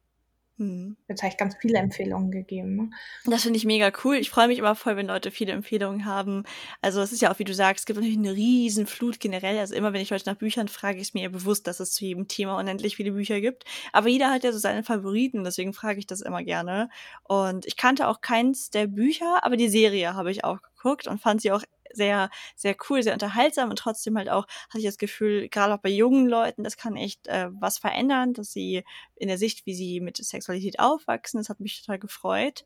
Mhm. 0.62 0.96
Jetzt 1.08 1.24
habe 1.24 1.32
ich 1.32 1.38
ganz 1.38 1.56
viele 1.60 1.80
Empfehlungen 1.80 2.30
gegeben. 2.30 2.76
Ne? 2.76 2.90
Das 3.26 3.42
finde 3.42 3.58
ich 3.58 3.66
mega 3.66 3.92
cool. 4.04 4.16
Ich 4.18 4.30
freue 4.30 4.48
mich 4.48 4.60
immer 4.60 4.76
voll, 4.76 4.96
wenn 4.96 5.08
Leute 5.08 5.32
viele 5.32 5.54
Empfehlungen 5.54 6.06
haben. 6.06 6.44
Also 6.82 7.02
es 7.02 7.12
ist 7.12 7.22
ja 7.22 7.34
auch, 7.34 7.40
wie 7.40 7.46
du 7.46 7.56
sagst, 7.56 7.82
es 7.82 7.86
gibt 7.88 7.98
natürlich 7.98 8.18
eine 8.18 8.36
riesen 8.36 8.86
Flut 8.86 9.20
generell. 9.20 9.58
Also 9.58 9.74
immer, 9.74 9.92
wenn 9.92 10.02
ich 10.02 10.12
Leute 10.12 10.30
nach 10.30 10.38
Büchern 10.38 10.68
frage, 10.68 11.00
ist 11.00 11.16
mir 11.16 11.32
bewusst, 11.32 11.66
dass 11.66 11.80
es 11.80 11.94
zu 11.94 12.06
jedem 12.06 12.28
Thema 12.28 12.58
unendlich 12.60 12.96
viele 12.96 13.12
Bücher 13.12 13.42
gibt. 13.42 13.66
Aber 13.92 14.08
jeder 14.08 14.30
hat 14.30 14.44
ja 14.44 14.52
so 14.52 14.60
seine 14.60 14.84
Favoriten, 14.84 15.44
deswegen 15.44 15.74
frage 15.74 15.98
ich 15.98 16.06
das 16.06 16.22
immer 16.22 16.44
gerne. 16.44 16.90
Und 17.24 17.66
ich 17.66 17.76
kannte 17.76 18.08
auch 18.08 18.22
keins 18.22 18.70
der 18.70 18.86
Bücher, 18.86 19.44
aber 19.44 19.58
die 19.58 19.70
Serie 19.70 20.14
habe 20.14 20.30
ich 20.30 20.44
auch 20.44 20.62
geguckt 20.62 21.08
und 21.08 21.20
fand 21.20 21.42
sie 21.42 21.52
auch 21.52 21.64
sehr, 21.94 22.30
sehr 22.56 22.76
cool, 22.90 23.04
sehr 23.04 23.14
unterhaltsam 23.14 23.70
und 23.70 23.78
trotzdem 23.78 24.18
halt 24.18 24.30
auch, 24.30 24.48
hatte 24.70 24.80
ich 24.80 24.86
das 24.86 24.98
Gefühl, 24.98 25.50
gerade 25.50 25.74
auch 25.74 25.80
bei 25.80 25.90
jungen 25.90 26.28
Leuten, 26.28 26.64
das 26.64 26.78
kann 26.78 26.96
echt 26.96 27.28
äh, 27.28 27.50
was 27.52 27.78
verändern, 27.78 28.34
dass 28.34 28.52
sie 28.52 28.84
in 29.16 29.28
der 29.28 29.38
Sicht, 29.38 29.66
wie 29.66 29.76
sie 29.76 30.00
mit 30.00 30.18
Sexualität 30.18 30.80
aufwachsen, 30.80 31.40
das 31.40 31.50
hat 31.50 31.60
mich 31.60 31.82
total 31.82 32.00
gefreut. 32.00 32.66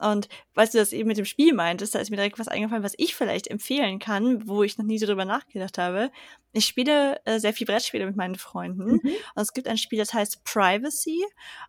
Und 0.00 0.28
weißt 0.54 0.74
du, 0.74 0.78
das 0.78 0.92
eben 0.92 1.08
mit 1.08 1.18
dem 1.18 1.24
Spiel 1.24 1.52
meintest, 1.52 1.94
da 1.94 1.98
ist 1.98 2.10
mir 2.10 2.16
direkt 2.16 2.38
was 2.38 2.46
eingefallen, 2.46 2.84
was 2.84 2.94
ich 2.98 3.16
vielleicht 3.16 3.48
empfehlen 3.48 3.98
kann, 3.98 4.46
wo 4.46 4.62
ich 4.62 4.78
noch 4.78 4.84
nie 4.84 4.98
so 4.98 5.06
drüber 5.06 5.24
nachgedacht 5.24 5.76
habe. 5.76 6.12
Ich 6.52 6.66
spiele 6.66 7.20
äh, 7.24 7.40
sehr 7.40 7.52
viel 7.52 7.66
Brettspiele 7.66 8.06
mit 8.06 8.16
meinen 8.16 8.36
Freunden 8.36 8.92
mhm. 8.92 9.00
und 9.02 9.42
es 9.42 9.52
gibt 9.52 9.66
ein 9.66 9.76
Spiel, 9.76 9.98
das 9.98 10.14
heißt 10.14 10.44
Privacy. 10.44 11.24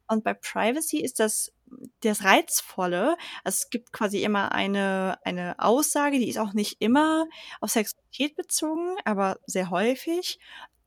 Und 0.08 0.24
bei 0.24 0.36
Privacy 0.36 1.00
ist 1.00 1.20
das 1.20 1.52
das 2.02 2.24
Reizvolle. 2.24 3.18
Also 3.44 3.58
es 3.64 3.70
gibt 3.70 3.92
quasi 3.92 4.24
immer 4.24 4.52
eine, 4.52 5.18
eine 5.24 5.56
Aussage, 5.60 6.20
die 6.20 6.30
ist 6.30 6.38
auch 6.40 6.54
nicht 6.54 6.78
immer 6.82 7.28
auf 7.62 7.72
Sexualität 7.72 8.36
bezogen, 8.36 8.96
aber 9.06 9.38
sehr 9.46 9.70
häufig. 9.70 10.40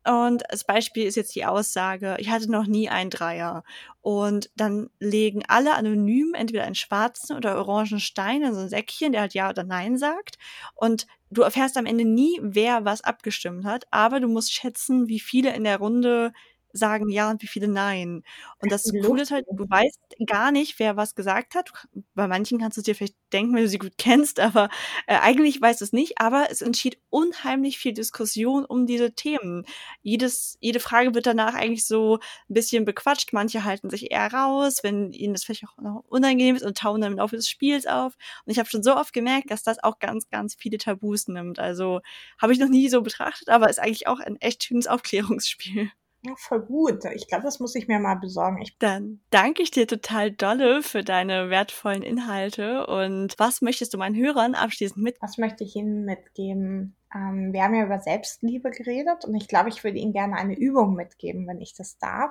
Und 0.05 0.51
als 0.51 0.65
Beispiel 0.65 1.05
ist 1.07 1.15
jetzt 1.15 1.35
die 1.37 1.45
Aussage, 1.45 2.17
ich 2.19 2.29
hatte 2.29 2.51
noch 2.51 2.67
nie 2.67 2.89
einen 2.89 3.11
Dreier. 3.11 3.63
Und 4.01 4.51
dann 4.57 4.91
legen 4.99 5.45
alle 5.47 5.75
anonym 5.75 6.35
entweder 6.35 6.65
einen 6.65 6.75
schwarzen 6.75 7.37
oder 7.37 7.57
orangen 7.57 8.01
Stein 8.01 8.43
in 8.43 8.53
so 8.53 8.61
ein 8.63 8.69
Säckchen, 8.69 9.13
der 9.13 9.21
halt 9.21 9.35
Ja 9.35 9.49
oder 9.49 9.63
Nein 9.63 9.97
sagt. 9.97 10.39
Und 10.75 11.07
du 11.31 11.43
erfährst 11.43 11.77
am 11.77 11.87
Ende 11.87 12.05
nie, 12.05 12.41
wer 12.43 12.85
was 12.85 13.03
abgestimmt 13.03 13.65
hat, 13.65 13.87
aber 13.93 14.19
du 14.19 14.27
musst 14.27 14.53
schätzen, 14.53 15.07
wie 15.07 15.21
viele 15.21 15.55
in 15.55 15.63
der 15.65 15.79
Runde 15.79 16.33
sagen 16.73 17.09
ja 17.11 17.31
und 17.31 17.43
wie 17.43 17.47
viele 17.47 17.69
nein. 17.69 18.23
Und 18.61 18.73
das 18.73 18.91
Coole 19.05 19.23
ist 19.23 19.31
halt, 19.31 19.47
du 19.51 19.69
weißt 19.69 20.01
gar 20.27 20.53
nicht, 20.53 20.79
wer 20.79 20.97
was 20.97 21.15
gesagt 21.15 21.55
hat. 21.55 21.73
Bei 22.15 22.29
manchen 22.29 22.59
kannst 22.59 22.79
du 22.79 22.83
dir 22.83 22.95
vielleicht 22.95 23.17
denken, 23.33 23.55
wenn 23.55 23.63
du 23.63 23.69
sie 23.69 23.79
gut 23.79 23.99
kennst, 23.99 24.41
aber 24.41 24.69
äh, 25.07 25.17
eigentlich 25.17 25.61
weißt 25.61 25.81
du 25.81 25.85
es 25.85 25.93
nicht. 25.93 26.19
Aber 26.21 26.47
es 26.51 26.63
entschied 26.63 26.99
unheimlich 27.11 27.79
viel 27.79 27.93
Diskussion 27.93 28.65
um 28.65 28.87
diese 28.87 29.13
Themen. 29.15 29.65
Jedes, 30.03 30.57
jede 30.61 30.81
Frage 30.81 31.15
wird 31.15 31.27
danach 31.27 31.55
eigentlich 31.55 31.87
so 31.87 32.17
ein 32.49 32.55
bisschen 32.55 32.85
bequatscht. 32.85 33.33
Manche 33.33 33.65
halten 33.65 33.91
sich 33.91 34.11
eher 34.11 34.33
raus, 34.33 34.81
wenn 34.83 35.13
ihnen 35.13 35.35
das 35.35 35.45
vielleicht 35.45 35.65
auch 35.65 35.77
noch 35.83 36.05
unangenehm 36.09 36.57
ist 36.57 36.65
und 36.65 36.77
tauen 36.79 37.01
dann 37.01 37.13
im 37.13 37.19
Laufe 37.19 37.37
des 37.37 37.49
Spiels 37.49 37.87
auf. 37.87 38.15
Und 38.45 38.53
ich 38.53 38.59
habe 38.59 38.69
schon 38.69 38.83
so 38.83 38.97
oft 38.97 39.13
gemerkt, 39.13 39.51
dass 39.51 39.63
das 39.63 39.83
auch 39.83 39.99
ganz, 39.99 40.29
ganz 40.29 40.55
viele 40.59 40.79
Tabus 40.79 41.29
nimmt. 41.29 41.59
Also 41.59 42.01
habe 42.41 42.53
ich 42.53 42.59
noch 42.59 42.69
nie 42.69 42.89
so 42.89 43.03
betrachtet, 43.03 43.49
aber 43.49 43.71
ist 43.71 43.79
eigentlich 43.81 44.07
auch 44.07 44.21
ein 44.21 44.37
echt 44.41 44.65
schönes 44.65 44.87
Aufklärungsspiel. 44.87 45.91
Ja, 46.25 46.35
voll 46.37 46.61
gut. 46.61 47.05
Ich 47.15 47.27
glaube, 47.27 47.43
das 47.43 47.59
muss 47.59 47.75
ich 47.75 47.89
mir 47.89 47.99
mal 47.99 48.15
besorgen. 48.15 48.63
Ich 48.63 48.79
Dann 48.79 49.21
danke 49.31 49.63
ich 49.63 49.73
dir 49.73 49.89
total 49.89 50.31
dolle 50.31 50.83
für 50.83 51.03
deine 51.03 51.51
wertvollen 51.51 52.03
Inhalte. 52.03 52.87
Und 52.87 53.35
was 53.39 53.61
möchtest 53.61 53.93
du 53.93 53.99
meinen 53.99 54.15
Hörern 54.15 54.55
abschließend 54.55 55.03
mit? 55.03 55.17
Was 55.21 55.37
möchte 55.37 55.65
ich 55.65 55.75
Ihnen 55.75 56.05
mitgeben? 56.05 56.97
Ähm, 57.13 57.53
wir 57.53 57.65
haben 57.65 57.75
ja 57.75 57.85
über 57.85 57.99
Selbstliebe 57.99 58.71
geredet 58.71 59.25
und 59.25 59.35
ich 59.35 59.49
glaube, 59.49 59.69
ich 59.69 59.83
würde 59.83 59.99
Ihnen 59.99 60.13
gerne 60.13 60.37
eine 60.37 60.57
Übung 60.57 60.95
mitgeben, 60.95 61.49
wenn 61.49 61.61
ich 61.61 61.75
das 61.75 61.99
darf. 61.99 62.31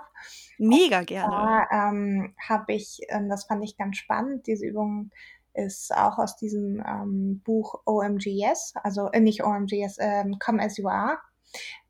Mega 0.57 1.03
gerne. 1.03 1.29
Da 1.69 1.89
ähm, 1.89 2.33
habe 2.47 2.73
ich, 2.73 3.01
äh, 3.09 3.27
das 3.27 3.43
fand 3.43 3.63
ich 3.63 3.77
ganz 3.77 3.97
spannend, 3.97 4.47
diese 4.47 4.65
Übung 4.65 5.11
ist 5.53 5.93
auch 5.93 6.17
aus 6.17 6.37
diesem 6.37 6.81
ähm, 6.87 7.41
Buch 7.43 7.81
OMGS, 7.85 8.73
also 8.83 9.09
äh, 9.11 9.19
nicht 9.19 9.43
OMGS, 9.43 9.97
ähm, 9.99 10.37
Come 10.39 10.63
As 10.63 10.77
You 10.77 10.87
Are 10.87 11.17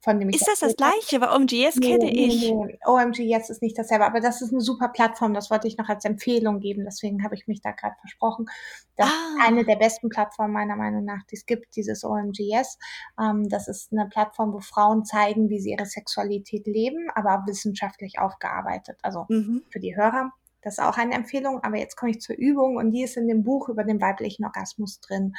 von 0.02 0.20
dem 0.20 0.30
Ist 0.30 0.48
das 0.48 0.60
das 0.60 0.76
gleiche? 0.76 1.22
Weil 1.22 1.30
OMGS 1.30 1.76
nee, 1.76 1.92
kenne 1.92 2.06
nee, 2.06 2.26
ich. 2.26 2.52
Nee. 2.52 2.80
OMGS 2.86 3.52
ist 3.52 3.62
nicht 3.62 3.78
dasselbe, 3.78 4.06
aber 4.06 4.20
das 4.20 4.42
ist 4.42 4.52
eine 4.52 4.62
super 4.62 4.90
Plattform. 4.90 5.34
Das 5.34 5.52
wollte 5.52 5.68
ich 5.68 5.78
noch 5.78 5.90
als 5.90 6.06
Empfehlung 6.06 6.60
geben. 6.60 6.86
Deswegen 6.86 7.24
habe 7.24 7.36
ich 7.36 7.48
mich 7.48 7.62
da 7.62 7.72
gerade 7.72 7.96
versprochen. 8.00 8.48
Das 8.96 9.08
ah. 9.08 9.12
ist 9.12 9.48
eine 9.48 9.64
der 9.64 9.76
besten 9.76 10.10
Plattformen 10.10 10.54
meiner 10.54 10.76
Meinung 10.76 11.06
nach, 11.06 11.24
die 11.30 11.36
es 11.36 11.46
gibt, 11.46 11.76
dieses 11.76 12.04
OMGS. 12.04 12.80
Ähm, 13.20 13.48
das 13.48 13.68
ist 13.68 13.92
eine 13.92 14.10
Plattform, 14.10 14.54
wo 14.54 14.60
Frauen 14.60 15.06
zeigen, 15.06 15.50
wie 15.50 15.60
sie 15.60 15.72
ihre 15.72 15.86
Sexualität 15.86 16.66
leben, 16.66 17.10
aber 17.14 17.44
wissenschaftlich 17.46 18.18
aufgearbeitet. 18.18 18.98
Also 19.04 19.26
mhm. 19.30 19.64
für 19.70 19.80
die 19.80 19.96
Hörer. 19.96 20.32
Das 20.64 20.78
ist 20.78 20.84
auch 20.84 20.98
eine 20.98 21.16
Empfehlung, 21.16 21.64
aber 21.64 21.78
jetzt 21.78 21.96
komme 21.96 22.12
ich 22.12 22.22
zur 22.22 22.36
Übung 22.38 22.78
und 22.78 22.92
die 22.92 23.04
ist 23.04 23.18
in 23.18 23.28
dem 23.28 23.44
Buch 23.44 23.70
über 23.70 23.84
den 23.84 24.00
weiblichen 24.00 24.46
Orgasmus 24.46 25.00
drin. 25.00 25.34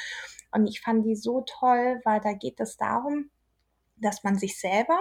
Und 0.51 0.67
ich 0.67 0.81
fand 0.81 1.07
die 1.07 1.15
so 1.15 1.45
toll, 1.47 2.01
weil 2.05 2.21
da 2.21 2.33
geht 2.33 2.59
es 2.59 2.77
darum, 2.77 3.31
dass 4.03 4.25
man 4.25 4.39
sich 4.39 4.61
selber 4.61 4.99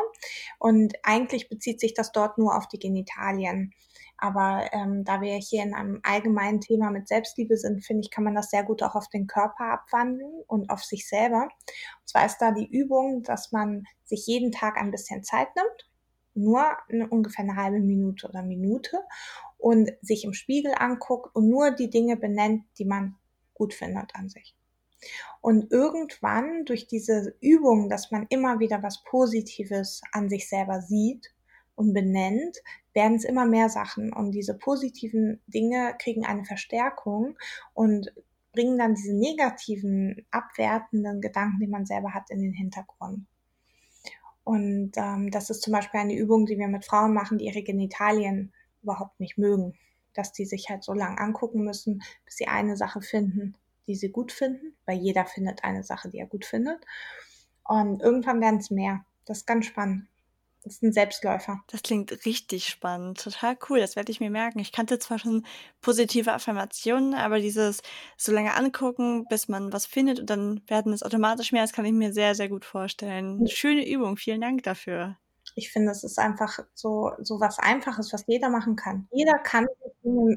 und 0.59 0.93
eigentlich 1.03 1.49
bezieht 1.49 1.79
sich 1.79 1.93
das 1.93 2.11
dort 2.11 2.37
nur 2.37 2.55
auf 2.55 2.67
die 2.67 2.79
Genitalien. 2.79 3.73
Aber 4.21 4.69
ähm, 4.71 5.03
da 5.03 5.19
wir 5.19 5.35
hier 5.37 5.63
in 5.63 5.73
einem 5.73 5.99
allgemeinen 6.03 6.61
Thema 6.61 6.91
mit 6.91 7.07
Selbstliebe 7.07 7.57
sind, 7.57 7.83
finde 7.83 8.01
ich, 8.01 8.11
kann 8.11 8.23
man 8.23 8.35
das 8.35 8.51
sehr 8.51 8.63
gut 8.63 8.83
auch 8.83 8.93
auf 8.93 9.09
den 9.09 9.25
Körper 9.25 9.65
abwandeln 9.65 10.43
und 10.45 10.69
auf 10.69 10.83
sich 10.83 11.09
selber. 11.09 11.45
Und 11.45 12.09
zwar 12.09 12.27
ist 12.27 12.37
da 12.37 12.51
die 12.51 12.69
Übung, 12.69 13.23
dass 13.23 13.51
man 13.51 13.85
sich 14.05 14.27
jeden 14.27 14.51
Tag 14.51 14.77
ein 14.77 14.91
bisschen 14.91 15.23
Zeit 15.23 15.47
nimmt, 15.55 15.89
nur 16.35 16.63
eine, 16.87 17.09
ungefähr 17.09 17.43
eine 17.43 17.55
halbe 17.55 17.79
Minute 17.79 18.27
oder 18.27 18.43
Minute 18.43 18.99
und 19.57 19.91
sich 20.01 20.23
im 20.23 20.33
Spiegel 20.33 20.73
anguckt 20.77 21.35
und 21.35 21.49
nur 21.49 21.71
die 21.71 21.89
Dinge 21.89 22.15
benennt, 22.15 22.63
die 22.77 22.85
man 22.85 23.15
gut 23.55 23.73
findet 23.73 24.15
an 24.15 24.29
sich. 24.29 24.55
Und 25.41 25.71
irgendwann 25.71 26.65
durch 26.65 26.87
diese 26.87 27.35
Übung, 27.41 27.89
dass 27.89 28.11
man 28.11 28.27
immer 28.29 28.59
wieder 28.59 28.83
was 28.83 29.03
Positives 29.03 30.01
an 30.11 30.29
sich 30.29 30.47
selber 30.47 30.81
sieht 30.81 31.33
und 31.75 31.93
benennt, 31.93 32.57
werden 32.93 33.17
es 33.17 33.23
immer 33.23 33.45
mehr 33.45 33.69
Sachen. 33.69 34.13
Und 34.13 34.31
diese 34.31 34.57
positiven 34.57 35.41
Dinge 35.47 35.95
kriegen 35.99 36.25
eine 36.25 36.45
Verstärkung 36.45 37.37
und 37.73 38.13
bringen 38.51 38.77
dann 38.77 38.95
diese 38.95 39.15
negativen, 39.15 40.25
abwertenden 40.29 41.21
Gedanken, 41.21 41.59
die 41.59 41.67
man 41.67 41.85
selber 41.85 42.13
hat, 42.13 42.29
in 42.29 42.41
den 42.41 42.53
Hintergrund. 42.53 43.25
Und 44.43 44.91
ähm, 44.95 45.31
das 45.31 45.49
ist 45.49 45.61
zum 45.61 45.73
Beispiel 45.73 45.99
eine 45.99 46.15
Übung, 46.15 46.45
die 46.45 46.57
wir 46.57 46.67
mit 46.67 46.85
Frauen 46.85 47.13
machen, 47.13 47.37
die 47.37 47.45
ihre 47.45 47.63
Genitalien 47.63 48.51
überhaupt 48.81 49.19
nicht 49.19 49.37
mögen. 49.37 49.73
Dass 50.13 50.33
die 50.33 50.45
sich 50.45 50.69
halt 50.69 50.83
so 50.83 50.93
lang 50.93 51.17
angucken 51.17 51.63
müssen, 51.63 52.01
bis 52.25 52.35
sie 52.35 52.47
eine 52.47 52.75
Sache 52.75 53.01
finden, 53.01 53.55
die 53.87 53.95
sie 53.95 54.09
gut 54.09 54.31
finden, 54.31 54.75
weil 54.85 54.97
jeder 54.97 55.25
findet 55.25 55.63
eine 55.63 55.83
Sache, 55.83 56.09
die 56.09 56.19
er 56.19 56.27
gut 56.27 56.45
findet. 56.45 56.79
Und 57.63 58.01
irgendwann 58.01 58.41
werden 58.41 58.59
es 58.59 58.71
mehr. 58.71 59.05
Das 59.25 59.39
ist 59.39 59.47
ganz 59.47 59.65
spannend. 59.65 60.07
Das 60.63 60.73
ist 60.73 60.83
ein 60.83 60.93
Selbstläufer. 60.93 61.63
Das 61.67 61.81
klingt 61.81 62.25
richtig 62.25 62.67
spannend. 62.67 63.19
Total 63.19 63.57
cool. 63.67 63.79
Das 63.79 63.95
werde 63.95 64.11
ich 64.11 64.19
mir 64.19 64.29
merken. 64.29 64.59
Ich 64.59 64.71
kannte 64.71 64.99
zwar 64.99 65.17
schon 65.17 65.43
positive 65.81 66.33
Affirmationen, 66.33 67.15
aber 67.15 67.39
dieses 67.39 67.81
so 68.15 68.31
lange 68.31 68.53
angucken, 68.55 69.25
bis 69.27 69.47
man 69.47 69.73
was 69.73 69.87
findet 69.87 70.19
und 70.19 70.29
dann 70.29 70.61
werden 70.67 70.93
es 70.93 71.01
automatisch 71.01 71.51
mehr, 71.51 71.63
das 71.63 71.73
kann 71.73 71.85
ich 71.85 71.93
mir 71.93 72.13
sehr, 72.13 72.35
sehr 72.35 72.49
gut 72.49 72.63
vorstellen. 72.63 73.47
Schöne 73.47 73.87
Übung. 73.89 74.17
Vielen 74.17 74.41
Dank 74.41 74.61
dafür 74.61 75.17
ich 75.55 75.71
finde, 75.71 75.91
es 75.91 76.03
ist 76.03 76.19
einfach 76.19 76.59
so, 76.73 77.11
so 77.19 77.39
was 77.39 77.59
Einfaches, 77.59 78.13
was 78.13 78.25
jeder 78.27 78.49
machen 78.49 78.75
kann. 78.75 79.07
Jeder 79.11 79.37
kann 79.39 79.67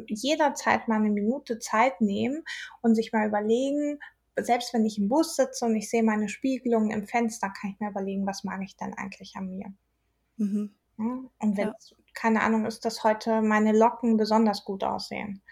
jederzeit 0.06 0.88
mal 0.88 0.96
eine 0.96 1.10
Minute 1.10 1.58
Zeit 1.58 2.00
nehmen 2.00 2.44
und 2.82 2.94
sich 2.94 3.12
mal 3.12 3.26
überlegen, 3.26 3.98
selbst 4.36 4.74
wenn 4.74 4.84
ich 4.84 4.98
im 4.98 5.08
Bus 5.08 5.36
sitze 5.36 5.64
und 5.64 5.76
ich 5.76 5.88
sehe 5.88 6.02
meine 6.02 6.28
Spiegelung 6.28 6.90
im 6.90 7.06
Fenster, 7.06 7.50
kann 7.50 7.70
ich 7.70 7.80
mir 7.80 7.90
überlegen, 7.90 8.26
was 8.26 8.44
mag 8.44 8.60
ich 8.62 8.76
denn 8.76 8.94
eigentlich 8.94 9.34
an 9.36 9.48
mir. 9.48 9.72
Mhm. 10.36 10.74
Ja? 10.98 11.18
Und 11.38 11.56
wenn, 11.56 11.68
ja. 11.68 11.74
keine 12.14 12.42
Ahnung, 12.42 12.66
ist, 12.66 12.84
dass 12.84 13.04
heute 13.04 13.42
meine 13.42 13.72
Locken 13.72 14.16
besonders 14.16 14.64
gut 14.64 14.82
aussehen. 14.82 15.42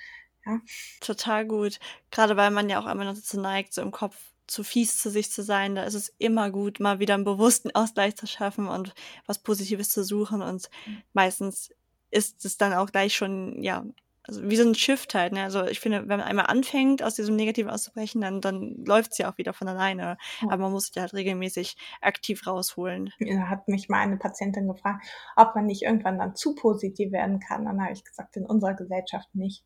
Ja? 0.44 0.61
Total 1.01 1.46
gut. 1.46 1.79
Gerade 2.11 2.37
weil 2.37 2.51
man 2.51 2.68
ja 2.68 2.81
auch 2.81 2.92
immer 2.92 3.05
noch 3.05 3.14
dazu 3.14 3.40
neigt, 3.40 3.72
so 3.72 3.83
im 3.83 3.92
Kopf 3.92 4.32
zu 4.46 4.64
fies 4.64 5.00
zu 5.00 5.11
sich 5.11 5.31
zu 5.31 5.42
sein, 5.42 5.74
da 5.74 5.85
ist 5.85 5.94
es 5.94 6.12
immer 6.18 6.50
gut, 6.50 6.81
mal 6.81 6.98
wieder 6.98 7.14
einen 7.14 7.24
bewussten 7.24 7.70
Ausgleich 7.74 8.16
zu 8.16 8.26
schaffen 8.26 8.68
und 8.68 8.94
was 9.26 9.38
Positives 9.38 9.90
zu 9.90 10.05
suchen. 10.05 10.42
Und 10.42 10.68
mhm. 10.87 11.02
meistens 11.12 11.70
ist 12.11 12.44
es 12.44 12.59
dann 12.59 12.72
auch 12.72 12.90
gleich 12.90 13.14
schon, 13.14 13.62
ja, 13.62 13.85
also 14.24 14.48
wie 14.48 14.57
so 14.57 14.68
ein 14.68 14.74
Shift 14.74 15.14
halt. 15.14 15.33
Ne? 15.33 15.42
Also 15.42 15.64
ich 15.64 15.81
finde, 15.81 16.00
wenn 16.09 16.18
man 16.18 16.20
einmal 16.20 16.46
anfängt, 16.46 17.02
aus 17.02 17.14
diesem 17.14 17.35
Negativen 17.35 17.70
auszubrechen, 17.70 18.20
dann, 18.20 18.40
dann 18.40 18.85
läuft 18.87 19.12
es 19.12 19.18
ja 19.18 19.31
auch 19.31 19.38
wieder 19.38 19.52
von 19.52 19.66
alleine. 19.66 20.16
Ja. 20.40 20.48
Aber 20.48 20.59
man 20.59 20.72
muss 20.72 20.87
sich 20.87 21.00
halt 21.00 21.12
regelmäßig 21.12 21.76
aktiv 22.00 22.46
rausholen. 22.46 23.11
Da 23.18 23.48
hat 23.48 23.66
mich 23.66 23.88
mal 23.88 24.00
eine 24.00 24.18
Patientin 24.18 24.68
gefragt, 24.68 25.05
ob 25.36 25.55
man 25.55 25.66
nicht 25.66 25.82
irgendwann 25.82 26.18
dann 26.18 26.36
zu 26.36 26.55
positiv 26.55 27.11
werden 27.11 27.40
kann. 27.40 27.64
Dann 27.64 27.82
habe 27.82 27.93
ich 27.93 28.05
gesagt, 28.05 28.36
in 28.36 28.47
unserer 28.47 28.74
Gesellschaft 28.74 29.34
nicht. 29.34 29.64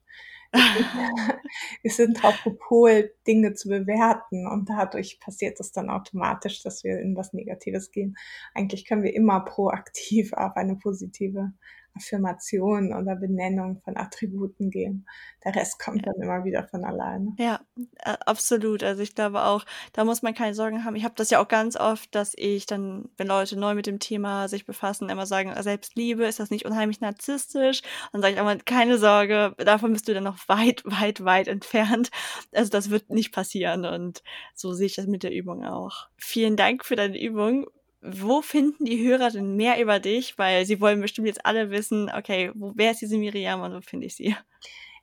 wir 1.82 1.90
sind 1.90 2.18
darauf 2.18 2.42
gepolt, 2.44 3.12
Dinge 3.26 3.54
zu 3.54 3.68
bewerten 3.68 4.46
und 4.46 4.68
dadurch 4.68 5.20
passiert 5.20 5.60
es 5.60 5.72
dann 5.72 5.90
automatisch, 5.90 6.62
dass 6.62 6.84
wir 6.84 7.00
in 7.00 7.16
was 7.16 7.32
Negatives 7.32 7.90
gehen. 7.90 8.16
Eigentlich 8.54 8.84
können 8.86 9.02
wir 9.02 9.14
immer 9.14 9.40
proaktiv 9.40 10.32
auf 10.34 10.56
eine 10.56 10.76
positive 10.76 11.52
Affirmation 11.96 12.92
oder 12.92 13.16
Benennung 13.16 13.80
von 13.84 13.96
Attributen 13.96 14.70
gehen. 14.70 15.06
Der 15.44 15.54
Rest 15.54 15.78
kommt 15.78 16.06
dann 16.06 16.14
immer 16.20 16.44
wieder 16.44 16.64
von 16.64 16.84
alleine. 16.84 17.34
Ja, 17.38 17.60
absolut. 18.02 18.82
Also 18.82 19.02
ich 19.02 19.14
glaube 19.14 19.44
auch, 19.44 19.64
da 19.92 20.04
muss 20.04 20.22
man 20.22 20.34
keine 20.34 20.54
Sorgen 20.54 20.84
haben. 20.84 20.96
Ich 20.96 21.04
habe 21.04 21.14
das 21.16 21.30
ja 21.30 21.42
auch 21.42 21.48
ganz 21.48 21.76
oft, 21.76 22.14
dass 22.14 22.34
ich 22.36 22.66
dann, 22.66 23.08
wenn 23.16 23.26
Leute 23.26 23.58
neu 23.58 23.74
mit 23.74 23.86
dem 23.86 23.98
Thema 23.98 24.48
sich 24.48 24.66
befassen, 24.66 25.08
immer 25.08 25.26
sagen, 25.26 25.52
Selbstliebe, 25.62 26.24
ist 26.24 26.40
das 26.40 26.50
nicht 26.50 26.66
unheimlich 26.66 27.00
narzisstisch? 27.00 27.82
Dann 28.12 28.22
sage 28.22 28.34
ich 28.34 28.40
mal, 28.40 28.58
keine 28.58 28.98
Sorge, 28.98 29.54
davon 29.58 29.92
bist 29.92 30.08
du 30.08 30.14
dann 30.14 30.24
noch 30.24 30.38
weit, 30.48 30.82
weit, 30.84 31.24
weit 31.24 31.48
entfernt. 31.48 32.10
Also 32.52 32.70
das 32.70 32.90
wird 32.90 33.10
nicht 33.10 33.32
passieren 33.32 33.84
und 33.84 34.22
so 34.54 34.72
sehe 34.72 34.86
ich 34.86 34.96
das 34.96 35.06
mit 35.06 35.22
der 35.22 35.32
Übung 35.32 35.64
auch. 35.64 36.08
Vielen 36.16 36.56
Dank 36.56 36.84
für 36.84 36.96
deine 36.96 37.20
Übung 37.20 37.66
wo 38.06 38.42
finden 38.42 38.84
die 38.84 39.06
Hörer 39.06 39.30
denn 39.30 39.56
mehr 39.56 39.80
über 39.80 40.00
dich? 40.00 40.38
Weil 40.38 40.66
sie 40.66 40.80
wollen 40.80 41.00
bestimmt 41.00 41.26
jetzt 41.26 41.44
alle 41.44 41.70
wissen, 41.70 42.10
okay, 42.16 42.52
wo, 42.54 42.72
wer 42.74 42.92
ist 42.92 43.00
diese 43.00 43.18
Miriam 43.18 43.62
und 43.62 43.74
wo 43.74 43.80
finde 43.80 44.06
ich 44.06 44.14
sie? 44.16 44.36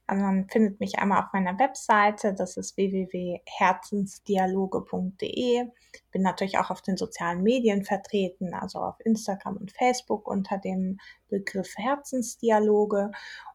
Also 0.05 0.25
man 0.25 0.49
findet 0.49 0.81
mich 0.81 0.99
einmal 0.99 1.23
auf 1.23 1.31
meiner 1.31 1.57
Webseite, 1.59 2.33
das 2.33 2.57
ist 2.57 2.75
www.herzensdialoge.de. 2.75 5.63
Bin 6.11 6.21
natürlich 6.21 6.57
auch 6.57 6.71
auf 6.71 6.81
den 6.81 6.97
sozialen 6.97 7.41
Medien 7.41 7.85
vertreten, 7.85 8.53
also 8.53 8.79
auf 8.79 8.95
Instagram 9.05 9.55
und 9.57 9.71
Facebook 9.71 10.27
unter 10.27 10.57
dem 10.57 10.99
Begriff 11.29 11.77
Herzensdialoge 11.77 13.11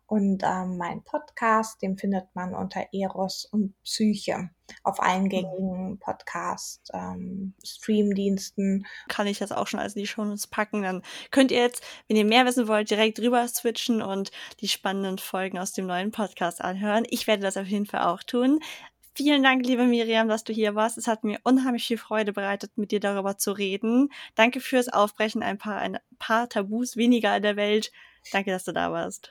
und 0.08 0.42
ähm, 0.42 0.78
mein 0.78 1.04
Podcast, 1.04 1.82
den 1.82 1.98
findet 1.98 2.34
man 2.34 2.54
unter 2.54 2.82
Eros 2.92 3.44
und 3.44 3.74
Psyche 3.82 4.48
auf 4.82 5.02
allen 5.02 5.24
mhm. 5.24 5.28
gängigen 5.28 5.98
Podcast 5.98 6.90
ähm, 6.94 7.54
Streamdiensten. 7.62 8.86
Kann 9.08 9.26
ich 9.26 9.38
das 9.38 9.52
auch 9.52 9.66
schon 9.66 9.80
als 9.80 9.92
die 9.92 10.06
Shownotes 10.06 10.46
packen? 10.46 10.82
Dann 10.82 11.02
könnt 11.30 11.52
ihr 11.52 11.60
jetzt, 11.60 11.84
wenn 12.08 12.16
ihr 12.16 12.24
mehr 12.24 12.46
wissen 12.46 12.68
wollt, 12.68 12.90
direkt 12.90 13.20
rüber 13.20 13.46
switchen 13.46 14.00
und 14.00 14.30
die 14.60 14.68
spannenden 14.68 15.18
Folgen 15.18 15.58
aus 15.58 15.72
dem 15.72 15.86
neuen 15.86 16.10
Podcast 16.10 16.62
anhören. 16.62 17.04
Ich 17.10 17.26
werde 17.26 17.42
das 17.42 17.58
auf 17.58 17.66
jeden 17.66 17.86
Fall 17.86 18.04
auch 18.04 18.22
tun. 18.22 18.60
Vielen 19.14 19.42
Dank, 19.42 19.66
liebe 19.66 19.84
Miriam, 19.84 20.28
dass 20.28 20.44
du 20.44 20.54
hier 20.54 20.74
warst. 20.74 20.96
Es 20.96 21.06
hat 21.06 21.22
mir 21.22 21.38
unheimlich 21.44 21.86
viel 21.86 21.98
Freude 21.98 22.32
bereitet, 22.32 22.78
mit 22.78 22.92
dir 22.92 23.00
darüber 23.00 23.36
zu 23.36 23.52
reden. 23.52 24.08
Danke 24.36 24.60
fürs 24.60 24.88
Aufbrechen, 24.88 25.42
ein 25.42 25.58
paar, 25.58 25.76
ein 25.78 25.98
paar 26.18 26.48
Tabus 26.48 26.96
weniger 26.96 27.36
in 27.36 27.42
der 27.42 27.56
Welt. 27.56 27.92
Danke, 28.32 28.52
dass 28.52 28.64
du 28.64 28.72
da 28.72 28.90
warst. 28.90 29.30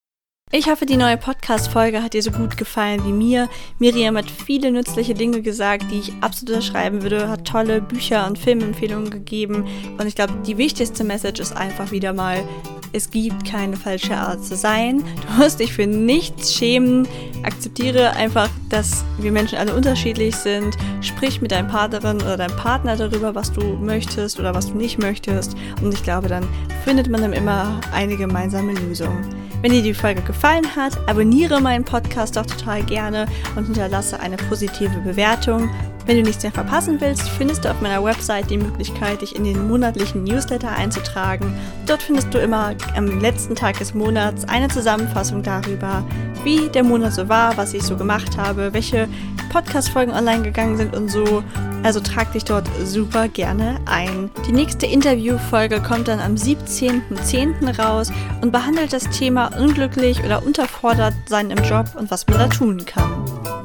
Ich 0.53 0.69
hoffe, 0.69 0.85
die 0.85 0.97
neue 0.97 1.15
Podcast-Folge 1.15 2.03
hat 2.03 2.13
dir 2.13 2.21
so 2.21 2.29
gut 2.29 2.57
gefallen 2.57 3.05
wie 3.05 3.13
mir. 3.13 3.47
Miriam 3.79 4.17
hat 4.17 4.29
viele 4.29 4.69
nützliche 4.69 5.13
Dinge 5.13 5.41
gesagt, 5.41 5.85
die 5.89 5.99
ich 5.99 6.13
absolut 6.19 6.55
unterschreiben 6.55 7.03
würde, 7.03 7.29
hat 7.29 7.47
tolle 7.47 7.79
Bücher 7.79 8.27
und 8.27 8.37
Filmempfehlungen 8.37 9.09
gegeben. 9.09 9.65
Und 9.97 10.07
ich 10.07 10.15
glaube, 10.15 10.33
die 10.45 10.57
wichtigste 10.57 11.05
Message 11.05 11.39
ist 11.39 11.55
einfach 11.55 11.91
wieder 11.91 12.11
mal, 12.11 12.43
es 12.91 13.09
gibt 13.09 13.45
keine 13.45 13.77
falsche 13.77 14.17
Art 14.17 14.43
zu 14.43 14.57
sein. 14.57 15.01
Du 15.25 15.41
musst 15.41 15.61
dich 15.61 15.71
für 15.71 15.87
nichts 15.87 16.53
schämen. 16.53 17.07
Akzeptiere 17.43 18.09
einfach, 18.17 18.49
dass 18.67 19.05
wir 19.19 19.31
Menschen 19.31 19.57
alle 19.57 19.73
unterschiedlich 19.73 20.35
sind. 20.35 20.75
Sprich 20.99 21.39
mit 21.39 21.53
deinem 21.53 21.69
Partnerin 21.69 22.17
oder 22.17 22.35
deinem 22.35 22.57
Partner 22.57 22.97
darüber, 22.97 23.33
was 23.35 23.53
du 23.53 23.61
möchtest 23.77 24.37
oder 24.37 24.53
was 24.53 24.67
du 24.67 24.73
nicht 24.77 24.99
möchtest. 24.99 25.55
Und 25.81 25.93
ich 25.93 26.03
glaube, 26.03 26.27
dann 26.27 26.45
findet 26.83 27.07
man 27.07 27.21
dann 27.21 27.31
immer 27.31 27.79
eine 27.93 28.17
gemeinsame 28.17 28.73
Lösung. 28.73 29.17
Wenn 29.61 29.73
dir 29.73 29.83
die 29.83 29.93
Folge 29.93 30.21
gefallen 30.21 30.75
hat, 30.75 30.97
abonniere 31.07 31.61
meinen 31.61 31.83
Podcast 31.83 32.35
doch 32.35 32.47
total 32.47 32.81
gerne 32.81 33.27
und 33.55 33.65
hinterlasse 33.65 34.19
eine 34.19 34.37
positive 34.37 34.99
Bewertung. 35.01 35.69
Wenn 36.07 36.17
du 36.17 36.23
nichts 36.23 36.41
mehr 36.41 36.51
verpassen 36.51 36.99
willst, 36.99 37.29
findest 37.29 37.63
du 37.63 37.69
auf 37.69 37.79
meiner 37.79 38.03
Website 38.03 38.49
die 38.49 38.57
Möglichkeit, 38.57 39.21
dich 39.21 39.35
in 39.35 39.43
den 39.43 39.67
monatlichen 39.67 40.23
Newsletter 40.23 40.71
einzutragen. 40.71 41.53
Dort 41.85 42.01
findest 42.01 42.33
du 42.33 42.39
immer 42.39 42.73
am 42.95 43.21
letzten 43.21 43.53
Tag 43.53 43.77
des 43.77 43.93
Monats 43.93 44.45
eine 44.45 44.67
Zusammenfassung 44.67 45.43
darüber, 45.43 46.03
wie 46.43 46.67
der 46.69 46.83
Monat 46.83 47.13
so 47.13 47.29
war, 47.29 47.55
was 47.55 47.75
ich 47.75 47.83
so 47.83 47.95
gemacht 47.95 48.37
habe, 48.37 48.73
welche 48.73 49.07
Podcast-Folgen 49.51 50.13
online 50.13 50.43
gegangen 50.43 50.77
sind 50.77 50.95
und 50.95 51.09
so. 51.09 51.43
Also 51.83 51.99
trag 51.99 52.31
dich 52.31 52.45
dort 52.45 52.67
super 52.83 53.27
gerne 53.27 53.79
ein. 53.85 54.29
Die 54.47 54.53
nächste 54.53 54.85
Interviewfolge 54.85 55.81
kommt 55.81 56.07
dann 56.07 56.19
am 56.19 56.35
17.10. 56.35 57.77
raus 57.77 58.11
und 58.41 58.51
behandelt 58.51 58.93
das 58.93 59.09
Thema 59.09 59.47
unglücklich 59.57 60.23
oder 60.23 60.45
unterfordert 60.45 61.13
sein 61.27 61.51
im 61.51 61.63
Job 61.63 61.87
und 61.95 62.09
was 62.11 62.27
man 62.27 62.39
da 62.39 62.47
tun 62.47 62.85
kann. 62.85 63.60